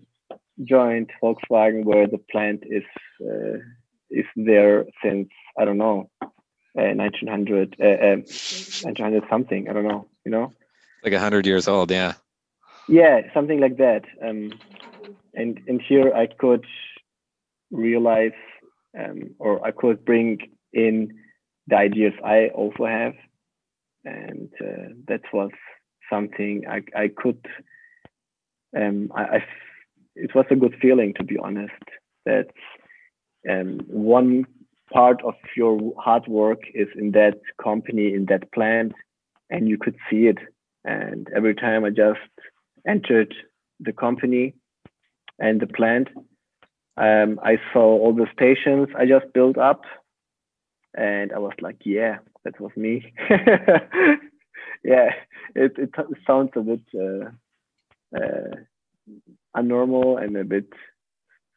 joined 0.64 1.12
Volkswagen 1.22 1.84
where 1.84 2.08
the 2.08 2.20
plant 2.32 2.64
is 2.66 2.84
uh, 3.22 3.58
is 4.10 4.26
there 4.36 4.86
since 5.04 5.30
I 5.58 5.66
don't 5.66 5.78
know, 5.78 6.10
uh, 6.22 6.94
1900, 6.94 7.76
uh, 7.80 7.86
1900 8.84 9.24
uh, 9.24 9.30
something. 9.30 9.70
I 9.70 9.74
don't 9.74 9.88
know. 9.88 10.08
You 10.26 10.32
know, 10.32 10.54
like 11.04 11.14
a 11.14 11.20
hundred 11.20 11.46
years 11.46 11.68
old. 11.68 11.92
Yeah. 11.92 12.14
Yeah, 12.88 13.22
something 13.34 13.60
like 13.60 13.78
that. 13.78 14.04
Um, 14.22 14.52
and 15.34 15.60
and 15.68 15.82
here 15.82 16.14
I 16.14 16.28
could 16.28 16.66
realize, 17.72 18.38
um, 18.98 19.36
or 19.40 19.66
I 19.66 19.72
could 19.72 20.06
bring 20.06 20.40
in 20.74 21.14
the 21.68 21.76
ideas 21.76 22.14
I 22.24 22.48
also 22.48 22.86
have, 22.86 23.14
and 24.06 24.50
uh, 24.62 24.94
that 25.08 25.22
was 25.34 25.52
something 26.10 26.64
I 26.70 26.82
I 26.96 27.08
could. 27.10 27.46
Um, 28.76 29.12
I, 29.16 29.22
I 29.24 29.44
it 30.16 30.34
was 30.36 30.46
a 30.50 30.56
good 30.56 30.76
feeling 30.82 31.14
to 31.16 31.24
be 31.24 31.38
honest. 31.38 31.74
That 32.26 32.48
um, 33.50 33.80
one 33.88 34.46
part 34.92 35.22
of 35.24 35.36
your 35.56 35.94
hard 36.00 36.28
work 36.28 36.60
is 36.74 36.88
in 36.96 37.12
that 37.12 37.40
company, 37.62 38.14
in 38.14 38.26
that 38.26 38.52
plant, 38.52 38.94
and 39.50 39.68
you 39.68 39.78
could 39.78 39.96
see 40.10 40.28
it. 40.28 40.38
And 40.84 41.28
every 41.36 41.56
time 41.56 41.84
I 41.84 41.90
just 41.90 42.20
entered 42.88 43.34
the 43.80 43.94
company 43.94 44.54
and 45.40 45.60
the 45.60 45.68
plant, 45.68 46.08
um, 46.98 47.40
I 47.44 47.58
saw 47.72 47.84
all 48.00 48.14
the 48.14 48.28
stations 48.34 48.90
I 48.98 49.06
just 49.06 49.32
built 49.34 49.58
up, 49.58 49.84
and 50.96 51.32
I 51.32 51.40
was 51.40 51.54
like, 51.62 51.78
yeah, 51.86 52.18
that 52.44 52.60
was 52.60 52.72
me. 52.76 53.14
yeah, 54.84 55.10
it, 55.56 55.74
it 55.78 55.92
sounds 56.26 56.52
a 56.56 56.62
bit 56.62 56.82
uh, 56.96 57.30
uh, 58.16 58.56
abnormal 59.58 60.18
and 60.18 60.36
a 60.38 60.44
bit 60.44 60.70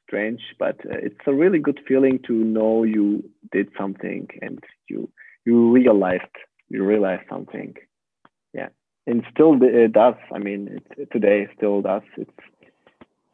strange, 0.06 0.40
but 0.58 0.76
uh, 0.86 0.98
it's 1.02 1.26
a 1.26 1.32
really 1.32 1.58
good 1.58 1.80
feeling 1.86 2.18
to 2.26 2.32
know 2.32 2.82
you 2.82 3.28
did 3.52 3.68
something 3.78 4.28
and 4.42 4.58
you 4.88 5.08
you 5.44 5.70
realized 5.70 6.34
you 6.68 6.84
realized 6.84 7.22
something. 7.28 7.74
Yeah, 8.52 8.68
and 9.06 9.24
still 9.32 9.56
it 9.60 9.92
does. 9.92 10.14
I 10.34 10.38
mean, 10.38 10.80
it, 10.96 11.10
today 11.12 11.48
still 11.56 11.82
does. 11.82 12.02
It's 12.16 12.30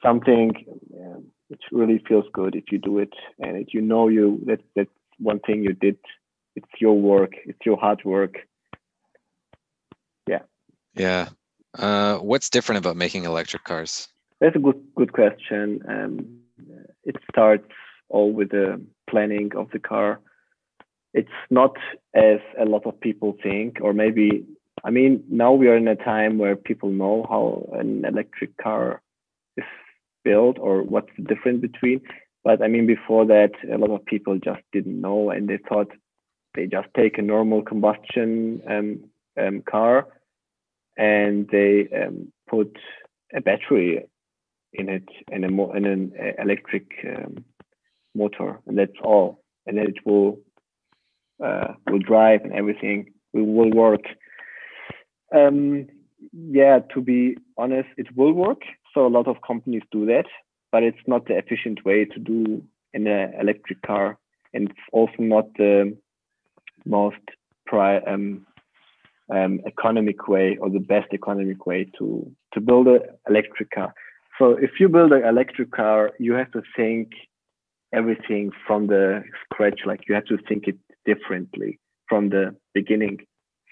something 0.03 0.53
um, 1.01 1.25
which 1.49 1.63
really 1.73 2.03
feels 2.07 2.27
good 2.33 2.55
if 2.55 2.65
you 2.71 2.79
do 2.79 2.99
it, 2.99 3.15
and 3.39 3.57
if 3.57 3.69
you 3.73 3.81
know 3.81 4.09
you 4.09 4.41
that 4.47 4.61
that 4.75 4.89
one 5.19 5.41
thing 5.41 5.63
you 5.63 5.73
did. 5.73 5.99
It's 6.59 6.81
your 6.81 6.99
work. 6.99 7.33
It's 7.45 7.59
your 7.67 7.77
hard 7.77 8.03
work. 8.07 8.37
Yeah. 10.97 11.29
Uh, 11.79 12.17
what's 12.19 12.51
different 12.51 12.79
about 12.79 12.97
making 12.97 13.25
electric 13.25 13.65
cars? 13.65 14.09
That's 14.41 14.57
a 14.57 14.59
good 14.59 14.83
good 14.95 15.13
question. 15.13 15.83
Um, 15.89 16.41
it 17.05 17.17
starts 17.31 17.73
all 18.09 18.33
with 18.33 18.51
the 18.51 18.81
planning 19.09 19.53
of 19.57 19.71
the 19.71 19.79
car. 19.79 20.21
It's 21.13 21.39
not 21.51 21.77
as 22.15 22.41
a 22.59 22.65
lot 22.65 22.87
of 22.87 23.01
people 23.01 23.37
think, 23.43 23.79
or 23.81 23.93
maybe 23.93 24.45
I 24.85 24.91
mean 24.91 25.23
now 25.29 25.53
we 25.53 25.69
are 25.69 25.77
in 25.77 25.89
a 25.89 25.97
time 25.97 26.39
where 26.39 26.57
people 26.57 26.91
know 26.91 27.27
how 27.29 27.79
an 27.79 28.05
electric 28.05 28.57
car 28.57 29.03
is 29.57 29.65
built 30.25 30.59
or 30.59 30.83
what's 30.83 31.11
the 31.17 31.25
difference 31.25 31.61
between. 31.61 32.01
But 32.43 32.63
I 32.63 32.69
mean 32.69 32.87
before 32.87 33.27
that, 33.27 33.53
a 33.71 33.77
lot 33.77 33.91
of 33.91 34.05
people 34.07 34.39
just 34.39 34.63
didn't 34.73 35.01
know, 35.01 35.31
and 35.31 35.49
they 35.49 35.59
thought 35.69 35.91
they 36.55 36.67
just 36.67 36.89
take 36.97 37.19
a 37.19 37.23
normal 37.23 37.63
combustion 37.63 38.63
um, 38.67 39.05
um, 39.39 39.63
car 39.63 40.07
and 40.97 41.49
they 41.51 41.89
um, 41.95 42.33
put 42.49 42.77
a 43.35 43.41
battery 43.41 44.05
in 44.73 44.89
it 44.89 45.09
and 45.31 45.45
a 45.45 45.51
mo- 45.51 45.73
and 45.73 45.87
an 45.87 46.13
electric 46.39 46.87
um, 47.07 47.45
motor, 48.15 48.61
and 48.67 48.79
that's 48.79 49.01
all. 49.03 49.43
And 49.67 49.79
then 49.79 49.87
it 49.87 50.07
will 50.07 50.39
uh, 51.45 51.75
will 51.91 51.99
drive 51.99 52.43
and 52.45 52.53
everything 52.53 53.13
will, 53.33 53.45
will 53.47 53.71
work. 53.71 54.03
Um, 55.35 55.87
yeah, 56.33 56.81
to 56.95 57.01
be 57.01 57.37
honest, 57.59 57.89
it 57.97 58.17
will 58.17 58.33
work. 58.33 58.63
So 58.95 59.07
a 59.07 59.09
lot 59.09 59.29
of 59.29 59.37
companies 59.47 59.83
do 59.93 60.07
that, 60.07 60.25
but 60.73 60.83
it's 60.83 61.07
not 61.07 61.27
the 61.27 61.37
efficient 61.37 61.85
way 61.85 62.05
to 62.07 62.19
do 62.19 62.63
in 62.95 63.07
an 63.07 63.35
electric 63.39 63.83
car, 63.83 64.19
and 64.55 64.71
it's 64.71 64.81
also 64.93 65.15
not 65.19 65.47
the 65.59 65.97
most 66.87 67.21
pri- 67.67 67.99
um, 67.99 68.46
um, 69.33 69.61
economic 69.67 70.29
way 70.29 70.57
or 70.61 70.71
the 70.71 70.79
best 70.79 71.09
economic 71.13 71.67
way 71.67 71.91
to 71.99 72.31
to 72.55 72.61
build 72.61 72.87
an 72.89 73.01
electric 73.29 73.71
car. 73.71 73.93
So 74.39 74.53
if 74.53 74.73
you 74.79 74.89
build 74.89 75.13
an 75.13 75.25
electric 75.25 75.73
car, 75.73 76.13
you 76.19 76.35
have 76.35 76.53
to 76.53 76.63
think 76.77 77.11
everything 77.93 78.51
from 78.67 78.87
the 78.89 79.23
scratch. 79.45 79.81
Like 79.87 80.01
you 80.09 80.15
have 80.15 80.27
to 80.27 80.39
think 80.49 80.69
it 80.69 80.77
differently 81.05 81.79
from 82.09 82.29
the 82.31 82.55
beginning. 82.75 83.19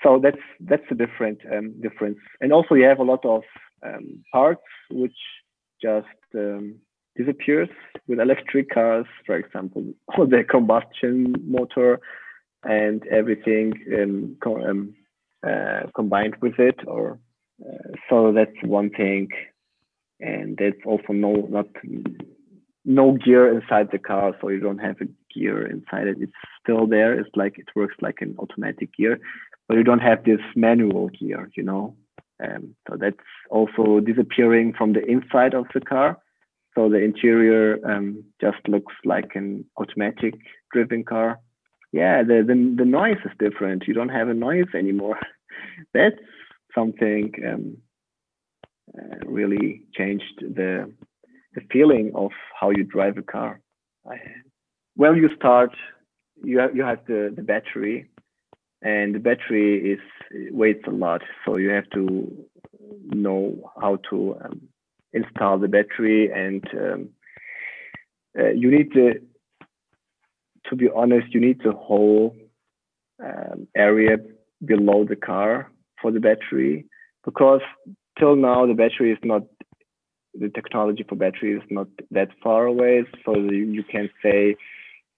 So 0.02 0.18
that's 0.22 0.44
that's 0.60 0.84
a 0.90 0.94
different 0.94 1.40
um, 1.52 1.74
difference. 1.80 2.18
And 2.40 2.52
also 2.52 2.74
you 2.74 2.84
have 2.84 2.98
a 2.98 3.04
lot 3.04 3.24
of 3.24 3.42
um, 3.84 4.22
parts 4.32 4.62
which 4.90 5.16
just 5.82 6.06
um, 6.34 6.76
disappears 7.16 7.68
with 8.08 8.18
electric 8.18 8.70
cars. 8.70 9.06
For 9.26 9.36
example, 9.36 9.84
the 10.16 10.44
combustion 10.48 11.34
motor 11.46 12.00
and 12.64 13.06
everything 13.08 13.74
um, 13.94 14.36
um, 14.46 14.94
uh, 15.46 15.90
combined 15.94 16.36
with 16.40 16.58
it. 16.58 16.80
Or 16.86 17.18
uh, 17.64 17.92
so 18.08 18.32
that's 18.32 18.56
one 18.62 18.90
thing 18.90 19.28
and 20.20 20.56
there's 20.56 20.74
also 20.86 21.12
no 21.12 21.32
not 21.50 21.66
no 22.84 23.12
gear 23.12 23.52
inside 23.52 23.88
the 23.90 23.98
car, 23.98 24.34
so 24.40 24.48
you 24.48 24.60
don't 24.60 24.78
have 24.78 24.96
a 25.00 25.08
gear 25.34 25.66
inside 25.66 26.06
it. 26.06 26.16
It's 26.20 26.32
still 26.62 26.86
there. 26.86 27.18
It's 27.18 27.34
like 27.34 27.58
it 27.58 27.68
works 27.74 27.96
like 28.00 28.18
an 28.20 28.36
automatic 28.38 28.94
gear, 28.94 29.18
but 29.68 29.76
you 29.76 29.84
don't 29.84 30.00
have 30.00 30.24
this 30.24 30.40
manual 30.54 31.08
gear, 31.08 31.50
you 31.56 31.62
know. 31.62 31.96
Um, 32.42 32.74
so 32.88 32.96
that's 32.98 33.16
also 33.50 34.00
disappearing 34.00 34.74
from 34.76 34.92
the 34.92 35.04
inside 35.06 35.54
of 35.54 35.66
the 35.72 35.80
car. 35.80 36.18
So 36.74 36.88
the 36.88 36.98
interior 36.98 37.78
um, 37.88 38.24
just 38.40 38.58
looks 38.68 38.92
like 39.04 39.30
an 39.34 39.64
automatic 39.78 40.34
driven 40.72 41.04
car. 41.04 41.38
Yeah, 41.92 42.24
the, 42.24 42.44
the, 42.46 42.74
the 42.76 42.84
noise 42.84 43.18
is 43.24 43.30
different. 43.38 43.84
You 43.86 43.94
don't 43.94 44.08
have 44.08 44.28
a 44.28 44.34
noise 44.34 44.66
anymore. 44.74 45.16
That's 45.92 46.16
something 46.74 47.32
um, 47.46 47.76
uh, 48.96 49.26
really 49.26 49.82
changed 49.94 50.40
the 50.40 50.92
the 51.54 51.62
feeling 51.72 52.12
of 52.14 52.30
how 52.58 52.70
you 52.70 52.84
drive 52.84 53.16
a 53.16 53.22
car. 53.22 53.60
I, 54.08 54.16
well, 54.96 55.16
you 55.16 55.28
start, 55.36 55.70
you 56.42 56.58
have, 56.58 56.74
you 56.76 56.82
have 56.82 56.98
the, 57.06 57.32
the 57.34 57.42
battery, 57.42 58.10
and 58.82 59.14
the 59.14 59.18
battery 59.18 59.92
is 59.92 60.00
weighs 60.52 60.82
a 60.86 60.90
lot, 60.90 61.22
so 61.44 61.56
you 61.56 61.70
have 61.70 61.88
to 61.90 62.44
know 62.80 63.70
how 63.80 63.98
to 64.10 64.36
um, 64.44 64.60
install 65.12 65.58
the 65.58 65.68
battery, 65.68 66.30
and 66.32 66.64
um, 66.74 67.08
uh, 68.38 68.50
you 68.50 68.70
need 68.70 68.92
the, 68.92 69.20
to 70.68 70.76
be 70.76 70.88
honest, 70.94 71.32
you 71.32 71.40
need 71.40 71.60
the 71.64 71.72
whole 71.72 72.34
um, 73.22 73.68
area 73.76 74.16
below 74.64 75.04
the 75.04 75.16
car 75.16 75.70
for 76.00 76.10
the 76.10 76.20
battery 76.20 76.86
because 77.24 77.60
till 78.18 78.36
now 78.36 78.66
the 78.66 78.74
battery 78.74 79.12
is 79.12 79.18
not 79.22 79.42
the 80.34 80.48
technology 80.48 81.04
for 81.08 81.14
battery 81.14 81.56
is 81.56 81.62
not 81.70 81.86
that 82.10 82.28
far 82.42 82.66
away. 82.66 83.04
So 83.24 83.36
you 83.36 83.84
can 83.90 84.10
say 84.22 84.56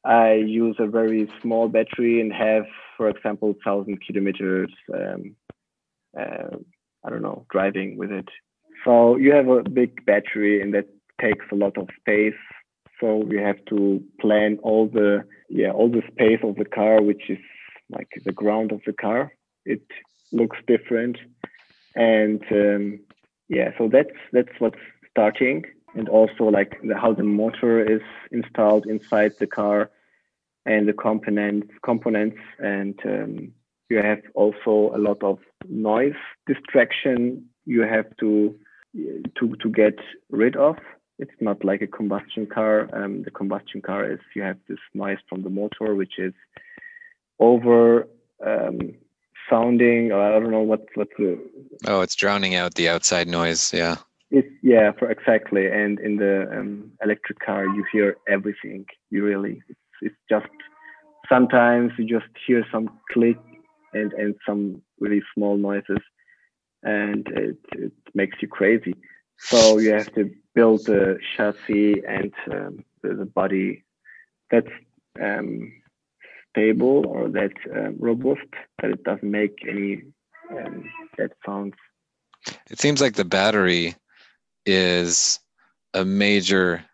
i 0.05 0.35
use 0.35 0.77
a 0.79 0.87
very 0.87 1.29
small 1.43 1.69
battery 1.69 2.21
and 2.21 2.33
have 2.33 2.65
for 2.97 3.09
example 3.09 3.49
1000 3.65 3.99
kilometers 4.07 4.71
um, 4.95 5.35
uh, 6.17 6.57
i 7.05 7.11
don't 7.11 7.23
know 7.23 7.45
driving 7.51 7.97
with 7.97 8.11
it. 8.11 8.29
So 8.85 9.17
you 9.17 9.33
have 9.35 9.49
a 9.49 9.69
big 9.69 10.05
battery 10.05 10.63
and 10.63 10.73
that 10.75 10.87
takes 11.21 11.45
a 11.51 11.57
lot 11.57 11.77
of 11.77 11.89
space. 12.01 12.41
So 13.01 13.17
we 13.17 13.37
have 13.39 13.57
to 13.71 14.03
plan 14.21 14.59
all 14.63 14.87
the 14.89 15.25
yeah 15.49 15.71
all 15.71 15.91
the 15.91 16.03
space 16.13 16.41
of 16.43 16.57
the 16.57 16.65
car 16.65 17.03
which 17.03 17.25
is 17.29 17.39
like 17.91 18.09
the 18.25 18.33
ground 18.33 18.73
of 18.73 18.81
the 18.87 18.93
car. 18.93 19.33
It 19.65 19.83
looks 20.33 20.59
different. 20.67 21.19
And 21.95 22.43
um, 22.51 23.01
yeah 23.49 23.71
so 23.79 23.89
that's 23.89 24.17
that's 24.33 24.59
what's 24.59 24.79
starting. 25.11 25.65
And 25.95 26.09
also 26.09 26.45
like 26.45 26.79
the, 26.83 26.97
how 26.97 27.15
the 27.15 27.23
motor 27.23 27.83
is 27.83 28.03
installed 28.31 28.87
inside 28.87 29.33
the 29.39 29.47
car 29.47 29.91
and 30.67 30.87
the 30.87 30.93
components 30.93 31.69
components. 31.83 32.39
And 32.59 32.99
um, 33.05 33.53
you 33.89 33.99
have 33.99 34.21
also 34.35 34.93
a 34.95 34.99
lot 34.99 35.23
of 35.23 35.39
noise 35.69 36.21
distraction 36.47 37.47
you 37.65 37.83
have 37.83 38.07
to 38.19 38.59
to 39.39 39.57
to 39.57 39.69
get 39.71 39.99
rid 40.31 40.57
of. 40.57 40.77
It's 41.19 41.41
not 41.41 41.65
like 41.65 41.81
a 41.81 41.87
combustion 41.87 42.47
car. 42.47 42.91
Um, 42.93 43.23
the 43.23 43.31
combustion 43.31 43.81
car 43.81 44.11
is 44.11 44.21
you 44.35 44.43
have 44.43 44.59
this 44.69 44.79
noise 44.95 45.19
from 45.29 45.43
the 45.43 45.51
motor 45.51 45.95
which 45.95 46.19
is 46.19 46.35
over 47.39 48.09
um, 48.45 48.95
sounding 49.49 50.13
or 50.13 50.21
I 50.21 50.39
don't 50.39 50.51
know 50.51 50.63
what 50.63 50.87
what's 50.95 51.13
the 51.19 51.39
oh 51.87 52.01
it's 52.01 52.15
drowning 52.15 52.55
out 52.55 52.75
the 52.75 52.89
outside 52.89 53.29
noise 53.29 53.73
yeah. 53.73 53.97
It's 54.31 54.49
yeah 54.63 54.91
for 54.99 55.09
exactly. 55.11 55.67
And 55.71 56.01
in 56.01 56.17
the 56.17 56.51
um, 56.51 56.91
electric 57.03 57.39
car 57.39 57.65
you 57.65 57.85
hear 57.93 58.17
everything. 58.29 58.87
You 59.11 59.25
really 59.25 59.63
it's, 59.69 59.81
it's 60.03 60.17
just 60.29 60.49
sometimes 61.29 61.93
you 61.99 62.07
just 62.07 62.31
hear 62.47 62.65
some 62.73 62.91
click 63.13 63.39
and 63.93 64.13
and 64.13 64.35
some 64.47 64.83
really 64.99 65.23
small 65.35 65.57
noises 65.57 66.01
and 66.83 67.27
it, 67.29 67.59
it 67.73 67.93
makes 68.15 68.41
you 68.41 68.49
crazy. 68.49 68.95
So 69.39 69.79
you 69.79 69.93
have 69.93 70.13
to 70.15 70.31
build 70.55 70.87
the 70.87 71.19
chassis 71.37 72.03
and 72.09 72.33
um, 72.51 72.85
the, 73.03 73.15
the, 73.15 73.27
body. 73.27 73.85
That's 74.51 74.71
um, 75.21 75.73
stable 76.57 77.07
or 77.07 77.29
that 77.29 77.53
uh, 77.75 77.91
robust 77.99 78.49
that 78.81 78.91
it 78.91 79.05
doesn't 79.05 79.31
make 79.31 79.59
any 79.69 80.03
um, 80.51 80.91
that 81.19 81.33
sounds. 81.45 81.75
It 82.71 82.79
seems 82.79 83.01
like 83.01 83.15
the 83.15 83.25
battery 83.25 83.95
is 84.65 85.41
a 85.95 86.05
major 86.05 86.85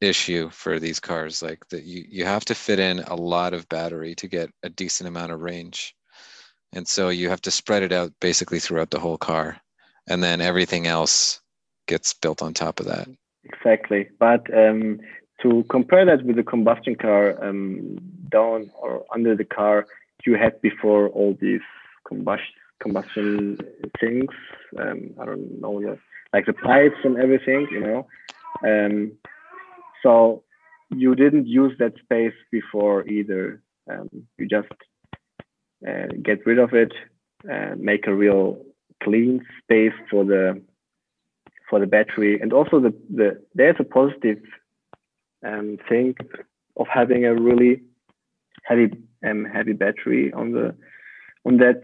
issue 0.00 0.50
for 0.50 0.80
these 0.80 1.00
cars. 1.00 1.42
Like 1.42 1.66
that, 1.68 1.84
you 1.84 2.04
you 2.08 2.24
have 2.24 2.44
to 2.46 2.54
fit 2.54 2.78
in 2.78 3.00
a 3.00 3.14
lot 3.14 3.54
of 3.54 3.68
battery 3.68 4.14
to 4.16 4.28
get 4.28 4.50
a 4.62 4.68
decent 4.68 5.08
amount 5.08 5.32
of 5.32 5.40
range, 5.40 5.94
and 6.72 6.86
so 6.88 7.10
you 7.10 7.28
have 7.28 7.42
to 7.42 7.50
spread 7.50 7.82
it 7.82 7.92
out 7.92 8.12
basically 8.20 8.58
throughout 8.58 8.90
the 8.90 9.00
whole 9.00 9.18
car, 9.18 9.58
and 10.08 10.22
then 10.22 10.40
everything 10.40 10.86
else 10.86 11.40
gets 11.86 12.14
built 12.14 12.42
on 12.42 12.54
top 12.54 12.80
of 12.80 12.86
that. 12.86 13.08
Exactly, 13.44 14.08
but 14.18 14.42
um, 14.56 14.98
to 15.44 15.64
compare 15.68 16.04
that 16.06 16.24
with 16.24 16.36
the 16.36 16.42
combustion 16.42 16.96
car, 16.96 17.42
um, 17.44 17.96
down 18.30 18.70
or 18.82 19.04
under 19.14 19.36
the 19.36 19.44
car, 19.44 19.86
you 20.26 20.36
had 20.36 20.60
before 20.62 21.08
all 21.10 21.36
these 21.40 21.66
combustion 22.08 22.54
combustion 22.80 23.58
things. 24.00 24.30
Um, 24.78 25.10
I 25.20 25.24
don't 25.26 25.60
know, 25.60 25.80
the, 25.80 25.98
like 26.32 26.46
the 26.46 26.52
pipes 26.52 27.00
and 27.04 27.16
everything, 27.18 27.68
you 27.70 27.80
know. 27.80 28.06
Um, 28.66 29.12
so 30.02 30.42
you 30.90 31.14
didn't 31.14 31.46
use 31.46 31.72
that 31.78 31.94
space 32.02 32.34
before 32.50 33.06
either. 33.06 33.62
Um, 33.90 34.08
you 34.38 34.46
just 34.48 34.68
uh, 35.86 36.08
get 36.22 36.44
rid 36.46 36.58
of 36.58 36.72
it, 36.72 36.92
uh, 37.50 37.74
make 37.76 38.06
a 38.06 38.14
real 38.14 38.58
clean 39.02 39.44
space 39.62 39.96
for 40.10 40.24
the 40.24 40.60
for 41.68 41.78
the 41.80 41.86
battery, 41.86 42.40
and 42.40 42.52
also 42.52 42.80
the 42.80 42.94
the 43.14 43.42
there's 43.54 43.76
a 43.78 43.84
positive 43.84 44.40
um, 45.44 45.78
thing 45.88 46.14
of 46.76 46.86
having 46.88 47.24
a 47.24 47.34
really 47.34 47.82
heavy 48.64 48.90
um, 49.26 49.44
heavy 49.44 49.72
battery 49.72 50.32
on 50.32 50.52
the 50.52 50.74
on 51.46 51.58
that 51.58 51.82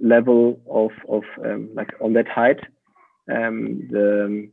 level 0.00 0.60
of 0.70 0.90
of 1.08 1.24
um, 1.44 1.70
like 1.74 1.90
on 2.00 2.12
that 2.14 2.28
height. 2.28 2.60
Um, 3.30 3.88
the 3.90 4.50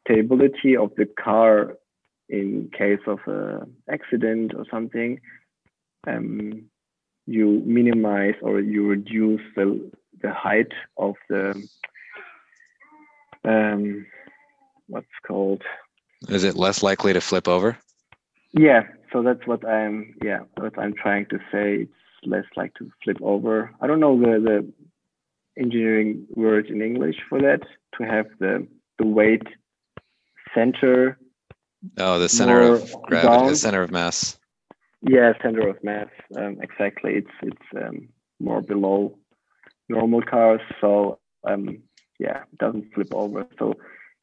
stability 0.00 0.76
of 0.76 0.92
the 0.96 1.06
car 1.06 1.76
in 2.28 2.70
case 2.76 3.00
of 3.06 3.18
a 3.26 3.66
accident 3.90 4.52
or 4.54 4.64
something 4.70 5.20
um, 6.06 6.64
you 7.26 7.62
minimize 7.64 8.34
or 8.42 8.60
you 8.60 8.86
reduce 8.86 9.42
the 9.54 9.90
the 10.22 10.32
height 10.32 10.72
of 10.96 11.14
the 11.28 11.68
um, 13.44 14.06
what's 14.88 15.06
called 15.26 15.62
is 16.28 16.44
it 16.44 16.56
less 16.56 16.82
likely 16.82 17.12
to 17.12 17.20
flip 17.20 17.48
over? 17.48 17.78
Yeah, 18.52 18.82
so 19.12 19.22
that's 19.22 19.46
what 19.46 19.66
I'm 19.66 20.14
yeah, 20.24 20.40
what 20.56 20.78
I'm 20.78 20.94
trying 20.94 21.26
to 21.26 21.38
say. 21.52 21.82
It's 21.82 21.92
less 22.24 22.44
like 22.56 22.74
to 22.74 22.90
flip 23.04 23.18
over. 23.22 23.70
I 23.80 23.86
don't 23.86 24.00
know 24.00 24.18
the, 24.18 24.40
the 24.40 24.72
engineering 25.60 26.26
word 26.34 26.66
in 26.66 26.82
English 26.82 27.16
for 27.28 27.40
that, 27.40 27.62
to 27.98 28.04
have 28.04 28.26
the 28.38 28.66
the 28.98 29.06
weight 29.06 29.46
center. 30.54 31.18
Oh, 31.98 32.18
the 32.18 32.28
center 32.28 32.60
of 32.60 32.94
gravity, 33.02 33.28
down. 33.28 33.46
the 33.48 33.56
center 33.56 33.82
of 33.82 33.90
mass. 33.90 34.38
Yeah, 35.02 35.32
center 35.42 35.68
of 35.68 35.82
mass. 35.84 36.08
Um, 36.36 36.58
exactly. 36.62 37.14
It's 37.14 37.36
it's 37.42 37.84
um, 37.84 38.08
more 38.40 38.62
below 38.62 39.18
normal 39.88 40.22
cars, 40.22 40.60
so 40.80 41.18
um, 41.46 41.78
yeah, 42.18 42.42
it 42.52 42.58
doesn't 42.58 42.92
flip 42.94 43.14
over. 43.14 43.46
So 43.58 43.74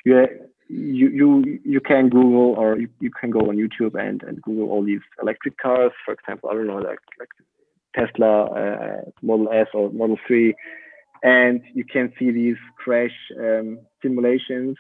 yeah, 0.06 0.26
you 0.74 1.10
you 1.10 1.60
you 1.64 1.82
can 1.82 2.10
Google 2.10 2.56
or 2.58 2.78
you, 2.78 2.90
you 3.00 3.12
can 3.12 3.30
go 3.30 3.42
on 3.42 3.58
YouTube 3.58 4.00
and, 4.00 4.24
and 4.24 4.42
Google 4.42 4.70
all 4.70 4.84
these 4.84 5.02
electric 5.22 5.58
cars. 5.58 5.92
For 6.06 6.14
example, 6.14 6.50
I 6.50 6.54
don't 6.54 6.68
know 6.68 6.78
like 6.78 7.00
like 7.20 7.30
Tesla 7.96 8.46
uh, 8.46 9.02
Model 9.22 9.50
S 9.52 9.68
or 9.74 9.92
Model 9.92 10.18
Three, 10.26 10.56
and 11.22 11.62
you 11.74 11.86
can 11.86 12.12
see 12.18 12.32
these 12.32 12.58
crash 12.78 13.16
um, 13.40 13.80
simulations, 14.02 14.78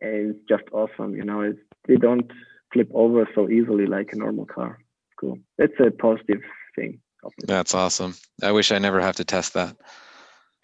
and 0.00 0.34
it's 0.34 0.48
just 0.48 0.64
awesome. 0.72 1.14
You 1.14 1.24
know, 1.24 1.40
it's, 1.42 1.58
they 1.86 1.96
don't 1.96 2.30
flip 2.72 2.90
over 2.94 3.28
so 3.34 3.48
easily 3.48 3.86
like 3.86 4.10
a 4.12 4.16
normal 4.16 4.46
car. 4.46 4.78
Cool. 5.18 5.38
That's 5.58 5.72
a 5.84 5.90
positive 5.90 6.40
thing. 6.74 7.00
That's 7.46 7.74
awesome. 7.74 8.14
I 8.42 8.52
wish 8.52 8.72
I 8.72 8.78
never 8.78 9.00
have 9.00 9.16
to 9.16 9.24
test 9.24 9.52
that. 9.54 9.76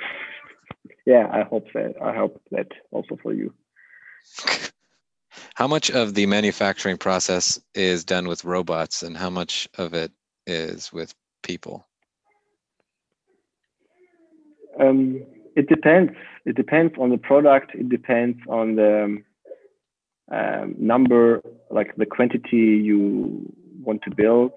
yeah, 1.07 1.29
I 1.31 1.43
hope 1.43 1.67
that. 1.75 1.95
I 2.03 2.15
hope 2.15 2.41
that 2.51 2.69
also 2.91 3.19
for 3.23 3.35
you. 3.35 3.53
How 5.55 5.67
much 5.67 5.91
of 5.91 6.15
the 6.15 6.27
manufacturing 6.27 6.99
process 6.99 7.59
is 7.75 8.05
done 8.05 8.29
with 8.29 8.45
robots 8.45 9.03
and 9.03 9.17
how 9.17 9.31
much 9.31 9.67
of 9.79 9.95
it 9.95 10.13
is 10.47 10.93
with 10.93 11.15
people? 11.43 11.87
Um, 14.79 15.23
it 15.57 15.67
depends. 15.69 16.13
It 16.45 16.57
depends 16.57 16.95
on 16.99 17.09
the 17.09 17.17
product. 17.17 17.75
It 17.75 17.89
depends 17.89 18.39
on 18.49 18.77
the 18.77 19.23
um, 20.31 20.75
number, 20.79 21.43
like 21.71 21.97
the 21.97 22.05
quantity 22.05 22.83
you 22.85 23.51
want 23.83 24.03
to 24.03 24.15
build. 24.15 24.53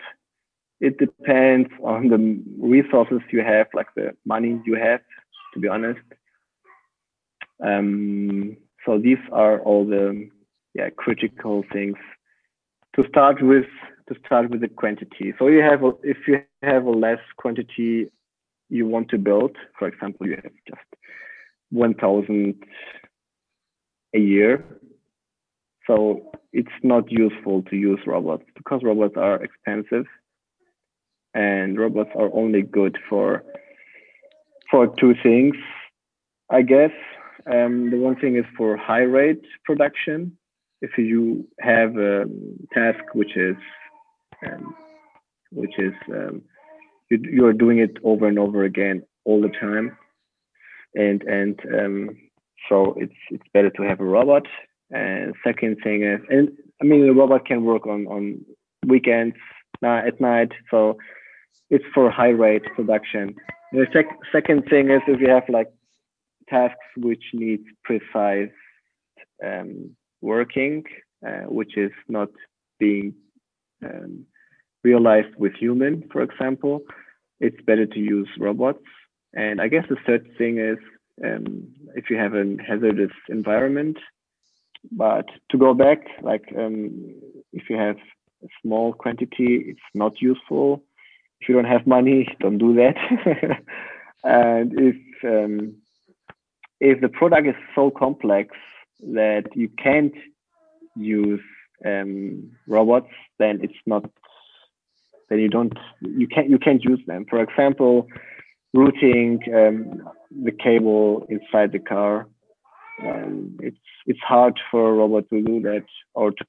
It 0.81 0.97
depends 0.97 1.69
on 1.81 2.09
the 2.09 2.43
resources 2.59 3.21
you 3.31 3.41
have, 3.41 3.67
like 3.73 3.87
the 3.95 4.15
money 4.25 4.61
you 4.65 4.75
have, 4.75 5.01
to 5.53 5.59
be 5.59 5.67
honest. 5.69 5.99
Um, 7.63 8.57
so 8.89 8.97
these 8.97 9.19
are 9.31 9.59
all 9.59 9.85
the 9.85 10.27
yeah 10.73 10.89
critical 10.97 11.63
things 11.71 11.97
to 12.95 13.07
start 13.07 13.37
with. 13.41 13.65
To 14.07 14.15
start 14.25 14.49
with 14.49 14.61
the 14.61 14.67
quantity. 14.67 15.35
So 15.37 15.49
you 15.49 15.61
have 15.61 15.83
a, 15.83 15.91
if 16.01 16.17
you 16.27 16.41
have 16.63 16.85
a 16.85 16.89
less 16.89 17.19
quantity 17.37 18.09
you 18.67 18.87
want 18.87 19.09
to 19.09 19.19
build, 19.19 19.55
for 19.77 19.87
example, 19.87 20.25
you 20.25 20.35
have 20.43 20.51
just 20.67 20.89
1,000 21.69 22.55
a 24.15 24.19
year. 24.19 24.65
So 25.85 26.31
it's 26.53 26.79
not 26.81 27.11
useful 27.11 27.61
to 27.69 27.75
use 27.75 27.99
robots 28.07 28.45
because 28.55 28.81
robots 28.81 29.13
are 29.15 29.43
expensive 29.43 30.05
and 31.35 31.77
robots 31.77 32.09
are 32.15 32.33
only 32.33 32.63
good 32.63 32.97
for 33.07 33.43
for 34.71 34.87
two 34.99 35.13
things, 35.21 35.55
I 36.49 36.63
guess. 36.63 36.91
Um, 37.45 37.91
the 37.91 37.97
one 37.97 38.15
thing 38.15 38.35
is 38.37 38.45
for 38.57 38.77
high 38.77 39.01
rate 39.01 39.41
production. 39.65 40.37
If 40.81 40.91
you 40.97 41.47
have 41.59 41.97
a 41.97 42.25
task 42.73 43.03
which 43.13 43.35
is 43.35 43.55
um, 44.45 44.75
which 45.51 45.77
is 45.77 45.93
um, 46.13 46.41
you, 47.09 47.19
you 47.23 47.45
are 47.45 47.53
doing 47.53 47.79
it 47.79 47.97
over 48.03 48.27
and 48.27 48.39
over 48.39 48.63
again 48.63 49.03
all 49.25 49.41
the 49.41 49.49
time, 49.49 49.97
and 50.95 51.21
and 51.23 51.59
um, 51.77 52.09
so 52.69 52.93
it's 52.97 53.13
it's 53.29 53.43
better 53.53 53.69
to 53.71 53.83
have 53.83 53.99
a 53.99 54.05
robot. 54.05 54.47
And 54.91 55.35
second 55.43 55.77
thing 55.83 56.03
is, 56.03 56.19
and 56.29 56.49
I 56.81 56.85
mean, 56.85 57.07
a 57.07 57.13
robot 57.13 57.45
can 57.45 57.63
work 57.63 57.85
on 57.85 58.07
on 58.07 58.45
weekends, 58.87 59.35
at 59.83 60.19
night, 60.19 60.51
so 60.71 60.97
it's 61.69 61.85
for 61.93 62.09
high 62.09 62.29
rate 62.29 62.63
production. 62.75 63.35
The 63.71 63.85
sec- 63.93 64.19
second 64.31 64.65
thing 64.69 64.89
is 64.89 65.01
if 65.07 65.19
you 65.19 65.29
have 65.29 65.43
like 65.49 65.71
tasks 66.49 66.89
which 66.97 67.23
need 67.33 67.61
precise 67.83 68.51
um, 69.45 69.95
working, 70.21 70.83
uh, 71.25 71.45
which 71.47 71.77
is 71.77 71.91
not 72.07 72.29
being 72.79 73.13
um, 73.83 74.25
realized 74.83 75.35
with 75.37 75.53
human, 75.53 76.07
for 76.11 76.21
example, 76.21 76.81
it's 77.39 77.61
better 77.61 77.85
to 77.85 77.99
use 77.99 78.29
robots. 78.37 78.83
And 79.33 79.61
I 79.61 79.67
guess 79.67 79.85
the 79.89 79.97
third 80.05 80.27
thing 80.37 80.57
is 80.57 80.77
um, 81.23 81.67
if 81.95 82.09
you 82.09 82.17
have 82.17 82.33
a 82.33 82.57
hazardous 82.67 83.11
environment. 83.29 83.97
But 84.91 85.25
to 85.51 85.57
go 85.57 85.73
back, 85.73 85.99
like 86.21 86.45
um, 86.57 87.15
if 87.51 87.69
you 87.69 87.77
have 87.77 87.97
a 88.43 88.47
small 88.61 88.93
quantity, 88.93 89.65
it's 89.67 89.89
not 89.93 90.21
useful. 90.21 90.83
If 91.41 91.49
you 91.49 91.55
don't 91.55 91.65
have 91.65 91.85
money, 91.85 92.27
don't 92.39 92.57
do 92.57 92.73
that. 92.75 92.95
and 94.23 94.73
if 94.79 94.95
um, 95.23 95.75
if 96.79 97.01
the 97.01 97.09
product 97.09 97.47
is 97.47 97.55
so 97.75 97.91
complex 97.91 98.55
that 99.01 99.45
you 99.55 99.69
can't 99.69 100.13
use 100.95 101.41
um, 101.85 102.51
robots, 102.67 103.11
then 103.37 103.59
it's 103.63 103.81
not. 103.85 104.09
Then 105.29 105.39
you 105.39 105.49
don't. 105.49 105.73
You 106.01 106.27
can't. 106.27 106.49
You 106.49 106.59
can't 106.59 106.83
use 106.83 107.01
them. 107.05 107.25
For 107.29 107.41
example, 107.41 108.07
routing 108.73 109.39
um, 109.53 110.09
the 110.31 110.51
cable 110.51 111.25
inside 111.29 111.71
the 111.71 111.79
car. 111.79 112.27
Um, 113.01 113.57
it's 113.61 113.77
it's 114.05 114.19
hard 114.19 114.59
for 114.69 114.89
a 114.89 114.93
robot 114.93 115.29
to 115.29 115.41
do 115.41 115.61
that 115.61 115.85
or 116.13 116.31
to 116.31 116.45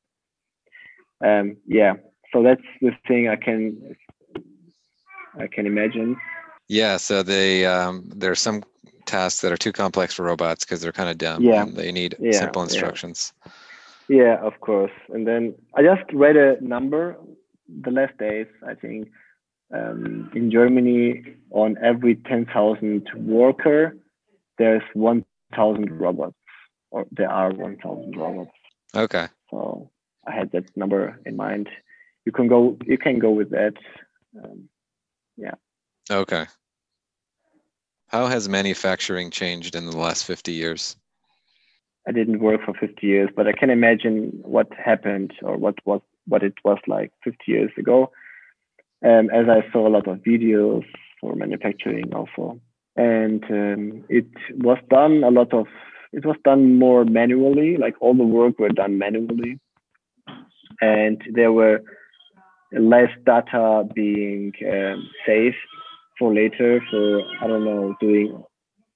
um, 1.25 1.57
yeah. 1.67 1.95
So 2.33 2.43
that's 2.43 2.63
the 2.81 2.93
thing 3.07 3.29
I 3.29 3.37
can 3.37 3.97
I 5.39 5.47
can 5.47 5.67
imagine. 5.67 6.17
Yeah. 6.69 6.97
So 6.97 7.23
they 7.23 7.67
um, 7.67 8.09
there 8.15 8.31
are 8.31 8.37
some 8.37 8.63
tasks 9.11 9.41
that 9.41 9.53
are 9.53 9.57
too 9.57 9.73
complex 9.73 10.15
for 10.15 10.25
robots 10.25 10.65
because 10.65 10.81
they're 10.81 10.93
kind 11.01 11.11
of 11.11 11.19
dumb. 11.19 11.43
Yeah. 11.43 11.65
They 11.67 11.93
need 11.93 12.17
yeah, 12.19 12.39
simple 12.39 12.63
instructions. 12.63 13.33
Yeah. 14.09 14.17
yeah, 14.23 14.37
of 14.41 14.61
course. 14.61 14.93
And 15.13 15.27
then 15.27 15.55
I 15.75 15.83
just 15.83 16.05
read 16.13 16.37
a 16.37 16.61
number 16.61 17.17
the 17.69 17.91
last 17.91 18.17
days. 18.19 18.47
I 18.67 18.75
think 18.75 19.11
um, 19.75 20.31
in 20.35 20.51
Germany, 20.51 21.23
on 21.51 21.77
every 21.83 22.17
10,000 22.17 23.09
worker, 23.17 23.97
there's 24.59 24.83
1,000 24.95 26.01
robots, 26.01 26.35
or 26.91 27.07
there 27.13 27.31
are 27.31 27.53
1,000 27.53 28.17
robots. 28.17 28.51
Okay. 28.95 29.27
So 29.51 29.91
I 30.27 30.33
had 30.33 30.53
that 30.53 30.77
number 30.77 31.21
in 31.25 31.37
mind. 31.37 31.69
You 32.25 32.33
can 32.33 32.49
go. 32.49 32.77
You 32.85 32.99
can 32.99 33.19
go 33.19 33.31
with 33.31 33.51
that. 33.51 33.75
Um, 34.37 34.69
yeah. 35.37 35.55
Okay. 36.11 36.47
How 38.11 38.27
has 38.27 38.49
manufacturing 38.49 39.31
changed 39.31 39.77
in 39.77 39.87
the 39.87 39.97
last 39.97 40.25
50 40.25 40.51
years? 40.51 40.97
I 42.09 42.11
didn't 42.11 42.41
work 42.41 42.61
for 42.65 42.75
50 42.75 43.07
years, 43.07 43.31
but 43.37 43.47
I 43.47 43.53
can 43.53 43.71
imagine 43.71 44.41
what 44.43 44.67
happened 44.75 45.33
or 45.43 45.57
what 45.57 45.77
was 45.85 46.01
what 46.27 46.43
it 46.43 46.55
was 46.65 46.79
like 46.89 47.13
50 47.23 47.39
years 47.47 47.71
ago. 47.79 48.11
Um, 49.05 49.31
as 49.31 49.47
I 49.49 49.61
saw 49.71 49.87
a 49.87 49.95
lot 49.97 50.09
of 50.09 50.19
videos 50.19 50.85
for 51.21 51.37
manufacturing 51.37 52.13
also, 52.13 52.61
and 52.97 53.45
um, 53.45 54.05
it 54.09 54.27
was 54.57 54.79
done 54.91 55.23
a 55.23 55.31
lot 55.31 55.55
of 55.55 55.67
it 56.13 56.27
was 56.27 56.37
done 56.45 56.79
more 56.81 57.05
manually. 57.05 57.77
Like 57.77 57.95
all 58.01 58.15
the 58.15 58.25
work 58.25 58.59
were 58.59 58.71
done 58.71 58.99
manually, 58.99 59.61
and 60.81 61.23
there 61.33 61.53
were 61.53 61.81
less 62.73 63.11
data 63.25 63.85
being 63.95 64.53
um, 64.69 65.09
saved 65.25 65.57
for 66.21 66.33
later 66.33 66.81
for 66.91 67.23
I 67.43 67.49
don't 67.49 67.65
know 67.65 67.97
doing 68.01 68.45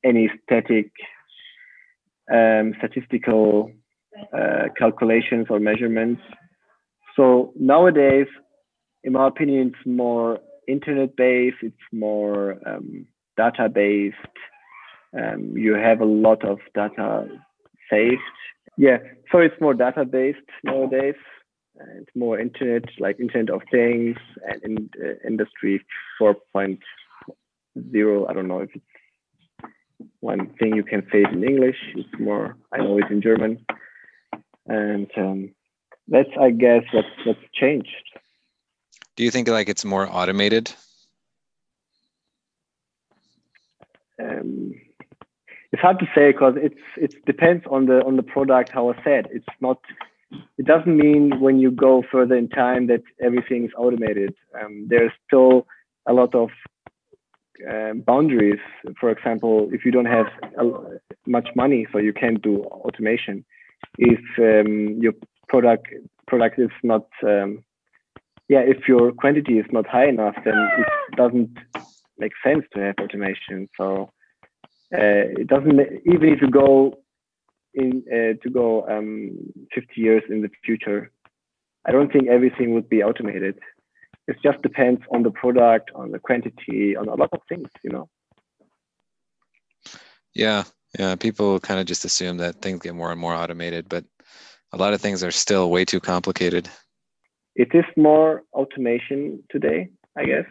any 0.05 0.31
static 0.45 0.93
um, 2.33 2.75
statistical 2.79 3.72
uh, 4.33 4.66
calculations 4.79 5.47
or 5.51 5.59
measurements. 5.59 6.22
So 7.16 7.53
nowadays, 7.59 8.27
in 9.03 9.14
my 9.14 9.27
opinion, 9.27 9.72
it's 9.75 9.87
more 9.87 10.39
internet 10.68 11.16
based. 11.16 11.57
It's 11.62 11.77
more 11.93 12.57
um, 12.66 13.07
data 13.37 13.68
based. 13.68 14.16
Um, 15.16 15.55
you 15.57 15.75
have 15.75 16.01
a 16.01 16.05
lot 16.05 16.45
of 16.45 16.59
data 16.75 17.27
saved. 17.91 18.20
Yeah, 18.77 18.99
so 19.33 19.39
it's 19.39 19.55
more 19.61 19.75
data 19.75 20.05
based 20.05 20.39
nowadays 20.64 21.14
and 21.79 22.09
more 22.14 22.39
internet, 22.39 22.85
like 22.99 23.18
Internet 23.20 23.55
of 23.55 23.62
Things 23.70 24.16
and 24.47 24.62
in, 24.62 24.91
uh, 25.03 25.27
Industry 25.27 25.85
4.0. 26.20 26.79
I 27.77 28.33
don't 28.33 28.49
know 28.49 28.61
if 28.61 28.70
it's 28.75 28.85
one 30.20 30.51
thing 30.59 30.75
you 30.77 30.85
can 30.85 31.03
say 31.12 31.22
it 31.22 31.33
in 31.33 31.45
English. 31.45 31.77
It's 31.95 32.09
more, 32.18 32.57
I 32.72 32.79
know 32.79 32.99
it's 32.99 33.11
in 33.11 33.22
German. 33.22 33.64
And 34.66 35.11
um, 35.16 35.55
that's, 36.09 36.31
I 36.41 36.51
guess, 36.51 36.83
what's, 36.93 37.09
what's 37.27 37.41
changed. 37.53 37.89
Do 39.16 39.25
you 39.25 39.31
think 39.31 39.49
like 39.49 39.68
it's 39.68 39.85
more 39.85 40.09
automated? 40.11 40.72
Um, 44.20 44.75
it's 45.72 45.83
hard 45.83 45.99
to 45.99 46.07
say 46.14 46.33
because 46.33 46.55
it's 46.57 46.81
it 46.97 47.25
depends 47.27 47.64
on 47.68 47.87
the 47.87 48.05
on 48.05 48.16
the 48.16 48.22
product. 48.22 48.70
How 48.70 48.91
I 48.91 49.03
said, 49.03 49.27
it's 49.33 49.47
not 49.61 49.79
it 50.57 50.66
doesn't 50.66 50.97
mean 50.97 51.41
when 51.41 51.59
you 51.59 51.70
go 51.70 52.03
further 52.11 52.37
in 52.37 52.49
time 52.49 52.87
that 52.89 53.03
everything 53.20 53.64
is 53.64 53.70
automated. 53.77 54.35
Um, 54.61 54.87
there's 54.89 55.12
still 55.27 55.66
a 56.07 56.12
lot 56.12 56.35
of 56.35 56.51
um, 57.70 58.00
boundaries. 58.00 58.61
For 59.00 59.11
example, 59.11 59.68
if 59.72 59.84
you 59.84 59.90
don't 59.90 60.07
have 60.07 60.26
much 61.26 61.48
money, 61.55 61.86
so 61.92 61.98
you 61.98 62.12
can't 62.12 62.42
do 62.42 62.62
automation. 62.64 63.44
If 63.98 64.20
um, 64.38 64.98
your 65.00 65.12
product 65.48 65.88
product 66.26 66.59
is 66.59 66.70
not, 66.82 67.07
um, 67.22 67.64
yeah, 68.48 68.61
if 68.61 68.88
your 68.88 69.12
quantity 69.12 69.59
is 69.59 69.66
not 69.70 69.86
high 69.86 70.09
enough, 70.09 70.36
then 70.44 70.55
it 70.78 71.16
doesn't 71.16 71.57
make 72.18 72.32
sense 72.42 72.64
to 72.74 72.80
have 72.80 72.96
automation. 73.00 73.68
So 73.76 74.11
uh, 74.92 75.40
it 75.40 75.46
doesn't 75.46 75.80
even 76.07 76.28
if 76.28 76.40
you 76.40 76.50
go 76.50 76.98
in 77.74 78.05
uh, 78.09 78.34
to 78.42 78.50
go 78.50 78.86
um, 78.88 79.52
50 79.74 80.00
years 80.00 80.22
in 80.30 80.42
the 80.42 80.50
future, 80.64 81.11
I 81.84 81.92
don't 81.92 82.12
think 82.12 82.28
everything 82.28 82.74
would 82.74 82.88
be 82.88 83.02
automated. 83.02 83.59
It 84.27 84.37
just 84.43 84.62
depends 84.62 85.03
on 85.12 85.22
the 85.22 85.31
product, 85.31 85.91
on 85.95 86.11
the 86.11 86.18
quantity, 86.18 86.97
on 86.97 87.09
a 87.09 87.14
lot 87.14 87.31
of 87.33 87.41
things, 87.49 87.68
you 87.83 87.91
know. 87.91 88.09
Yeah, 90.35 90.64
yeah. 90.99 91.14
People 91.16 91.61
kind 91.61 91.79
of 91.79 91.87
just 91.87 92.05
assume 92.05 92.39
that 92.39 92.62
things 92.62 92.81
get 92.81 92.95
more 92.95 93.12
and 93.12 93.20
more 93.20 93.35
automated, 93.35 93.89
but 93.89 94.05
a 94.72 94.77
lot 94.77 94.95
of 94.95 95.01
things 95.01 95.22
are 95.22 95.31
still 95.31 95.70
way 95.70 95.85
too 95.85 96.01
complicated. 96.01 96.68
It 97.55 97.68
is 97.75 97.85
more 97.97 98.43
automation 98.53 99.45
today, 99.51 99.91
I 100.16 100.25
guess, 100.25 100.47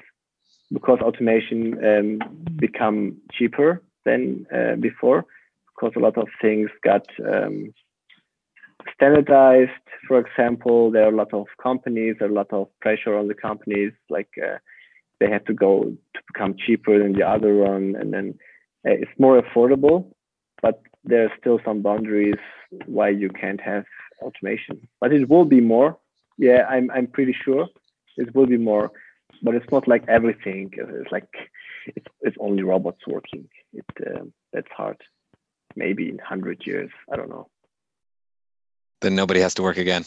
because 0.71 0.99
automation 0.99 1.83
um, 1.83 2.19
become 2.55 3.17
cheaper 3.31 3.83
than 4.05 4.45
uh, 4.53 4.75
before 4.75 5.25
because 5.75 5.93
a 5.95 5.99
lot 5.99 6.17
of 6.17 6.27
things 6.41 6.69
got 6.83 7.05
um, 7.25 7.73
standardized. 8.93 9.71
For 10.07 10.19
example, 10.19 10.91
there 10.91 11.05
are 11.05 11.13
a 11.13 11.15
lot 11.15 11.33
of 11.33 11.47
companies, 11.61 12.15
there 12.19 12.27
are 12.27 12.31
a 12.31 12.35
lot 12.35 12.51
of 12.51 12.67
pressure 12.81 13.15
on 13.17 13.27
the 13.27 13.33
companies, 13.35 13.93
like 14.09 14.29
uh, 14.43 14.57
they 15.19 15.29
have 15.29 15.45
to 15.45 15.53
go 15.53 15.83
to 16.15 16.21
become 16.33 16.55
cheaper 16.65 16.99
than 16.99 17.13
the 17.13 17.27
other 17.27 17.53
one, 17.55 17.95
and 17.99 18.13
then 18.13 18.35
uh, 18.87 18.91
it's 18.91 19.11
more 19.19 19.41
affordable. 19.41 20.13
But 20.61 20.81
there 21.03 21.25
are 21.25 21.31
still 21.39 21.59
some 21.65 21.81
boundaries 21.81 22.39
why 22.85 23.09
you 23.09 23.29
can't 23.29 23.61
have 23.61 23.85
automation. 24.21 24.87
But 24.99 25.13
it 25.13 25.29
will 25.29 25.45
be 25.45 25.61
more. 25.61 25.97
Yeah, 26.37 26.65
I'm 26.69 26.89
I'm 26.91 27.07
pretty 27.07 27.35
sure 27.43 27.67
it 28.17 28.33
will 28.35 28.47
be 28.47 28.57
more. 28.57 28.91
But 29.41 29.55
it's 29.55 29.71
not 29.71 29.87
like 29.87 30.05
everything. 30.07 30.71
It's 30.73 31.11
like 31.11 31.29
it's 31.87 32.07
it's 32.21 32.37
only 32.39 32.63
robots 32.63 33.05
working. 33.07 33.47
It 33.73 33.85
uh, 34.05 34.25
that's 34.53 34.71
hard. 34.75 34.97
Maybe 35.75 36.09
in 36.09 36.19
hundred 36.19 36.65
years, 36.65 36.91
I 37.11 37.15
don't 37.17 37.29
know. 37.29 37.47
Then 39.03 39.15
nobody 39.15 39.41
has 39.41 39.53
to 39.55 39.61
work 39.61 39.77
again. 39.77 40.05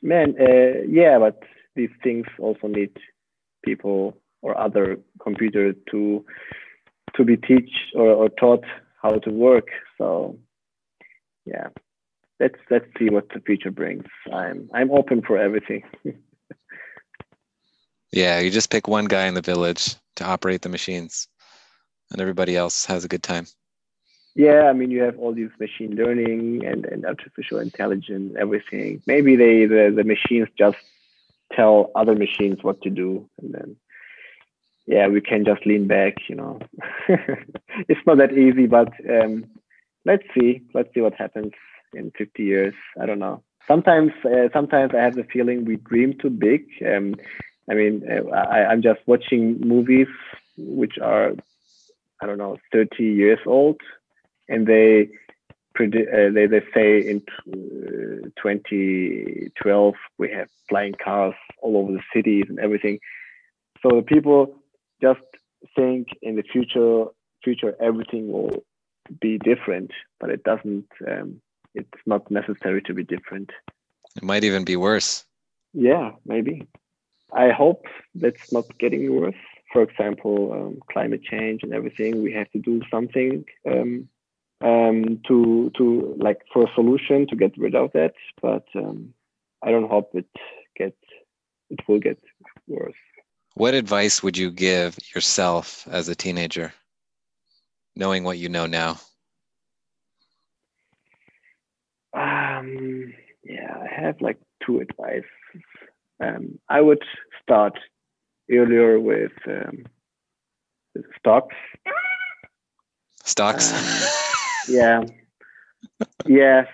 Man, 0.00 0.34
uh, 0.40 0.82
yeah, 0.88 1.18
but 1.18 1.42
these 1.74 1.90
things 2.02 2.24
also 2.38 2.68
need 2.68 2.96
people 3.62 4.16
or 4.40 4.58
other 4.58 4.98
computers 5.22 5.76
to 5.90 6.24
to 7.14 7.24
be 7.24 7.36
teach 7.36 7.70
or, 7.94 8.08
or 8.08 8.28
taught 8.30 8.64
how 9.02 9.18
to 9.18 9.30
work. 9.30 9.68
So 9.98 10.38
yeah, 11.44 11.68
let's 12.40 12.58
let's 12.70 12.86
see 12.98 13.10
what 13.10 13.28
the 13.28 13.40
future 13.40 13.70
brings. 13.70 14.04
I'm 14.32 14.70
I'm 14.72 14.90
open 14.90 15.20
for 15.20 15.36
everything. 15.36 15.82
yeah, 18.10 18.40
you 18.40 18.50
just 18.50 18.70
pick 18.70 18.88
one 18.88 19.04
guy 19.04 19.26
in 19.26 19.34
the 19.34 19.42
village 19.42 19.96
to 20.16 20.24
operate 20.24 20.62
the 20.62 20.70
machines, 20.70 21.28
and 22.10 22.22
everybody 22.22 22.56
else 22.56 22.86
has 22.86 23.04
a 23.04 23.08
good 23.08 23.22
time. 23.22 23.46
Yeah, 24.36 24.64
I 24.68 24.74
mean 24.74 24.90
you 24.90 25.02
have 25.02 25.18
all 25.18 25.32
these 25.32 25.50
machine 25.58 25.96
learning 25.96 26.64
and, 26.64 26.84
and 26.84 27.06
artificial 27.06 27.58
intelligence, 27.58 28.36
everything. 28.38 29.02
Maybe 29.06 29.34
they 29.34 29.64
the, 29.64 29.92
the 29.96 30.04
machines 30.04 30.48
just 30.58 30.76
tell 31.52 31.90
other 31.94 32.14
machines 32.14 32.62
what 32.62 32.82
to 32.82 32.90
do 32.90 33.28
and 33.40 33.54
then 33.54 33.76
yeah, 34.86 35.08
we 35.08 35.20
can 35.20 35.44
just 35.44 35.66
lean 35.66 35.88
back, 35.88 36.14
you 36.28 36.36
know. 36.36 36.60
it's 37.88 38.06
not 38.06 38.18
that 38.18 38.32
easy, 38.32 38.66
but 38.66 38.92
um, 39.10 39.44
let's 40.04 40.22
see. 40.38 40.62
Let's 40.74 40.92
see 40.94 41.00
what 41.00 41.14
happens 41.14 41.52
in 41.92 42.12
50 42.16 42.42
years. 42.44 42.74
I 43.00 43.06
don't 43.06 43.18
know. 43.18 43.42
Sometimes, 43.66 44.12
uh, 44.24 44.48
sometimes 44.52 44.92
I 44.94 45.02
have 45.02 45.16
the 45.16 45.24
feeling 45.24 45.64
we 45.64 45.76
dream 45.76 46.16
too 46.22 46.30
big. 46.30 46.66
Um, 46.86 47.16
I 47.68 47.74
mean, 47.74 48.04
uh, 48.08 48.28
I, 48.30 48.66
I'm 48.66 48.80
just 48.80 49.00
watching 49.06 49.58
movies 49.60 50.06
which 50.56 50.98
are, 51.02 51.32
I 52.22 52.26
don't 52.26 52.38
know, 52.38 52.58
30 52.72 53.02
years 53.02 53.40
old, 53.44 53.80
and 54.48 54.66
they. 54.66 55.08
Uh, 55.78 56.30
they 56.32 56.46
they 56.46 56.62
say 56.72 57.06
in 57.06 57.22
uh, 57.52 58.30
2012 58.42 59.94
we 60.16 60.30
have 60.30 60.48
flying 60.70 60.94
cars 60.94 61.34
all 61.60 61.76
over 61.76 61.92
the 61.92 62.00
cities 62.14 62.44
and 62.48 62.58
everything. 62.58 62.98
So 63.82 63.96
the 63.96 64.02
people 64.02 64.56
just 65.02 65.20
think 65.74 66.08
in 66.22 66.36
the 66.36 66.42
future 66.42 67.06
future 67.42 67.76
everything 67.80 68.32
will 68.32 68.64
be 69.20 69.38
different 69.38 69.90
but 70.20 70.30
it 70.30 70.42
doesn't 70.42 70.86
um, 71.06 71.40
it's 71.74 72.02
not 72.06 72.30
necessary 72.30 72.82
to 72.82 72.94
be 72.94 73.04
different 73.04 73.50
it 74.16 74.22
might 74.22 74.44
even 74.44 74.64
be 74.64 74.76
worse 74.76 75.24
yeah 75.72 76.10
maybe 76.24 76.66
i 77.32 77.50
hope 77.50 77.84
that's 78.14 78.52
not 78.52 78.64
getting 78.78 79.14
worse 79.14 79.42
for 79.72 79.82
example 79.82 80.52
um, 80.52 80.78
climate 80.90 81.22
change 81.22 81.62
and 81.62 81.72
everything 81.72 82.22
we 82.22 82.32
have 82.32 82.50
to 82.50 82.58
do 82.58 82.80
something 82.90 83.44
um, 83.70 84.08
um, 84.62 85.20
to 85.28 85.70
to 85.76 86.16
like 86.18 86.40
for 86.52 86.64
a 86.64 86.74
solution 86.74 87.26
to 87.28 87.36
get 87.36 87.56
rid 87.58 87.74
of 87.74 87.92
that 87.92 88.14
but 88.40 88.66
um, 88.74 89.12
i 89.62 89.70
don't 89.70 89.90
hope 89.90 90.10
it 90.14 90.28
gets 90.76 90.96
it 91.70 91.80
will 91.88 92.00
get 92.00 92.18
worse 92.68 92.94
what 93.56 93.72
advice 93.72 94.22
would 94.22 94.36
you 94.36 94.50
give 94.50 94.98
yourself 95.14 95.88
as 95.88 96.10
a 96.10 96.14
teenager, 96.14 96.74
knowing 97.96 98.22
what 98.22 98.36
you 98.36 98.50
know 98.50 98.66
now? 98.66 99.00
Um, 102.12 103.14
yeah, 103.42 103.78
I 103.80 103.98
have 103.98 104.20
like 104.20 104.36
two 104.62 104.80
advice. 104.80 105.24
Um, 106.22 106.58
I 106.68 106.82
would 106.82 107.02
start 107.42 107.78
earlier 108.50 109.00
with, 109.00 109.32
um, 109.46 109.86
with 110.94 111.06
stocks. 111.18 111.56
Stocks. 113.24 113.72
Um, 113.72 114.25
yeah. 114.68 115.04
yes, 116.26 116.66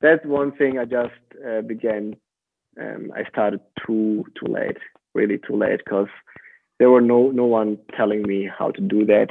that's 0.00 0.24
one 0.24 0.52
thing 0.52 0.78
I 0.78 0.84
just 0.84 1.12
uh, 1.46 1.62
began. 1.62 2.16
Um, 2.80 3.12
I 3.14 3.28
started 3.28 3.60
too 3.86 4.24
too 4.38 4.50
late 4.52 4.78
really 5.14 5.38
too 5.38 5.56
late 5.56 5.80
because 5.84 6.08
there 6.78 6.90
were 6.90 7.00
no 7.00 7.30
no 7.30 7.44
one 7.44 7.78
telling 7.96 8.22
me 8.22 8.48
how 8.58 8.70
to 8.70 8.80
do 8.80 9.04
that. 9.06 9.28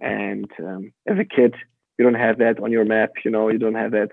And 0.00 0.50
um, 0.58 0.92
as 1.06 1.18
a 1.18 1.24
kid, 1.24 1.54
you 1.98 2.04
don't 2.04 2.20
have 2.20 2.38
that 2.38 2.60
on 2.62 2.70
your 2.70 2.84
map. 2.84 3.10
You 3.24 3.30
know, 3.30 3.48
you 3.48 3.58
don't 3.58 3.74
have 3.74 3.92
that. 3.92 4.10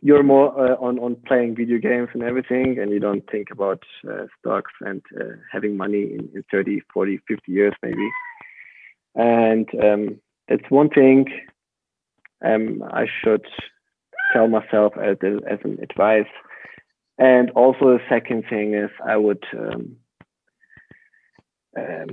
You're 0.00 0.22
more 0.22 0.48
uh, 0.58 0.76
on 0.76 0.98
on 0.98 1.16
playing 1.26 1.56
video 1.56 1.78
games 1.78 2.08
and 2.14 2.22
everything, 2.22 2.78
and 2.78 2.90
you 2.90 3.00
don't 3.00 3.28
think 3.30 3.48
about 3.50 3.82
uh, 4.08 4.26
stocks 4.38 4.72
and 4.80 5.02
uh, 5.20 5.34
having 5.52 5.76
money 5.76 6.02
in, 6.02 6.28
in 6.34 6.44
30, 6.50 6.80
40, 6.94 7.18
50 7.28 7.52
years 7.52 7.74
maybe. 7.82 8.08
And 9.14 9.68
um, 9.82 10.20
that's 10.48 10.70
one 10.70 10.88
thing 10.88 11.26
um, 12.44 12.82
I 12.90 13.06
should 13.22 13.44
tell 14.32 14.48
myself 14.48 14.94
as, 14.96 15.16
as 15.50 15.58
an 15.64 15.78
advice. 15.82 16.30
And 17.18 17.50
also 17.50 17.80
the 17.80 18.00
second 18.08 18.44
thing 18.48 18.74
is 18.74 18.90
I 19.06 19.16
would 19.16 19.44
um, 19.58 19.96
um, 21.76 22.08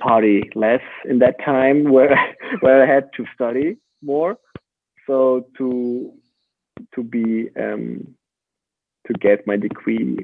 party 0.00 0.50
less 0.54 0.82
in 1.08 1.18
that 1.18 1.36
time 1.44 1.84
where 1.92 2.16
where 2.60 2.82
I 2.82 2.94
had 2.94 3.10
to 3.16 3.24
study 3.34 3.76
more. 4.02 4.36
So 5.06 5.46
to 5.58 6.12
to 6.94 7.02
be 7.02 7.48
um, 7.58 8.14
to 9.06 9.12
get 9.14 9.46
my 9.46 9.56
degree 9.56 10.18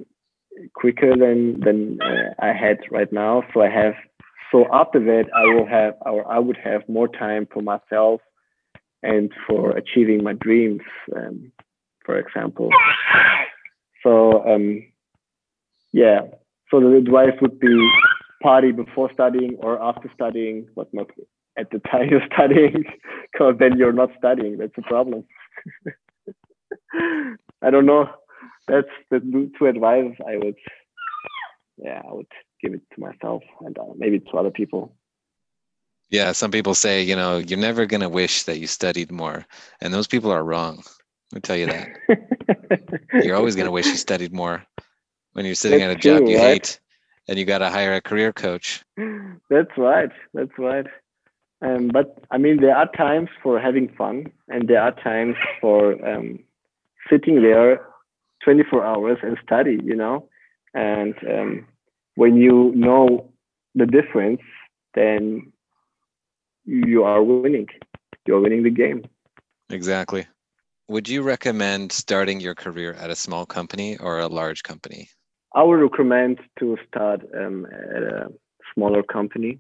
quicker 0.75 1.17
than 1.17 1.61
than 1.61 1.99
uh, 2.01 2.35
I 2.39 2.53
had 2.53 2.79
right 2.91 3.13
now. 3.13 3.43
So 3.53 3.63
I 3.63 3.71
have 3.71 3.95
so 4.53 4.67
after 4.73 5.01
that 5.01 5.25
I 5.35 5.55
will 5.55 5.67
have 5.67 5.95
or 6.03 6.31
I 6.31 6.39
would 6.39 6.59
have 6.63 6.89
more 6.89 7.09
time 7.09 7.47
for 7.53 7.63
myself 7.63 8.21
and 9.03 9.33
for 9.47 9.71
achieving 9.77 10.23
my 10.23 10.35
dreams. 10.35 10.83
Um, 11.15 11.53
for 12.05 12.19
example. 12.19 12.71
So 14.03 14.45
um, 14.47 14.85
yeah. 15.93 16.23
So 16.71 16.81
the 16.81 16.97
advice 16.97 17.37
would 17.41 17.61
be 17.61 17.91
party 18.43 18.73
before 18.73 19.11
studying 19.13 19.57
or 19.61 19.81
after 19.81 20.11
studying, 20.15 20.67
but 20.75 20.93
not 20.93 21.09
at 21.59 21.71
the 21.71 21.79
time 21.81 22.09
you're 22.11 22.27
studying, 22.33 22.85
because 23.31 23.55
then 23.59 23.79
you're 23.79 23.93
not 23.93 24.11
studying. 24.19 24.59
That's 24.59 24.77
a 24.79 24.83
problem. 24.83 25.25
I 27.63 27.71
don't 27.71 27.87
know. 27.87 28.09
That's 28.67 28.89
the 29.11 29.21
two 29.59 29.67
advice 29.67 30.15
I 30.27 30.37
would, 30.37 30.57
yeah, 31.77 32.03
I 32.09 32.13
would 32.13 32.27
give 32.63 32.75
it 32.75 32.83
to 32.95 33.01
myself 33.01 33.43
and 33.61 33.77
uh, 33.79 33.93
maybe 33.97 34.21
to 34.21 34.37
other 34.37 34.51
people. 34.51 34.95
Yeah, 36.11 36.33
some 36.33 36.51
people 36.51 36.75
say, 36.75 37.03
you 37.03 37.15
know, 37.15 37.39
you're 37.39 37.59
never 37.59 37.87
going 37.87 38.01
to 38.01 38.09
wish 38.09 38.43
that 38.45 38.59
you 38.59 38.67
studied 38.67 39.13
more. 39.13 39.47
And 39.81 39.95
those 39.95 40.09
people 40.09 40.31
are 40.33 40.45
wrong. 40.45 40.83
I'll 41.35 41.41
tell 41.41 41.57
you 41.57 41.67
that. 41.67 41.89
you're 43.25 43.37
always 43.37 43.55
going 43.55 43.67
to 43.67 43.73
wish 43.73 43.87
you 43.87 43.97
studied 43.97 44.33
more 44.33 44.65
when 45.33 45.45
you're 45.47 45.55
sitting 45.55 45.81
That's 45.81 45.93
at 45.93 45.97
a 45.99 46.01
job 46.01 46.29
you 46.29 46.37
right? 46.37 46.67
hate 46.67 46.81
and 47.29 47.39
you 47.39 47.45
got 47.45 47.59
to 47.59 47.71
hire 47.71 47.95
a 47.95 48.01
career 48.01 48.33
coach. 48.33 48.85
That's 49.49 49.71
right. 49.77 50.11
That's 50.35 50.59
right. 50.59 50.87
Um, 51.63 51.89
but 51.89 52.19
I 52.31 52.39
mean, 52.39 52.61
there 52.61 52.77
are 52.77 52.91
times 52.97 53.29
for 53.43 53.61
having 53.61 53.89
fun, 53.97 54.33
and 54.49 54.67
there 54.67 54.81
are 54.81 54.93
times 54.93 55.37
for 55.61 55.93
um, 56.07 56.41
sitting 57.09 57.43
there 57.43 57.87
24 58.43 58.85
hours 58.85 59.19
and 59.23 59.37
study. 59.45 59.79
You 59.85 59.95
know, 59.95 60.29
and 60.75 61.15
um, 61.29 61.67
when 62.15 62.37
you 62.37 62.73
know 62.75 63.31
the 63.75 63.87
difference, 63.87 64.41
then 64.95 65.53
you 66.71 67.05
are 67.05 67.23
winning. 67.23 67.67
You're 68.27 68.41
winning 68.41 68.63
the 68.63 68.71
game. 68.71 69.05
Exactly. 69.71 70.27
Would 70.89 71.09
you 71.09 71.23
recommend 71.23 71.93
starting 71.93 72.41
your 72.41 72.55
career 72.55 72.95
at 72.95 73.11
a 73.11 73.17
small 73.17 73.47
company 73.47 73.97
or 73.99 74.21
a 74.21 74.27
large 74.27 74.63
company? 74.63 75.09
I 75.55 75.63
would 75.63 75.81
recommend 75.81 76.39
to 76.59 76.77
start 76.87 77.23
um, 77.37 77.67
at 77.67 78.03
a 78.03 78.33
smaller 78.75 79.03
company, 79.03 79.59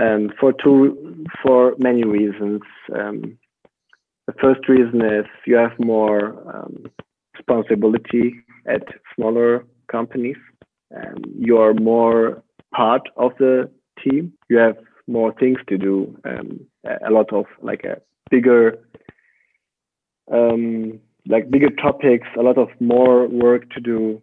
um, 0.00 0.30
for 0.38 0.52
two 0.52 1.24
for 1.42 1.74
many 1.78 2.04
reasons. 2.04 2.62
Um, 2.94 3.38
the 4.26 4.34
first 4.40 4.68
reason 4.68 5.00
is 5.00 5.26
you 5.46 5.56
have 5.56 5.78
more 5.78 6.20
um, 6.54 6.86
responsibility 7.36 8.34
at 8.66 8.82
smaller 9.14 9.64
companies. 9.90 10.36
Um, 10.94 11.22
you 11.38 11.58
are 11.58 11.74
more 11.74 12.42
part 12.74 13.08
of 13.16 13.32
the 13.38 13.70
team. 14.02 14.32
You 14.48 14.58
have 14.58 14.76
more 15.08 15.32
things 15.34 15.58
to 15.68 15.78
do. 15.78 16.16
Um, 16.24 16.60
a 16.84 17.10
lot 17.10 17.32
of 17.32 17.46
like 17.62 17.84
a 17.84 18.00
bigger 18.30 18.78
like 21.28 21.50
bigger 21.50 21.70
topics, 21.70 22.26
a 22.38 22.42
lot 22.42 22.58
of 22.58 22.68
more 22.80 23.28
work 23.28 23.70
to 23.70 23.80
do 23.80 24.22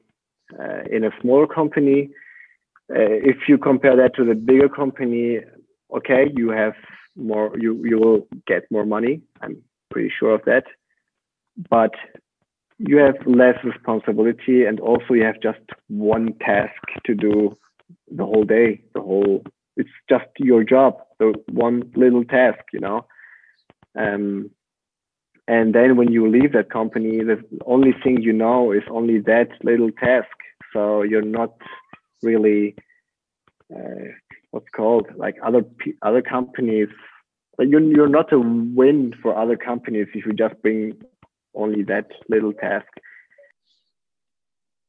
uh, 0.59 0.81
in 0.91 1.03
a 1.03 1.11
small 1.21 1.47
company. 1.47 2.09
Uh, 2.89 3.17
if 3.31 3.37
you 3.47 3.57
compare 3.57 3.95
that 3.95 4.15
to 4.15 4.25
the 4.25 4.35
bigger 4.35 4.69
company, 4.69 5.39
okay, 5.95 6.31
you 6.35 6.49
have 6.49 6.73
more 7.15 7.51
you 7.57 7.81
you 7.85 7.97
will 7.99 8.27
get 8.47 8.63
more 8.71 8.85
money. 8.85 9.21
I'm 9.41 9.57
pretty 9.91 10.11
sure 10.19 10.33
of 10.35 10.41
that. 10.45 10.65
But 11.69 11.93
you 12.77 12.97
have 12.97 13.15
less 13.25 13.57
responsibility 13.63 14.65
and 14.65 14.79
also 14.79 15.13
you 15.13 15.23
have 15.23 15.39
just 15.41 15.61
one 15.87 16.33
task 16.41 16.81
to 17.05 17.15
do 17.15 17.55
the 18.11 18.25
whole 18.25 18.43
day, 18.43 18.81
the 18.93 19.01
whole 19.01 19.43
it's 19.77 19.89
just 20.09 20.25
your 20.37 20.63
job, 20.63 20.97
the 21.19 21.33
one 21.51 21.91
little 21.95 22.23
task, 22.23 22.59
you 22.73 22.79
know. 22.79 23.05
Um, 23.97 24.51
and 25.47 25.75
then 25.75 25.95
when 25.95 26.11
you 26.11 26.27
leave 26.27 26.53
that 26.53 26.71
company, 26.71 27.19
the 27.23 27.43
only 27.65 27.93
thing 28.03 28.21
you 28.21 28.33
know 28.33 28.71
is 28.71 28.83
only 28.89 29.19
that 29.19 29.49
little 29.63 29.91
task. 29.91 30.35
So 30.73 31.03
you're 31.03 31.21
not 31.21 31.53
really 32.23 32.75
uh, 33.73 34.09
what's 34.51 34.69
called 34.75 35.07
like 35.15 35.35
other 35.43 35.63
other 36.01 36.21
companies. 36.21 36.89
Like 37.57 37.69
you're 37.69 37.81
you're 37.81 38.09
not 38.09 38.33
a 38.33 38.39
win 38.39 39.13
for 39.21 39.37
other 39.37 39.55
companies 39.55 40.07
if 40.13 40.25
you 40.25 40.33
just 40.33 40.61
bring 40.61 40.93
only 41.53 41.83
that 41.83 42.07
little 42.27 42.53
task. 42.53 42.87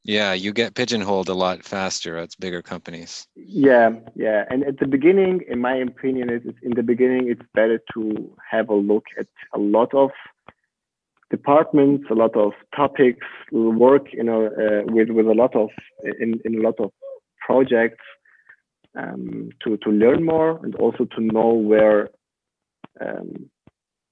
Yeah, 0.06 0.34
you 0.34 0.52
get 0.52 0.76
pigeonholed 0.76 1.28
a 1.28 1.34
lot 1.34 1.64
faster 1.64 2.16
at 2.16 2.30
bigger 2.38 2.62
companies. 2.62 3.26
Yeah, 3.34 3.90
yeah. 4.14 4.44
And 4.48 4.62
at 4.62 4.78
the 4.78 4.86
beginning, 4.86 5.42
in 5.48 5.60
my 5.60 5.74
opinion, 5.74 6.30
is 6.30 6.42
in 6.62 6.74
the 6.76 6.84
beginning, 6.84 7.28
it's 7.28 7.42
better 7.54 7.80
to 7.94 8.32
have 8.48 8.68
a 8.68 8.74
look 8.74 9.06
at 9.18 9.26
a 9.52 9.58
lot 9.58 9.92
of 9.94 10.10
departments, 11.28 12.04
a 12.08 12.14
lot 12.14 12.36
of 12.36 12.52
topics, 12.74 13.26
work, 13.50 14.06
you 14.12 14.22
know, 14.22 14.46
uh, 14.46 14.84
with 14.92 15.10
with 15.10 15.26
a 15.26 15.34
lot 15.34 15.56
of 15.56 15.70
in 16.20 16.40
in 16.44 16.60
a 16.60 16.62
lot 16.62 16.78
of 16.78 16.92
projects 17.44 18.04
um, 18.94 19.50
to 19.64 19.76
to 19.78 19.90
learn 19.90 20.24
more 20.24 20.60
and 20.62 20.76
also 20.76 21.04
to 21.16 21.20
know 21.20 21.52
where 21.52 22.10
um, 23.00 23.50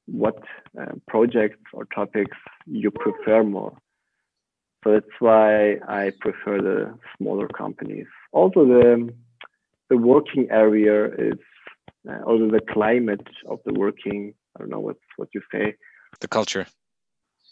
what 0.07 0.39
uh, 0.81 0.95
projects 1.07 1.63
or 1.73 1.85
topics 1.95 2.37
you 2.67 2.91
prefer 2.91 3.45
more. 3.45 3.79
So 4.85 4.93
that's 4.93 5.19
why 5.19 5.77
I 5.89 6.13
prefer 6.21 6.61
the 6.61 6.99
smaller 7.17 7.49
companies. 7.49 8.07
Also, 8.33 8.67
the 8.67 9.13
the 9.89 9.97
working 9.97 10.47
area 10.51 11.07
is 11.07 11.39
uh, 12.09 12.23
also 12.27 12.51
the 12.51 12.61
climate 12.73 13.27
of 13.49 13.61
the 13.65 13.73
working. 13.73 14.35
I 14.55 14.61
don't 14.61 14.71
know 14.71 14.81
what 14.81 14.97
what 15.17 15.29
you 15.35 15.41
say. 15.51 15.75
The 16.21 16.29
culture. 16.29 16.67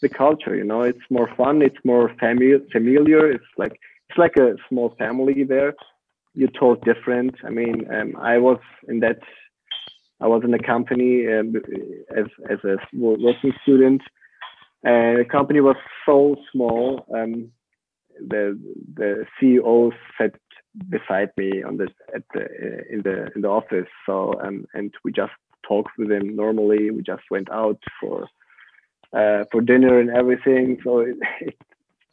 The 0.01 0.09
culture, 0.09 0.55
you 0.55 0.63
know, 0.63 0.81
it's 0.81 1.07
more 1.09 1.29
fun. 1.35 1.61
It's 1.61 1.83
more 1.83 2.13
familiar. 2.19 2.59
Familiar. 2.71 3.31
It's 3.31 3.51
like 3.57 3.79
it's 4.09 4.17
like 4.17 4.37
a 4.37 4.55
small 4.69 4.95
family 4.99 5.43
there. 5.43 5.73
You're 6.35 6.49
talk 6.49 6.83
different. 6.85 7.35
I 7.43 7.49
mean, 7.49 7.87
um, 7.91 8.15
I 8.17 8.37
was 8.37 8.59
in 8.87 8.99
that 8.99 9.19
I 10.21 10.27
was 10.27 10.43
in 10.43 10.53
a 10.53 10.59
company 10.59 11.27
um, 11.27 11.55
as 12.15 12.27
as 12.49 12.59
a 12.63 12.77
working 12.93 13.53
student, 13.63 14.01
and 14.83 15.19
the 15.19 15.25
company 15.25 15.61
was 15.61 15.77
so 16.05 16.35
small. 16.51 17.05
Um, 17.13 17.51
the 18.19 18.59
the 18.95 19.25
CEO 19.41 19.91
sat 20.17 20.35
beside 20.89 21.29
me 21.37 21.63
on 21.63 21.77
the 21.77 21.87
at 22.15 22.23
the 22.33 22.45
in 22.91 23.01
the 23.03 23.31
in 23.35 23.41
the 23.41 23.47
office. 23.47 23.89
So 24.05 24.33
um, 24.43 24.65
and 24.73 24.93
we 25.03 25.11
just 25.11 25.33
talked 25.67 25.97
with 25.97 26.11
him 26.11 26.35
normally. 26.35 26.91
We 26.91 27.01
just 27.01 27.23
went 27.31 27.49
out 27.51 27.81
for 27.99 28.27
uh, 29.13 29.45
for 29.51 29.61
dinner 29.61 29.99
and 29.99 30.09
everything. 30.09 30.79
So 30.83 30.99
it, 31.01 31.17
it, 31.41 31.57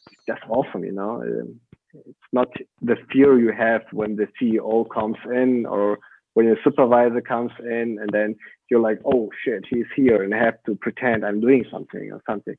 it's 0.07 0.27
just 0.27 0.43
awesome, 0.49 0.85
you 0.85 0.93
know. 0.93 1.23
Um, 1.23 1.61
it's 1.93 2.33
not 2.33 2.49
the 2.81 2.97
fear 3.13 3.39
you 3.39 3.53
have 3.53 3.83
when 3.93 4.15
the 4.17 4.29
CEO 4.41 4.89
comes 4.89 5.17
in 5.27 5.67
or 5.67 5.99
when 6.41 6.47
your 6.47 6.65
supervisor 6.65 7.21
comes 7.21 7.53
in 7.61 7.99
and 8.01 8.09
then 8.15 8.35
you're 8.71 8.81
like, 8.81 8.99
oh 9.05 9.29
shit, 9.45 9.63
he's 9.69 9.85
here, 9.95 10.23
and 10.23 10.35
I 10.35 10.39
have 10.39 10.63
to 10.65 10.75
pretend 10.75 11.23
I'm 11.23 11.39
doing 11.39 11.67
something 11.71 12.11
or 12.11 12.23
something, 12.27 12.57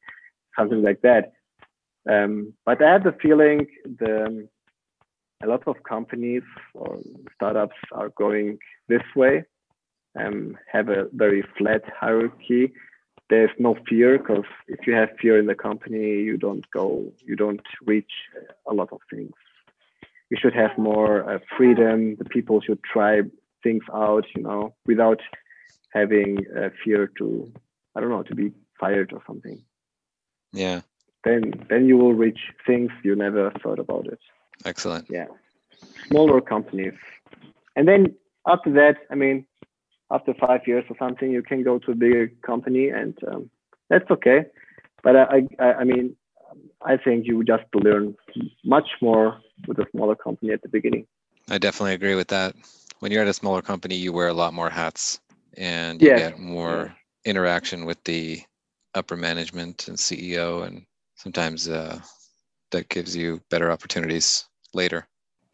something 0.55 0.83
like 0.83 1.01
that. 1.01 1.33
Um, 2.07 2.53
but 2.63 2.79
I 2.83 2.91
have 2.91 3.03
the 3.03 3.15
feeling 3.19 3.65
the 3.83 4.47
a 5.43 5.47
lot 5.47 5.67
of 5.67 5.77
companies 5.81 6.43
or 6.75 6.99
startups 7.33 7.79
are 7.91 8.09
going 8.09 8.59
this 8.87 9.01
way, 9.15 9.45
and 10.13 10.57
have 10.71 10.89
a 10.89 11.07
very 11.11 11.43
flat 11.57 11.81
hierarchy. 11.99 12.73
There's 13.31 13.49
no 13.57 13.75
fear 13.89 14.19
because 14.19 14.45
if 14.67 14.85
you 14.85 14.93
have 14.93 15.09
fear 15.19 15.39
in 15.39 15.47
the 15.47 15.55
company, 15.55 16.21
you 16.29 16.37
don't 16.37 16.69
go, 16.69 17.11
you 17.25 17.35
don't 17.35 17.65
reach 17.83 18.13
a 18.69 18.75
lot 18.75 18.89
of 18.91 18.99
things. 19.09 19.33
You 20.29 20.37
should 20.39 20.53
have 20.53 20.77
more 20.77 21.27
uh, 21.27 21.39
freedom. 21.57 22.15
The 22.17 22.25
people 22.25 22.61
should 22.61 22.83
try 22.83 23.21
things 23.63 23.83
out, 23.93 24.25
you 24.35 24.43
know, 24.43 24.73
without 24.85 25.19
having 25.93 26.45
a 26.55 26.71
fear 26.83 27.11
to, 27.17 27.51
I 27.95 27.99
don't 27.99 28.09
know, 28.09 28.23
to 28.23 28.35
be 28.35 28.51
fired 28.79 29.13
or 29.13 29.21
something. 29.27 29.61
Yeah. 30.53 30.81
Then, 31.23 31.53
then 31.69 31.87
you 31.87 31.97
will 31.97 32.13
reach 32.13 32.39
things 32.65 32.91
you 33.03 33.15
never 33.15 33.51
thought 33.61 33.79
about 33.79 34.07
it. 34.07 34.19
Excellent. 34.65 35.07
Yeah. 35.09 35.27
Smaller 36.07 36.41
companies, 36.41 36.93
and 37.75 37.87
then 37.87 38.15
after 38.47 38.71
that, 38.73 38.97
I 39.09 39.15
mean, 39.15 39.45
after 40.11 40.33
five 40.33 40.61
years 40.67 40.85
or 40.89 40.95
something, 40.97 41.31
you 41.31 41.41
can 41.41 41.63
go 41.63 41.79
to 41.79 41.91
a 41.91 41.95
bigger 41.95 42.31
company, 42.45 42.89
and 42.89 43.17
um, 43.27 43.49
that's 43.89 44.09
okay. 44.11 44.45
But 45.03 45.15
I, 45.15 45.47
I, 45.59 45.73
I 45.73 45.83
mean, 45.83 46.15
I 46.81 46.97
think 46.97 47.25
you 47.25 47.43
just 47.43 47.63
learn 47.73 48.15
much 48.63 48.89
more 49.01 49.39
with 49.67 49.79
a 49.79 49.85
smaller 49.91 50.15
company 50.15 50.51
at 50.51 50.61
the 50.61 50.69
beginning. 50.69 51.07
I 51.49 51.57
definitely 51.57 51.93
agree 51.93 52.15
with 52.15 52.27
that 52.27 52.55
when 53.01 53.11
you're 53.11 53.23
at 53.23 53.27
a 53.27 53.33
smaller 53.33 53.63
company, 53.63 53.95
you 53.95 54.13
wear 54.13 54.27
a 54.27 54.33
lot 54.33 54.53
more 54.53 54.69
hats 54.69 55.19
and 55.57 56.01
you 56.01 56.09
yeah. 56.09 56.17
get 56.17 56.39
more 56.39 56.95
interaction 57.25 57.85
with 57.85 58.01
the 58.03 58.41
upper 58.93 59.17
management 59.17 59.87
and 59.87 59.97
CEO, 59.97 60.65
and 60.65 60.85
sometimes 61.15 61.67
uh, 61.67 61.99
that 62.69 62.89
gives 62.89 63.15
you 63.15 63.41
better 63.49 63.71
opportunities 63.71 64.45
later. 64.73 65.07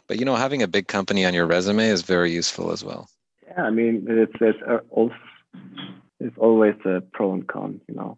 But 0.07 0.19
you 0.19 0.25
know, 0.25 0.35
having 0.35 0.61
a 0.61 0.67
big 0.67 0.87
company 0.87 1.25
on 1.25 1.33
your 1.33 1.47
resume 1.47 1.87
is 1.87 2.01
very 2.01 2.31
useful 2.31 2.71
as 2.71 2.83
well. 2.83 3.09
Yeah, 3.47 3.63
I 3.63 3.69
mean, 3.69 4.05
it's 4.09 4.33
it's, 4.41 4.83
also, 4.89 5.15
it's 6.19 6.37
always 6.37 6.75
a 6.85 7.01
pro 7.13 7.33
and 7.33 7.47
con. 7.47 7.79
You 7.87 7.95
know. 7.95 8.17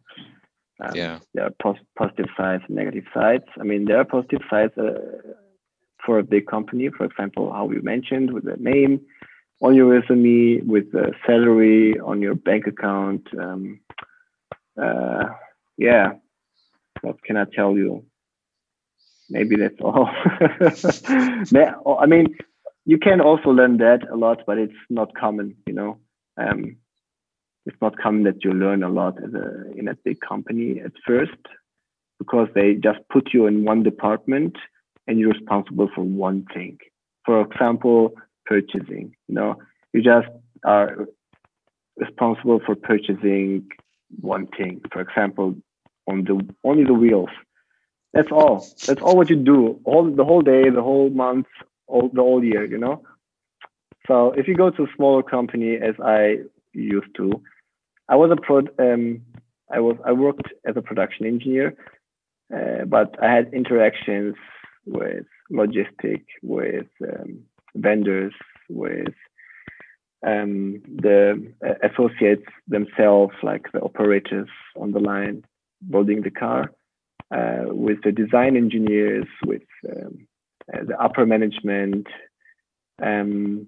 Um, 0.81 0.95
yeah. 0.95 1.19
There 1.33 1.45
are 1.45 1.53
pos- 1.61 1.85
positive 1.97 2.29
sides 2.35 2.63
and 2.67 2.77
negative 2.77 3.03
sides. 3.13 3.43
I 3.59 3.63
mean, 3.63 3.85
there 3.85 3.99
are 3.99 4.05
positive 4.05 4.41
sides. 4.49 4.73
Uh, 4.75 5.33
for 6.05 6.17
a 6.17 6.23
big 6.23 6.47
company, 6.47 6.89
for 6.89 7.05
example, 7.05 7.51
how 7.51 7.65
we 7.65 7.79
mentioned 7.81 8.33
with 8.33 8.45
the 8.45 8.55
name 8.57 9.01
on 9.61 9.75
your 9.75 9.87
resume, 9.87 10.61
with 10.61 10.91
the 10.91 11.11
salary 11.25 11.99
on 11.99 12.21
your 12.21 12.35
bank 12.35 12.67
account. 12.67 13.27
Um, 13.37 13.81
uh, 14.81 15.25
yeah, 15.77 16.13
what 17.01 17.21
can 17.23 17.37
I 17.37 17.45
tell 17.45 17.75
you? 17.75 18.05
Maybe 19.29 19.55
that's 19.57 19.79
all. 19.81 20.09
I 21.99 22.05
mean, 22.07 22.35
you 22.85 22.97
can 22.97 23.21
also 23.21 23.49
learn 23.49 23.77
that 23.77 24.09
a 24.09 24.15
lot, 24.15 24.41
but 24.47 24.57
it's 24.57 24.73
not 24.89 25.15
common, 25.15 25.55
you 25.67 25.73
know. 25.73 25.99
Um, 26.37 26.77
it's 27.65 27.77
not 27.81 27.97
common 27.97 28.23
that 28.23 28.43
you 28.43 28.51
learn 28.51 28.81
a 28.83 28.89
lot 28.89 29.17
a, 29.19 29.71
in 29.77 29.87
a 29.87 29.95
big 30.03 30.19
company 30.21 30.81
at 30.83 30.93
first 31.05 31.37
because 32.17 32.47
they 32.55 32.73
just 32.75 32.99
put 33.11 33.33
you 33.33 33.45
in 33.45 33.63
one 33.63 33.83
department 33.83 34.55
and 35.07 35.19
you're 35.19 35.31
responsible 35.31 35.89
for 35.93 36.01
one 36.01 36.45
thing. 36.53 36.77
For 37.25 37.41
example, 37.41 38.13
purchasing. 38.49 39.15
You 39.27 39.35
know, 39.35 39.55
you 39.93 40.01
just 40.01 40.27
are 40.65 41.07
responsible 41.97 42.59
for 42.65 42.75
purchasing 42.75 43.69
one 44.19 44.47
thing. 44.57 44.81
For 44.91 45.01
example, 45.01 45.55
on 46.07 46.23
the 46.23 46.35
only 46.63 46.83
the 46.83 46.93
wheels. 47.03 47.29
That's 48.13 48.31
all. 48.31 48.65
That's 48.87 49.01
all 49.03 49.15
what 49.15 49.29
you 49.29 49.35
do 49.35 49.79
all 49.83 50.03
the 50.19 50.25
whole 50.25 50.41
day, 50.41 50.63
the 50.69 50.81
whole 50.81 51.11
month, 51.11 51.45
all 51.85 52.09
the 52.11 52.21
whole 52.21 52.43
year. 52.43 52.65
You 52.65 52.79
know. 52.79 53.03
So 54.07 54.31
if 54.31 54.47
you 54.47 54.55
go 54.55 54.71
to 54.71 54.83
a 54.83 54.93
smaller 54.95 55.21
company, 55.21 55.75
as 55.75 55.95
I 56.03 56.39
used 56.73 57.13
to, 57.17 57.27
I 58.07 58.15
was 58.15 58.31
a 58.31 58.41
pro. 58.41 58.59
Um, 58.79 59.21
I 59.71 59.79
was 59.79 59.97
I 60.03 60.13
worked 60.13 60.47
as 60.65 60.75
a 60.75 60.81
production 60.81 61.27
engineer, 61.27 61.75
uh, 62.55 62.85
but 62.85 63.09
I 63.21 63.31
had 63.35 63.53
interactions 63.53 64.35
with 64.85 65.25
logistic, 65.51 66.23
with 66.41 66.87
um, 67.03 67.43
vendors, 67.75 68.33
with 68.69 69.13
um, 70.25 70.81
the 70.85 71.51
associates 71.83 72.45
themselves, 72.67 73.33
like 73.43 73.65
the 73.73 73.79
operators 73.81 74.49
on 74.79 74.91
the 74.91 74.99
line 74.99 75.43
building 75.89 76.21
the 76.21 76.31
car, 76.31 76.71
uh, 77.31 77.63
with 77.67 78.01
the 78.03 78.11
design 78.11 78.57
engineers, 78.57 79.27
with 79.45 79.61
um, 79.89 80.27
uh, 80.73 80.83
the 80.85 80.99
upper 81.01 81.25
management, 81.25 82.07
um, 83.01 83.67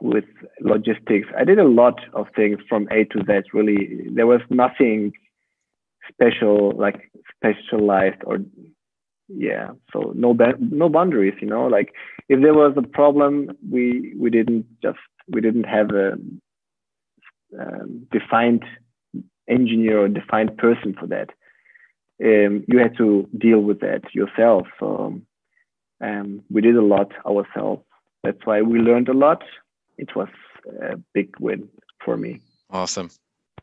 with 0.00 0.24
logistics. 0.60 1.28
I 1.36 1.44
did 1.44 1.58
a 1.58 1.64
lot 1.64 2.00
of 2.12 2.28
things 2.36 2.58
from 2.68 2.86
A 2.92 3.04
to 3.04 3.24
Z. 3.26 3.48
Really, 3.52 4.08
there 4.12 4.26
was 4.26 4.40
nothing 4.48 5.12
special, 6.12 6.72
like 6.76 7.10
specialized 7.36 8.22
or 8.24 8.38
yeah 9.28 9.68
so 9.92 10.12
no 10.14 10.32
ba- 10.34 10.58
no 10.58 10.88
boundaries 10.88 11.34
you 11.40 11.46
know 11.46 11.66
like 11.66 11.92
if 12.28 12.40
there 12.40 12.54
was 12.54 12.74
a 12.76 12.82
problem 12.82 13.50
we 13.70 14.14
we 14.18 14.30
didn't 14.30 14.66
just 14.82 14.98
we 15.28 15.40
didn't 15.40 15.64
have 15.64 15.90
a 15.90 16.16
um, 17.58 18.06
defined 18.10 18.64
engineer 19.48 20.04
or 20.04 20.08
defined 20.08 20.56
person 20.58 20.94
for 20.98 21.06
that. 21.06 21.30
Um, 22.22 22.64
you 22.68 22.78
had 22.78 22.96
to 22.98 23.28
deal 23.36 23.60
with 23.60 23.80
that 23.80 24.02
yourself. 24.12 24.66
So 24.78 25.20
um, 26.00 26.42
we 26.50 26.60
did 26.60 26.76
a 26.76 26.82
lot 26.82 27.12
ourselves. 27.26 27.82
That's 28.24 28.44
why 28.44 28.62
we 28.62 28.80
learned 28.80 29.08
a 29.08 29.14
lot. 29.14 29.42
It 29.96 30.14
was 30.14 30.28
a 30.82 30.96
big 31.14 31.34
win 31.40 31.68
for 32.04 32.16
me. 32.16 32.40
Awesome. 32.70 33.10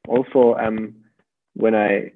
Also, 0.08 0.56
um, 0.56 0.96
when 1.54 1.76
I 1.76 2.12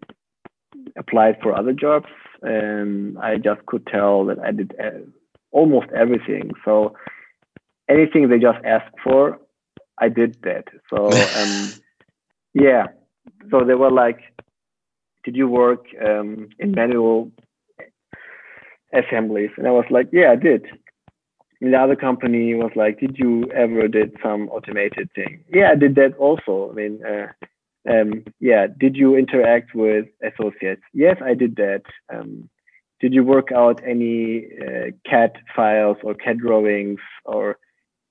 applied 0.98 1.38
for 1.42 1.56
other 1.56 1.74
jobs, 1.74 2.08
um, 2.44 3.18
I 3.22 3.38
just 3.38 3.66
could 3.66 3.86
tell 3.88 4.26
that 4.26 4.40
I 4.40 4.52
did 4.52 4.74
uh, 4.80 5.00
almost 5.52 5.88
everything. 5.96 6.52
So 6.66 6.96
anything 7.90 8.30
they 8.30 8.40
just 8.40 8.64
asked 8.66 8.96
for, 9.04 9.40
I 9.98 10.10
did 10.10 10.38
that. 10.44 10.66
So 10.90 11.30
um, 11.36 11.74
yeah, 12.54 12.88
so 13.52 13.64
they 13.66 13.76
were 13.76 13.92
like, 13.92 14.20
"Did 15.24 15.36
you 15.36 15.48
work 15.48 15.86
um, 16.06 16.50
in 16.60 16.72
manual 16.72 17.32
assemblies?" 18.94 19.52
And 19.58 19.68
I 19.68 19.72
was 19.72 19.86
like, 19.90 20.10
"Yeah, 20.12 20.32
I 20.32 20.36
did." 20.36 20.66
And 21.62 21.74
the 21.74 21.78
other 21.78 21.96
company 21.96 22.54
was 22.56 22.72
like, 22.76 23.00
"Did 23.00 23.18
you 23.18 23.44
ever 23.54 23.88
did 23.88 24.16
some 24.24 24.50
automated 24.50 25.10
thing?" 25.14 25.44
Yeah, 25.54 25.72
I 25.72 25.76
did 25.76 25.96
that 25.96 26.16
also. 26.18 26.70
I 26.72 26.74
mean, 26.74 27.04
uh, 27.06 27.28
um, 27.90 28.24
yeah. 28.40 28.68
Did 28.68 28.96
you 28.96 29.16
interact 29.16 29.76
with 29.76 30.08
associates? 30.24 30.82
Yes, 30.94 31.18
I 31.24 31.34
did 31.34 31.56
that. 31.58 31.84
Um, 32.14 32.50
did 33.00 33.14
you 33.14 33.24
work 33.24 33.52
out 33.52 33.82
any 33.88 34.48
uh, 34.62 34.92
CAD 35.10 35.38
files 35.56 35.98
or 36.04 36.14
CAD 36.14 36.40
drawings 36.40 37.00
or 37.26 37.58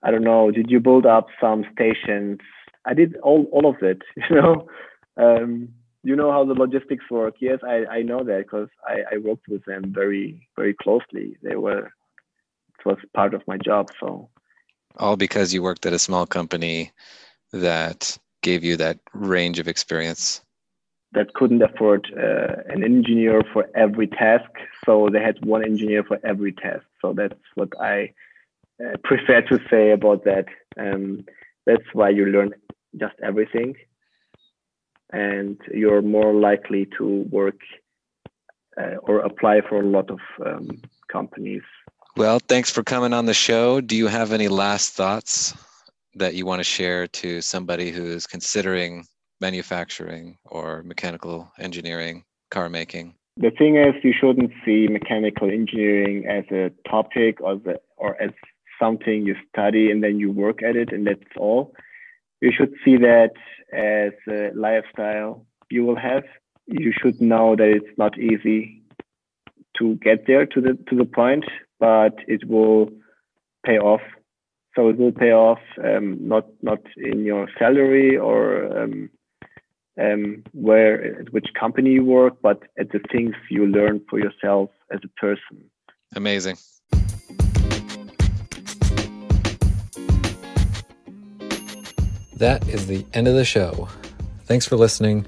I 0.03 0.11
don't 0.11 0.25
know, 0.25 0.51
did 0.51 0.71
you 0.71 0.81
build 0.81 1.07
up 1.07 1.27
some 1.41 1.65
stations? 1.73 2.39
I 2.85 2.95
did 2.95 3.17
all, 3.17 3.47
all 3.53 3.69
of 3.69 3.83
it, 3.83 4.03
you 4.31 4.37
know. 4.37 4.69
Um, 5.17 5.71
you 6.05 6.15
know 6.15 6.31
how 6.31 6.45
the 6.45 6.55
logistics 6.55 7.05
work. 7.11 7.35
Yes, 7.41 7.59
I, 7.67 7.85
I 7.91 8.03
know 8.03 8.23
that 8.23 8.45
because 8.45 8.69
I, 8.87 9.15
I 9.15 9.19
worked 9.19 9.49
with 9.49 9.65
them 9.65 9.93
very, 9.93 10.49
very 10.57 10.73
closely. 10.73 11.37
They 11.43 11.57
were, 11.57 11.87
it 12.79 12.87
was 12.87 12.99
part 13.15 13.35
of 13.35 13.43
my 13.49 13.59
job. 13.59 13.91
So, 13.99 14.31
all 14.97 15.17
because 15.17 15.53
you 15.53 15.61
worked 15.61 15.87
at 15.87 15.93
a 15.93 15.99
small 15.99 16.25
company 16.25 16.93
that 17.53 18.17
gave 18.51 18.63
you 18.69 18.77
that 18.77 18.99
range 19.13 19.59
of 19.63 19.67
experience 19.69 20.41
that 21.13 21.35
couldn't 21.35 21.63
afford 21.63 22.03
uh, 22.17 22.57
an 22.75 22.85
engineer 22.85 23.43
for 23.53 23.67
every 23.75 24.07
task. 24.07 24.51
So 24.85 25.09
they 25.13 25.23
had 25.23 25.45
one 25.45 25.65
engineer 25.65 26.03
for 26.05 26.19
every 26.25 26.53
task. 26.53 26.85
So 27.01 27.13
that's 27.13 27.49
what 27.55 27.71
I 27.81 28.13
uh, 28.85 28.97
prefer 29.05 29.41
to 29.43 29.59
say 29.71 29.91
about 29.91 30.25
that. 30.25 30.47
Um, 30.79 31.25
that's 31.67 31.89
why 31.93 32.11
you 32.11 32.27
learn 32.27 32.51
just 32.97 33.15
everything, 33.23 33.75
and 35.13 35.59
you're 35.73 36.03
more 36.03 36.33
likely 36.33 36.87
to 36.99 37.07
work 37.31 37.61
uh, 38.81 38.97
or 39.03 39.21
apply 39.21 39.61
for 39.69 39.81
a 39.81 39.87
lot 39.87 40.11
of 40.11 40.21
um, 40.45 40.69
companies. 41.13 41.67
Well, 42.17 42.39
thanks 42.53 42.71
for 42.71 42.83
coming 42.83 43.13
on 43.13 43.27
the 43.27 43.35
show. 43.35 43.81
Do 43.81 43.97
you 43.97 44.09
have 44.09 44.33
any 44.33 44.49
last 44.49 44.95
thoughts 44.95 45.55
that 46.19 46.35
you 46.35 46.47
want 46.47 46.61
to 46.61 46.65
share 46.65 47.07
to 47.07 47.41
somebody 47.41 47.91
who's 47.91 48.27
considering 48.27 49.05
manufacturing 49.41 50.37
or 50.45 50.83
mechanical 50.83 51.51
engineering, 51.59 52.25
car 52.51 52.69
making? 52.69 53.15
The 53.37 53.51
thing 53.51 53.77
is, 53.77 53.95
you 54.03 54.13
shouldn't 54.19 54.51
see 54.65 54.89
mechanical 54.89 55.49
engineering 55.49 56.27
as 56.27 56.45
a 56.51 56.73
topic 56.89 57.41
or, 57.41 57.57
the, 57.57 57.81
or 57.97 58.21
as 58.21 58.31
something 58.81 59.27
you 59.27 59.37
study 59.49 59.91
and 59.91 60.03
then 60.03 60.19
you 60.19 60.31
work 60.33 60.63
at 60.63 60.77
it 60.77 60.93
and 60.93 61.07
that's 61.07 61.21
all. 61.37 61.73
You 62.41 62.53
should 62.57 62.75
see 62.85 62.97
that 62.97 63.33
as 63.73 64.13
a 64.29 64.51
lifestyle 64.55 65.45
you 65.71 65.85
will 65.85 65.97
have. 65.97 66.25
You 66.67 66.93
should 66.93 67.21
know 67.21 67.57
that 67.57 67.69
it's 67.69 67.99
not 67.99 68.19
easy 68.19 68.83
to 69.79 69.95
get 69.97 70.27
there 70.27 70.47
to 70.47 70.61
the 70.61 70.79
to 70.89 70.97
the 70.97 71.05
point, 71.05 71.45
but 71.79 72.15
it 72.27 72.49
will 72.49 72.91
pay 73.65 73.79
off. 73.79 74.01
So 74.79 74.89
it 74.91 74.97
will 74.97 75.11
pay 75.11 75.33
off 75.33 75.59
um, 75.83 76.19
not 76.21 76.47
not 76.63 76.79
in 76.97 77.25
your 77.25 77.49
salary 77.59 78.17
or 78.17 78.79
um, 78.79 79.11
um, 80.01 80.45
where 80.53 81.19
at 81.19 81.33
which 81.33 81.49
company 81.59 81.91
you 81.91 82.05
work, 82.05 82.35
but 82.41 82.63
at 82.79 82.93
the 82.93 83.01
things 83.11 83.35
you 83.51 83.67
learn 83.67 84.01
for 84.09 84.21
yourself 84.21 84.71
as 84.93 85.01
a 85.03 85.09
person. 85.21 85.69
Amazing. 86.15 86.59
That 92.37 92.63
is 92.69 92.87
the 92.87 93.05
end 93.15 93.27
of 93.27 93.35
the 93.35 93.45
show. 93.45 93.89
Thanks 94.45 94.65
for 94.65 94.77
listening. 94.77 95.27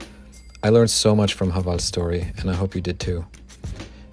I 0.62 0.68
learned 0.68 0.92
so 0.92 1.16
much 1.16 1.34
from 1.34 1.50
Haval's 1.50 1.82
story, 1.82 2.32
and 2.38 2.48
I 2.48 2.54
hope 2.54 2.76
you 2.76 2.80
did 2.80 3.00
too. 3.00 3.26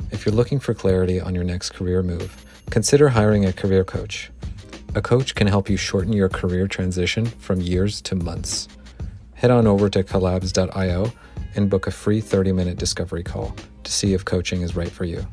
If 0.09 0.25
you're 0.25 0.33
looking 0.33 0.59
for 0.59 0.73
clarity 0.73 1.21
on 1.21 1.35
your 1.35 1.43
next 1.43 1.75
career 1.75 2.01
move, 2.01 2.43
consider 2.71 3.09
hiring 3.09 3.45
a 3.45 3.53
career 3.53 3.83
coach. 3.83 4.31
A 4.97 5.01
coach 5.01 5.35
can 5.35 5.45
help 5.45 5.69
you 5.69 5.77
shorten 5.77 6.11
your 6.11 6.27
career 6.27 6.67
transition 6.67 7.27
from 7.27 7.61
years 7.61 8.01
to 8.01 8.15
months. 8.15 8.67
Head 9.35 9.51
on 9.51 9.67
over 9.67 9.91
to 9.91 10.03
collabs.io 10.03 11.13
and 11.55 11.69
book 11.69 11.85
a 11.85 11.91
free 11.91 12.19
30 12.19 12.51
minute 12.51 12.79
discovery 12.79 13.21
call 13.21 13.55
to 13.83 13.91
see 13.91 14.15
if 14.15 14.25
coaching 14.25 14.63
is 14.63 14.75
right 14.75 14.89
for 14.89 15.05
you. 15.05 15.23